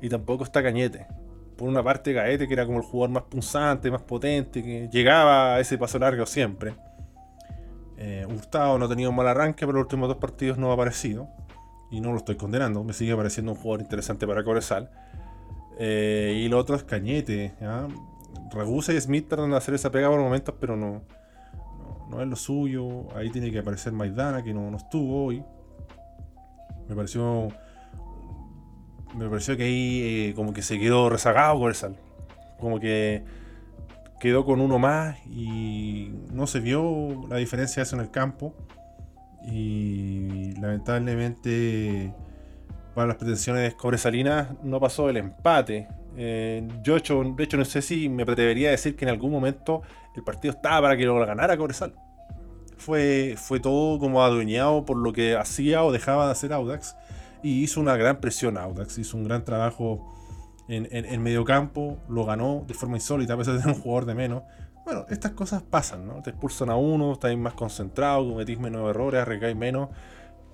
y 0.00 0.08
tampoco 0.08 0.44
está 0.44 0.62
Cañete. 0.62 1.06
Por 1.56 1.68
una 1.68 1.82
parte 1.82 2.12
Gaete, 2.12 2.46
que 2.46 2.54
era 2.54 2.64
como 2.64 2.78
el 2.78 2.84
jugador 2.84 3.10
más 3.10 3.24
punzante, 3.24 3.90
más 3.90 4.02
potente, 4.02 4.62
que 4.62 4.88
llegaba 4.92 5.56
a 5.56 5.60
ese 5.60 5.76
paso 5.76 5.98
largo 5.98 6.24
siempre. 6.24 6.74
Eh, 8.00 8.26
no 8.52 8.84
ha 8.84 8.88
tenido 8.88 9.10
un 9.10 9.16
mal 9.16 9.26
arranque, 9.26 9.66
pero 9.66 9.78
los 9.78 9.82
últimos 9.82 10.08
dos 10.08 10.18
partidos 10.18 10.56
no 10.56 10.70
ha 10.70 10.74
aparecido. 10.74 11.28
Y 11.90 12.00
no 12.00 12.12
lo 12.12 12.18
estoy 12.18 12.36
condenando, 12.36 12.84
me 12.84 12.92
sigue 12.92 13.16
pareciendo 13.16 13.52
un 13.52 13.58
jugador 13.58 13.80
interesante 13.80 14.26
para 14.26 14.44
Cobresal. 14.44 14.90
Eh, 15.78 16.42
y 16.44 16.48
lo 16.48 16.58
otro 16.58 16.76
es 16.76 16.84
Cañete. 16.84 17.54
¿ya? 17.60 17.88
Ragusa 18.52 18.92
y 18.92 19.00
Smith 19.00 19.28
tratan 19.28 19.50
de 19.50 19.56
hacer 19.56 19.74
esa 19.74 19.90
pega 19.90 20.08
por 20.08 20.20
momentos, 20.20 20.54
pero 20.60 20.76
no, 20.76 21.02
no, 21.78 22.08
no 22.10 22.22
es 22.22 22.28
lo 22.28 22.36
suyo. 22.36 23.12
Ahí 23.16 23.30
tiene 23.30 23.50
que 23.50 23.58
aparecer 23.58 23.92
Maidana, 23.92 24.44
que 24.44 24.54
no, 24.54 24.70
no 24.70 24.76
estuvo 24.76 25.24
hoy. 25.24 25.42
Me 26.88 26.94
pareció. 26.94 27.48
Me 29.16 29.28
pareció 29.28 29.56
que 29.56 29.64
ahí 29.64 30.00
eh, 30.02 30.34
como 30.36 30.52
que 30.52 30.62
se 30.62 30.78
quedó 30.78 31.08
rezagado 31.08 31.58
Cobresal. 31.58 31.96
Como 32.60 32.78
que 32.78 33.24
quedó 34.18 34.44
con 34.44 34.60
uno 34.60 34.78
más 34.78 35.16
y 35.26 36.10
no 36.32 36.46
se 36.46 36.60
vio 36.60 37.26
la 37.28 37.36
diferencia 37.36 37.82
de 37.82 37.86
eso 37.86 37.96
en 37.96 38.02
el 38.02 38.10
campo. 38.10 38.54
Y 39.44 40.52
lamentablemente 40.60 42.12
para 42.94 43.08
las 43.08 43.16
pretensiones 43.16 43.74
cobresalinas 43.74 44.48
no 44.62 44.80
pasó 44.80 45.08
el 45.08 45.18
empate. 45.18 45.88
Eh, 46.16 46.66
yo 46.82 46.96
hecho, 46.96 47.22
de 47.22 47.44
hecho 47.44 47.56
no 47.56 47.64
sé 47.64 47.80
si 47.80 48.08
me 48.08 48.24
atrevería 48.24 48.68
a 48.68 48.70
decir 48.72 48.96
que 48.96 49.04
en 49.04 49.10
algún 49.10 49.30
momento 49.30 49.82
el 50.16 50.24
partido 50.24 50.52
estaba 50.52 50.82
para 50.82 50.96
que 50.96 51.04
lo 51.04 51.14
ganara 51.24 51.56
Cobresal. 51.56 51.94
Fue, 52.76 53.36
fue 53.36 53.60
todo 53.60 53.98
como 53.98 54.22
adueñado 54.22 54.84
por 54.84 54.96
lo 54.96 55.12
que 55.12 55.36
hacía 55.36 55.84
o 55.84 55.92
dejaba 55.92 56.26
de 56.26 56.32
hacer 56.32 56.52
Audax. 56.52 56.96
Y 57.42 57.62
hizo 57.62 57.80
una 57.80 57.96
gran 57.96 58.20
presión 58.20 58.58
Audax, 58.58 58.98
hizo 58.98 59.16
un 59.16 59.24
gran 59.24 59.44
trabajo 59.44 60.17
en, 60.68 60.86
en, 60.90 61.04
en 61.04 61.22
medio 61.22 61.44
campo, 61.44 61.98
lo 62.08 62.24
ganó 62.24 62.64
de 62.66 62.74
forma 62.74 62.96
insólita, 62.96 63.34
a 63.34 63.36
pesar 63.36 63.54
de 63.54 63.62
ser 63.62 63.72
un 63.72 63.80
jugador 63.80 64.06
de 64.06 64.14
menos. 64.14 64.42
Bueno, 64.84 65.04
estas 65.10 65.32
cosas 65.32 65.62
pasan, 65.62 66.06
¿no? 66.06 66.22
Te 66.22 66.30
expulsan 66.30 66.70
a 66.70 66.76
uno, 66.76 67.12
estáis 67.12 67.36
más 67.36 67.54
concentrado, 67.54 68.28
cometís 68.30 68.58
menos 68.58 68.88
errores, 68.88 69.20
arriesgáis 69.20 69.56
menos. 69.56 69.88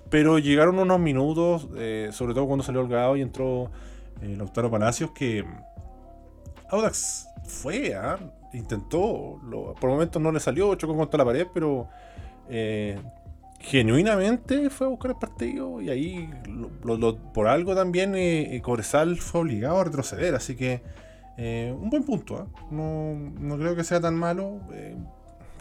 pero 0.09 0.39
llegaron 0.39 0.79
unos 0.79 0.99
minutos, 0.99 1.67
eh, 1.77 2.09
sobre 2.11 2.33
todo 2.33 2.47
cuando 2.47 2.63
salió 2.63 2.81
Holgado 2.81 3.15
y 3.17 3.21
entró 3.21 3.71
eh, 4.21 4.35
Lautaro 4.37 4.69
Palacios, 4.69 5.11
que 5.11 5.43
Audax 6.69 7.27
fue, 7.45 7.95
¿ah? 7.95 8.19
intentó, 8.53 9.39
por 9.79 9.89
momentos 9.89 10.21
no 10.21 10.31
le 10.31 10.39
salió, 10.39 10.75
chocó 10.75 10.95
contra 10.95 11.17
la 11.17 11.25
pared, 11.25 11.47
pero 11.53 11.89
eh, 12.49 12.99
genuinamente 13.65 14.69
fue 14.69 14.87
a 14.87 14.89
buscar 14.89 15.11
el 15.11 15.17
partido 15.17 15.81
y 15.81 15.89
ahí 15.89 16.29
por 17.33 17.47
algo 17.47 17.75
también 17.75 18.13
eh, 18.15 18.61
Cobresal 18.63 19.17
fue 19.17 19.41
obligado 19.41 19.79
a 19.79 19.83
retroceder, 19.83 20.35
así 20.35 20.55
que 20.55 20.81
un 21.37 21.89
buen 21.89 22.03
punto, 22.03 22.37
¿ah? 22.37 22.47
no, 22.71 23.13
no, 23.39 23.57
creo 23.57 23.75
que 23.75 23.83
sea 23.83 23.99
tan 23.99 24.15
malo. 24.15 24.61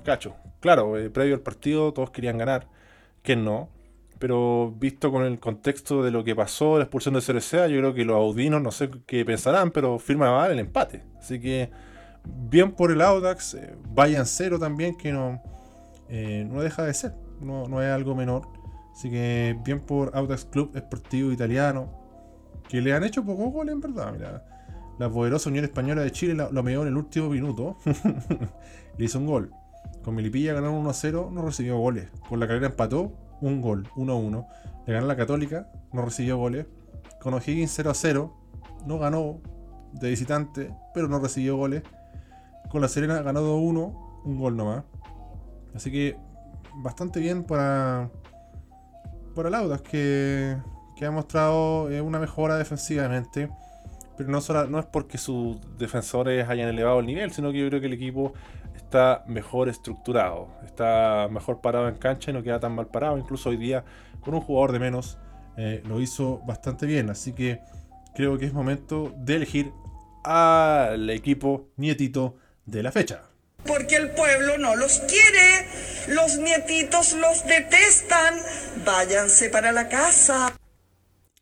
cacho, 0.04 0.36
claro, 0.60 0.94
previo 1.12 1.34
al 1.34 1.40
partido 1.40 1.92
todos 1.92 2.10
querían 2.10 2.38
ganar, 2.38 2.68
que 3.22 3.34
no, 3.34 3.70
pero 4.18 4.72
visto 4.78 5.10
con 5.10 5.24
el 5.24 5.38
contexto 5.38 6.02
de 6.02 6.10
lo 6.10 6.24
que 6.24 6.34
pasó, 6.34 6.78
la 6.78 6.84
expulsión 6.84 7.14
de 7.14 7.20
CRCA, 7.20 7.66
yo 7.66 7.78
creo 7.78 7.94
que 7.94 8.04
los 8.04 8.16
audinos 8.16 8.62
no 8.62 8.70
sé 8.70 8.90
qué 9.06 9.24
pensarán, 9.24 9.70
pero 9.70 9.98
firman 9.98 10.50
el 10.50 10.58
empate. 10.58 11.02
Así 11.18 11.40
que 11.40 11.70
bien 12.24 12.72
por 12.72 12.90
el 12.90 13.00
Audax, 13.00 13.54
eh, 13.54 13.74
vayan 13.90 14.26
cero 14.26 14.58
también, 14.58 14.96
que 14.96 15.12
no, 15.12 15.42
eh, 16.08 16.46
no 16.48 16.62
deja 16.62 16.84
de 16.84 16.94
ser, 16.94 17.12
no, 17.40 17.68
no, 17.68 17.82
es 17.82 17.90
algo 17.90 18.14
menor. 18.14 18.48
Así 18.92 19.10
que 19.10 19.58
bien 19.64 19.80
por 19.80 20.16
Audax 20.16 20.44
Club 20.46 20.70
Esportivo 20.74 21.32
Italiano, 21.32 21.90
que 22.68 22.80
le 22.80 22.92
han 22.92 23.04
hecho 23.04 23.24
poco 23.24 23.50
gol 23.50 23.68
en 23.68 23.80
verdad. 23.80 24.12
Mira, 24.12 24.44
la 24.98 25.10
poderosa 25.10 25.50
Unión 25.50 25.64
Española 25.64 26.02
de 26.02 26.12
Chile 26.12 26.34
lo, 26.34 26.50
lo 26.52 26.60
en 26.68 26.88
el 26.88 26.96
último 26.96 27.28
minuto, 27.28 27.76
le 28.98 29.04
hizo 29.04 29.18
un 29.18 29.26
gol. 29.26 29.50
Con 30.02 30.14
Milipilla 30.14 30.54
ganaron 30.54 30.76
1 30.76 30.92
0, 30.92 31.30
no 31.32 31.42
recibió 31.42 31.78
goles. 31.78 32.08
Con 32.28 32.38
la 32.38 32.46
carrera 32.46 32.66
empató 32.66 33.12
un 33.40 33.60
gol, 33.60 33.88
1-1. 33.96 34.46
Le 34.86 34.92
ganó 34.92 35.06
la 35.06 35.16
Católica, 35.16 35.68
no 35.92 36.02
recibió 36.02 36.36
goles. 36.36 36.66
Con 37.20 37.34
O'Higgins 37.34 37.78
0-0, 37.78 38.32
no 38.86 38.98
ganó 38.98 39.40
de 39.92 40.10
visitante, 40.10 40.74
pero 40.92 41.08
no 41.08 41.18
recibió 41.18 41.56
goles. 41.56 41.82
Con 42.70 42.80
la 42.80 42.88
Serena 42.88 43.22
ganó 43.22 43.40
2-1, 43.40 44.22
un 44.24 44.38
gol 44.38 44.56
nomás. 44.56 44.84
Así 45.74 45.90
que 45.90 46.16
bastante 46.76 47.20
bien 47.20 47.44
para, 47.44 48.10
para 49.34 49.50
Laudas, 49.50 49.82
que, 49.82 50.56
que 50.96 51.06
ha 51.06 51.10
mostrado 51.10 51.90
eh, 51.90 52.00
una 52.00 52.18
mejora 52.18 52.56
defensivamente. 52.56 53.48
Pero 54.16 54.30
no, 54.30 54.40
solo, 54.40 54.66
no 54.66 54.78
es 54.78 54.86
porque 54.86 55.18
sus 55.18 55.58
defensores 55.76 56.48
hayan 56.48 56.68
elevado 56.68 57.00
el 57.00 57.06
nivel, 57.06 57.32
sino 57.32 57.50
que 57.50 57.58
yo 57.58 57.68
creo 57.68 57.80
que 57.80 57.88
el 57.88 57.94
equipo 57.94 58.32
está 58.76 59.24
mejor 59.26 59.68
estructurado, 59.68 60.48
está 60.64 61.28
mejor 61.30 61.60
parado 61.60 61.88
en 61.88 61.96
cancha 61.96 62.30
y 62.30 62.34
no 62.34 62.42
queda 62.42 62.60
tan 62.60 62.74
mal 62.74 62.86
parado. 62.86 63.18
Incluso 63.18 63.50
hoy 63.50 63.56
día, 63.56 63.84
con 64.20 64.34
un 64.34 64.40
jugador 64.40 64.70
de 64.70 64.78
menos, 64.78 65.18
eh, 65.56 65.82
lo 65.86 66.00
hizo 66.00 66.40
bastante 66.46 66.86
bien. 66.86 67.10
Así 67.10 67.32
que 67.32 67.60
creo 68.14 68.38
que 68.38 68.46
es 68.46 68.52
momento 68.52 69.12
de 69.16 69.36
elegir 69.36 69.72
al 70.22 71.10
equipo 71.10 71.68
nietito 71.76 72.36
de 72.66 72.82
la 72.82 72.92
fecha. 72.92 73.33
Porque 73.66 73.96
el 73.96 74.10
pueblo 74.10 74.58
no 74.58 74.76
los 74.76 75.00
quiere, 75.00 75.66
los 76.08 76.36
nietitos 76.36 77.14
los 77.14 77.46
detestan, 77.46 78.38
váyanse 78.84 79.48
para 79.48 79.72
la 79.72 79.88
casa. 79.88 80.56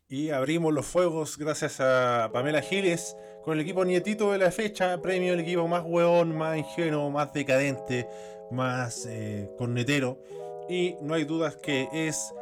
Y 0.07 0.29
abrimos 0.29 0.73
los 0.73 0.85
fuegos 0.85 1.37
gracias 1.37 1.79
a 1.79 2.29
Pamela 2.31 2.61
Giles 2.61 3.17
con 3.43 3.55
el 3.55 3.59
equipo 3.61 3.83
nietito 3.83 4.31
de 4.31 4.37
la 4.37 4.51
fecha, 4.51 5.01
premio 5.01 5.33
el 5.33 5.41
equipo 5.41 5.67
más 5.67 5.83
hueón, 5.85 6.35
más 6.35 6.57
ingenuo, 6.57 7.09
más 7.09 7.33
decadente, 7.33 8.07
más 8.51 9.05
eh, 9.09 9.49
cornetero. 9.57 10.19
Y 10.69 10.95
no 11.01 11.15
hay 11.15 11.25
dudas 11.25 11.57
que 11.57 11.89
es, 11.91 12.33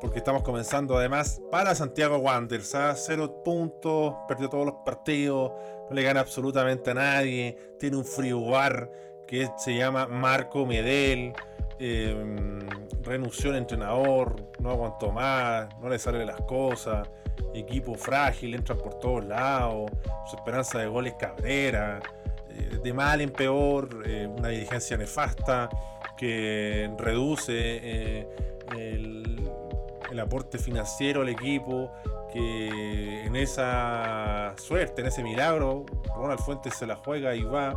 porque 0.00 0.18
estamos 0.18 0.42
comenzando 0.42 0.96
además, 0.96 1.40
para 1.50 1.74
Santiago 1.74 2.16
Wanderers. 2.16 2.74
a 2.74 2.96
Cero 2.96 3.42
puntos, 3.44 4.14
perdió 4.26 4.48
todos 4.48 4.66
los 4.66 4.76
partidos, 4.84 5.52
no 5.88 5.94
le 5.94 6.02
gana 6.02 6.20
absolutamente 6.20 6.90
a 6.90 6.94
nadie, 6.94 7.56
tiene 7.78 7.96
un 7.96 8.04
frío 8.04 8.44
bar 8.44 8.90
que 9.30 9.48
se 9.56 9.76
llama 9.76 10.08
Marco 10.08 10.66
Medel. 10.66 11.32
Eh, 11.78 12.58
renunció 13.04 13.50
el 13.50 13.56
entrenador, 13.58 14.34
no 14.58 14.70
aguantó 14.70 15.12
más, 15.12 15.68
no 15.80 15.88
le 15.88 15.98
salen 16.00 16.26
las 16.26 16.40
cosas 16.42 17.08
equipo 17.54 17.94
frágil, 17.94 18.54
entra 18.54 18.76
por 18.76 18.98
todos 18.98 19.24
lados, 19.24 19.90
su 20.28 20.36
esperanza 20.36 20.78
de 20.78 20.86
goles 20.86 21.14
Cabrera, 21.14 22.00
eh, 22.50 22.80
de 22.82 22.92
mal 22.92 23.20
en 23.22 23.30
peor, 23.30 24.02
eh, 24.04 24.26
una 24.26 24.48
dirigencia 24.48 24.96
nefasta 24.96 25.70
que 26.18 26.90
reduce 26.98 28.26
el, 28.76 29.48
el, 30.10 30.20
aporte 30.20 30.58
financiero 30.58 31.22
al 31.22 31.28
equipo, 31.28 31.90
que 32.32 33.24
en 33.24 33.36
esa 33.36 34.54
suerte, 34.56 35.02
en 35.02 35.08
ese 35.08 35.22
milagro, 35.22 35.84
Ronald 36.14 36.40
Fuentes 36.40 36.74
se 36.74 36.86
la 36.86 36.96
juega 36.96 37.34
y 37.34 37.42
va 37.42 37.74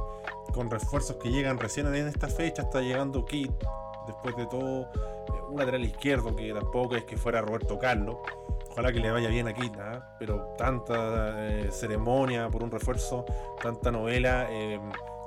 con 0.54 0.70
refuerzos 0.70 1.18
que 1.18 1.30
llegan 1.30 1.58
recién 1.58 1.88
en 1.88 2.08
esta 2.08 2.28
fecha, 2.28 2.64
está 2.64 2.82
llegando 2.82 3.26
Kit, 3.26 3.52
después 4.08 4.36
de 4.36 4.46
todo, 4.48 4.90
un 5.50 5.58
lateral 5.58 5.84
izquierdo 5.84 6.36
que 6.36 6.54
tampoco 6.54 6.96
es 6.96 7.04
que 7.04 7.18
fuera 7.18 7.42
Roberto 7.42 7.80
Carlos 7.80 8.18
ojalá 8.74 8.92
que 8.92 9.00
le 9.00 9.12
vaya 9.12 9.30
bien 9.30 9.48
aquí, 9.48 9.72
pero 10.18 10.56
tanta 10.58 11.48
eh, 11.48 11.70
ceremonia 11.72 12.50
por 12.50 12.64
un 12.64 12.72
refuerzo, 12.72 13.24
tanta 13.62 13.92
novela, 13.92 14.48
eh, 14.50 14.80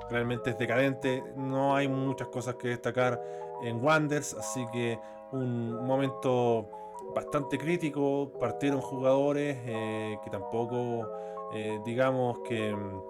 realmente 0.09 0.49
es 0.49 0.57
decadente. 0.57 1.23
No 1.37 1.73
hay 1.73 1.87
muchas 1.87 2.27
cosas 2.27 2.55
que 2.55 2.67
destacar 2.67 3.21
en 3.63 3.81
Wanders, 3.81 4.33
así 4.33 4.65
que 4.73 4.99
un 5.31 5.85
momento 5.85 6.69
bastante 7.17 7.57
crítico. 7.57 8.31
Partieron 8.39 8.81
jugadores 8.81 9.57
eh, 9.65 10.17
que 10.23 10.29
tampoco, 10.29 11.09
digamos 11.85 12.39
que 12.39 12.75
mm, 12.75 13.01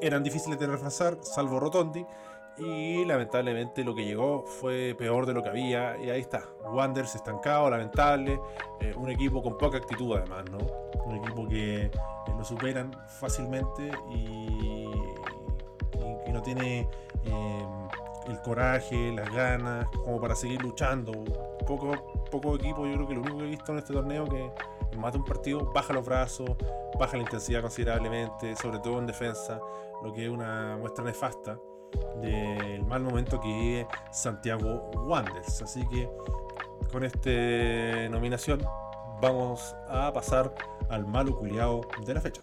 eran 0.00 0.22
difíciles 0.22 0.58
de 0.58 0.66
reemplazar, 0.66 1.18
salvo 1.22 1.60
Rotondi. 1.60 2.04
Y 2.58 3.04
lamentablemente 3.06 3.82
lo 3.82 3.94
que 3.94 4.04
llegó 4.04 4.44
fue 4.44 4.94
peor 4.98 5.24
de 5.24 5.32
lo 5.32 5.42
que 5.42 5.48
había. 5.48 5.96
Y 5.98 6.10
ahí 6.10 6.20
está. 6.20 6.44
Wanderers 6.70 7.14
estancado, 7.14 7.70
lamentable. 7.70 8.38
Eh, 8.80 8.92
un 8.96 9.10
equipo 9.10 9.42
con 9.42 9.56
poca 9.56 9.78
actitud 9.78 10.16
además, 10.16 10.44
¿no? 10.50 10.58
Un 11.06 11.16
equipo 11.16 11.48
que 11.48 11.86
eh, 11.86 11.90
lo 12.36 12.44
superan 12.44 12.94
fácilmente 13.20 13.90
y, 14.10 14.90
que 16.24 16.32
no 16.32 16.42
tiene 16.42 16.88
eh, 17.24 17.66
el 18.26 18.40
coraje, 18.40 19.12
las 19.12 19.32
ganas, 19.32 19.86
como 20.04 20.20
para 20.20 20.34
seguir 20.34 20.62
luchando. 20.62 21.12
Poco, 21.66 22.24
poco 22.30 22.56
equipo, 22.56 22.86
yo 22.86 22.94
creo 22.94 23.08
que 23.08 23.14
lo 23.14 23.20
único 23.20 23.38
que 23.38 23.44
he 23.44 23.48
visto 23.48 23.72
en 23.72 23.78
este 23.78 23.92
torneo 23.92 24.24
que 24.24 24.50
en 24.92 25.00
más 25.00 25.12
de 25.12 25.18
un 25.18 25.24
partido 25.24 25.70
baja 25.72 25.92
los 25.92 26.04
brazos, 26.04 26.50
baja 26.98 27.16
la 27.16 27.22
intensidad 27.22 27.62
considerablemente, 27.62 28.54
sobre 28.56 28.78
todo 28.78 28.98
en 28.98 29.06
defensa, 29.06 29.60
lo 30.02 30.12
que 30.12 30.24
es 30.26 30.30
una 30.30 30.76
muestra 30.78 31.04
nefasta 31.04 31.58
del 32.20 32.84
mal 32.84 33.02
momento 33.02 33.40
que 33.40 33.48
vive 33.48 33.86
Santiago 34.10 34.90
Wanderers. 35.06 35.62
Así 35.62 35.86
que 35.88 36.08
con 36.90 37.04
esta 37.04 38.08
nominación 38.10 38.62
vamos 39.20 39.74
a 39.88 40.12
pasar 40.12 40.54
al 40.90 41.06
malo 41.06 41.36
culiado 41.38 41.82
de 42.04 42.14
la 42.14 42.20
fecha. 42.20 42.42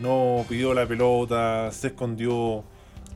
no 0.00 0.44
pidió 0.48 0.74
la 0.74 0.86
pelota, 0.86 1.70
se 1.72 1.88
escondió 1.88 2.64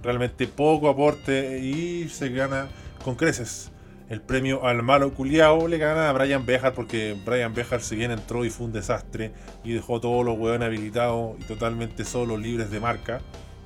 realmente 0.03 0.47
poco 0.47 0.89
aporte 0.89 1.59
y 1.61 2.09
se 2.09 2.29
gana 2.31 2.69
con 3.05 3.15
creces. 3.15 3.71
El 4.09 4.21
premio 4.21 4.67
al 4.67 4.83
malo 4.83 5.15
culiao 5.15 5.69
le 5.69 5.79
gana 5.79 6.11
a 6.11 6.13
Brian 6.13 6.45
Bejar 6.45 6.75
porque 6.75 7.17
Brian 7.25 7.55
Bejar 7.55 7.81
si 7.81 7.97
bien 7.97 8.11
entró 8.11 8.45
y 8.45 8.51
fue 8.51 8.67
un 8.67 8.73
desastre 8.73 9.33
y 9.65 9.73
dejó 9.73 10.01
todos 10.01 10.25
los 10.25 10.39
hueones 10.39 10.67
habilitados 10.67 11.37
y 11.41 11.45
totalmente 11.45 12.05
solos, 12.05 12.39
libres 12.39 12.71
de 12.71 12.79
marca, 12.79 13.21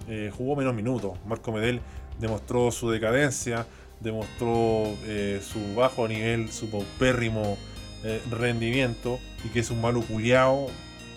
eh, 0.08 0.30
jugó 0.36 0.54
menos 0.54 0.74
minutos. 0.74 1.18
Marco 1.26 1.50
Medel 1.50 1.80
demostró 2.20 2.70
su 2.70 2.90
decadencia, 2.90 3.66
demostró 4.00 4.84
eh, 5.06 5.40
su 5.42 5.74
bajo 5.74 6.06
nivel, 6.06 6.52
su 6.52 6.70
paupérrimo 6.70 7.58
eh, 8.04 8.22
rendimiento 8.30 9.18
y 9.44 9.48
que 9.48 9.60
es 9.60 9.70
un 9.70 9.80
malo 9.80 10.02
culiao 10.02 10.68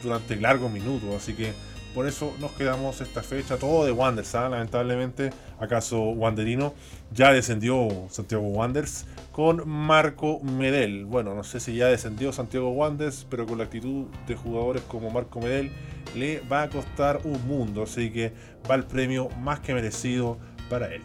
durante 0.01 0.37
largos 0.37 0.71
minutos. 0.71 1.13
Así 1.15 1.33
que 1.33 1.53
por 1.93 2.07
eso 2.07 2.33
nos 2.39 2.51
quedamos 2.51 3.01
esta 3.01 3.23
fecha, 3.23 3.57
todo 3.57 3.85
de 3.85 3.91
Wanderers, 3.91 4.35
¿ah? 4.35 4.49
lamentablemente. 4.49 5.31
¿Acaso 5.59 5.99
Wanderino 6.01 6.73
ya 7.11 7.33
descendió 7.33 8.07
Santiago 8.09 8.47
Wanderers 8.47 9.05
con 9.31 9.67
Marco 9.67 10.39
Medel? 10.41 11.05
Bueno, 11.05 11.35
no 11.35 11.43
sé 11.43 11.59
si 11.59 11.75
ya 11.75 11.87
descendió 11.87 12.31
Santiago 12.31 12.69
Wanderers, 12.69 13.25
pero 13.29 13.45
con 13.45 13.57
la 13.57 13.65
actitud 13.65 14.05
de 14.27 14.35
jugadores 14.35 14.83
como 14.83 15.09
Marco 15.09 15.39
Medel 15.39 15.71
le 16.15 16.41
va 16.41 16.63
a 16.63 16.69
costar 16.69 17.21
un 17.23 17.45
mundo. 17.47 17.83
Así 17.83 18.11
que 18.11 18.33
va 18.69 18.75
el 18.75 18.85
premio 18.85 19.29
más 19.39 19.59
que 19.59 19.73
merecido 19.73 20.37
para 20.69 20.93
él. 20.93 21.01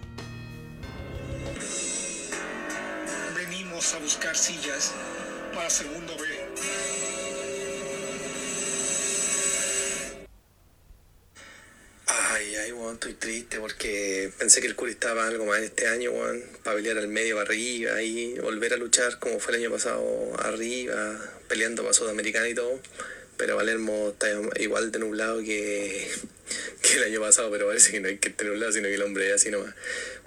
Venimos 3.35 3.95
a 3.95 3.99
buscar 3.99 4.37
sillas 4.37 4.95
para 5.55 5.71
segundo 5.71 6.13
B. 6.17 7.24
Ay, 12.07 12.55
ay, 12.57 12.73
weón, 12.73 12.95
estoy 12.95 13.15
triste 13.15 13.59
porque 13.59 14.31
pensé 14.39 14.61
que 14.61 14.67
el 14.67 14.77
Curi 14.77 14.93
estaba 14.93 15.27
algo 15.27 15.47
más 15.47 15.61
este 15.61 15.87
año, 15.87 16.11
weón, 16.11 16.43
para 16.63 16.77
pelear 16.77 16.99
al 16.99 17.09
medio, 17.09 17.37
para 17.37 17.49
arriba 17.49 18.03
y 18.03 18.35
volver 18.41 18.75
a 18.75 18.77
luchar 18.77 19.19
como 19.19 19.41
fue 19.41 19.55
el 19.55 19.63
año 19.63 19.71
pasado, 19.71 20.05
arriba, 20.39 21.19
peleando 21.49 21.83
para 21.83 21.95
Sudamericana 21.95 22.49
y 22.49 22.55
todo. 22.55 22.79
Pero 23.39 23.57
Valermo 23.57 24.11
está 24.11 24.29
igual 24.61 24.93
de 24.93 24.99
nublado 24.99 25.41
que, 25.41 26.09
que 26.83 26.95
el 26.97 27.05
año 27.05 27.21
pasado, 27.23 27.51
pero 27.51 27.67
parece 27.69 27.91
que 27.91 28.01
no 28.01 28.09
hay 28.09 28.19
que 28.19 28.29
estar 28.29 28.47
nublado, 28.47 28.71
sino 28.73 28.89
que 28.89 28.95
el 28.95 29.03
hombre 29.03 29.33
así 29.33 29.51
nomás. 29.51 29.75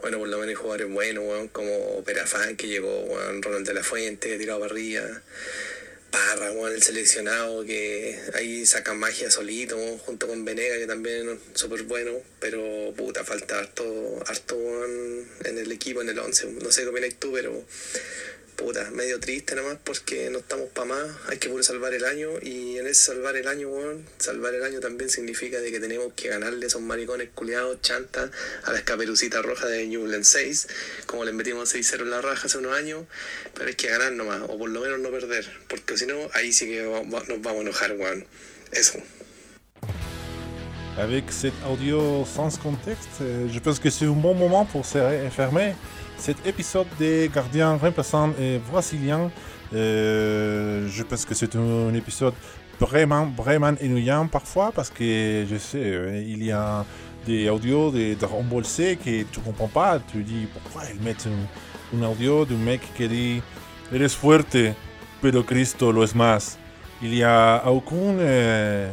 Bueno, 0.01 0.17
por 0.17 0.29
lo 0.29 0.37
menos 0.37 0.49
hay 0.49 0.55
jugadores 0.55 0.89
buenos, 0.89 1.25
weón, 1.25 1.47
como 1.47 2.03
Perafán, 2.03 2.57
que 2.57 2.67
llegó, 2.67 3.01
weón, 3.01 3.43
Ronald 3.43 3.67
de 3.67 3.73
la 3.75 3.83
Fuente, 3.83 4.35
tirado 4.39 4.59
para 4.61 4.71
arriba. 4.71 5.21
Parra, 6.17 6.51
el 6.51 6.81
seleccionado 6.81 7.63
que 7.63 8.19
ahí 8.33 8.65
saca 8.65 8.95
magia 8.95 9.29
solito, 9.29 9.77
junto 9.99 10.27
con 10.27 10.43
Venega, 10.45 10.77
que 10.77 10.87
también 10.87 11.29
es 11.29 11.59
súper 11.59 11.83
bueno, 11.83 12.11
pero 12.39 12.91
puta, 12.97 13.23
falta 13.23 13.59
harto, 13.59 14.23
harto 14.25 14.57
en 15.45 15.57
el 15.59 15.71
equipo, 15.71 16.01
en 16.01 16.09
el 16.09 16.17
11. 16.17 16.53
No 16.63 16.71
sé 16.71 16.81
qué 16.81 16.87
opinas 16.87 17.13
tú, 17.19 17.33
pero 17.33 17.63
puta, 18.57 18.89
medio 18.89 19.19
triste 19.19 19.55
nomás 19.55 19.77
porque 19.83 20.29
no 20.31 20.39
estamos 20.39 20.69
para 20.69 20.87
más, 20.87 21.05
hay 21.27 21.37
que 21.37 21.47
puro 21.47 21.61
salvar 21.61 21.93
el 21.93 22.03
año 22.03 22.31
y 22.41 22.79
en 22.79 22.87
ese 22.87 23.05
salvar 23.05 23.37
el 23.37 23.47
año, 23.47 23.69
weón, 23.69 24.03
salvar 24.17 24.53
el 24.55 24.63
año 24.63 24.79
también 24.79 25.11
significa 25.11 25.59
de 25.59 25.71
que 25.71 25.79
tenemos 25.79 26.11
que 26.13 26.29
ganarle 26.29 26.65
a 26.65 26.67
esos 26.67 26.81
maricones 26.81 27.29
culiados, 27.35 27.79
chanta, 27.81 28.31
a 28.63 28.71
la 28.71 28.79
escaperucita 28.79 29.43
roja 29.43 29.67
de 29.67 29.85
Newland 29.85 30.23
6, 30.23 30.67
como 31.05 31.23
les 31.23 31.35
metimos 31.35 31.73
6-0 31.73 32.01
en 32.01 32.09
la 32.09 32.21
raja 32.21 32.47
hace 32.47 32.57
unos 32.57 32.73
años, 32.73 33.05
pero 33.53 33.67
hay 33.67 33.75
que 33.75 33.87
ganar 33.87 34.11
nomás, 34.13 34.41
o 34.47 34.57
por 34.57 34.69
lo 34.69 34.81
menos 34.81 34.99
no 34.99 35.11
perder, 35.11 35.47
porque 35.69 35.95
si 35.95 36.07
no, 36.07 36.29
ahí 36.33 36.51
sí 36.51 36.65
que 36.65 36.81
nos 36.81 37.09
vamos 37.09 37.45
a 37.45 37.61
enojar, 37.61 37.93
weón. 37.93 38.25
Eso. 38.71 39.01
Avec 40.97 41.31
cet 41.31 41.53
audio 41.71 42.25
sans 42.25 42.57
contexte, 42.57 43.21
euh, 43.21 43.47
je 43.51 43.59
pense 43.59 43.77
que 43.77 43.89
c'est 43.89 44.05
un 44.05 44.11
bon 44.11 44.33
moment 44.33 44.65
pour 44.65 44.83
se 44.83 44.97
fermer 45.29 45.75
cet 46.17 46.45
épisode 46.45 46.87
des 46.97 47.29
gardiens 47.33 47.77
remplaçants 47.77 48.31
et 48.39 48.59
brésiliens. 48.71 49.29
Euh, 49.75 50.87
je 50.89 51.03
pense 51.03 51.23
que 51.25 51.35
c'est 51.35 51.55
un 51.55 51.93
épisode 51.93 52.33
vraiment, 52.79 53.27
vraiment 53.37 53.73
ennuyant 53.81 54.27
parfois 54.27 54.71
parce 54.71 54.89
que 54.89 55.45
je 55.49 55.57
sais, 55.57 55.77
euh, 55.77 56.23
il 56.25 56.43
y 56.43 56.51
a 56.51 56.83
des 57.25 57.49
audios 57.49 57.91
de 57.91 58.15
Dragon 58.15 58.43
Ball 58.43 58.65
C 58.65 58.97
que 58.97 59.23
tu 59.23 59.39
comprends 59.39 59.67
pas. 59.67 59.99
Tu 60.11 60.23
dis 60.23 60.47
pourquoi 60.51 60.83
ils 60.93 61.01
mettent 61.01 61.27
un, 61.27 61.97
un 61.99 62.09
audio 62.09 62.45
d'un 62.45 62.57
mec 62.57 62.81
qui 62.95 63.07
dit 63.07 63.41
Eres 63.93 64.15
fuerte, 64.15 64.73
pero 65.21 65.43
Cristo 65.43 65.91
lo 65.91 66.03
es 66.03 66.15
más. 66.15 66.57
Il 67.01 67.13
y 67.13 67.23
a 67.23 67.63
aucune 67.67 68.17
euh, 68.19 68.91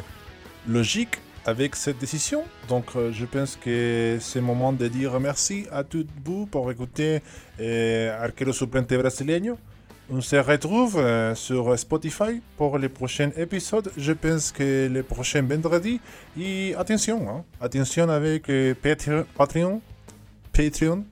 logique 0.68 1.18
avec 1.46 1.76
cette 1.76 1.98
décision. 1.98 2.42
Donc, 2.68 2.86
euh, 2.96 3.12
je 3.12 3.24
pense 3.26 3.56
que 3.56 4.18
c'est 4.20 4.38
le 4.38 4.44
moment 4.44 4.72
de 4.72 4.88
dire 4.88 5.18
merci 5.20 5.66
à 5.70 5.84
tous 5.84 6.06
vous 6.24 6.46
pour 6.46 6.70
écouter 6.70 7.20
euh, 7.60 8.22
Arquero 8.22 8.52
Suplente 8.52 8.92
Brasileño. 8.94 9.58
On 10.10 10.20
se 10.20 10.36
retrouve 10.36 10.98
euh, 10.98 11.34
sur 11.34 11.78
Spotify 11.78 12.42
pour 12.56 12.78
les 12.78 12.88
prochains 12.88 13.30
épisodes. 13.36 13.90
Je 13.96 14.12
pense 14.12 14.52
que 14.52 14.88
le 14.90 15.02
prochain 15.02 15.42
vendredi. 15.42 16.00
Et 16.38 16.74
attention, 16.76 17.28
hein, 17.28 17.44
attention 17.60 18.08
avec 18.08 18.50
Patreon, 18.82 19.24
Patreon, 19.34 19.80
Patreon, 20.52 21.04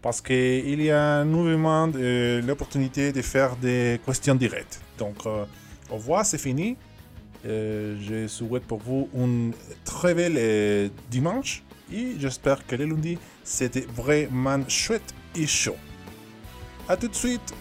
parce 0.00 0.20
qu'il 0.22 0.82
y 0.82 0.90
a 0.90 1.24
nouvellement 1.24 1.90
l'opportunité 2.46 3.12
de 3.12 3.20
faire 3.20 3.56
des 3.56 4.00
questions 4.04 4.34
directes. 4.34 4.80
Donc, 4.98 5.26
au 5.26 5.94
revoir, 5.94 6.24
c'est 6.24 6.38
fini. 6.38 6.76
Euh, 7.46 7.96
je 8.02 8.26
souhaite 8.26 8.64
pour 8.64 8.80
vous 8.80 9.08
un 9.16 9.50
très 9.84 10.14
bel 10.14 10.34
euh, 10.36 10.88
dimanche 11.10 11.62
et 11.90 12.16
j'espère 12.18 12.66
que 12.66 12.76
le 12.76 12.84
lundi 12.84 13.18
c'était 13.44 13.86
vraiment 13.96 14.60
chouette 14.68 15.14
et 15.34 15.46
chaud. 15.46 15.76
A 16.88 16.96
tout 16.96 17.08
de 17.08 17.14
suite! 17.14 17.54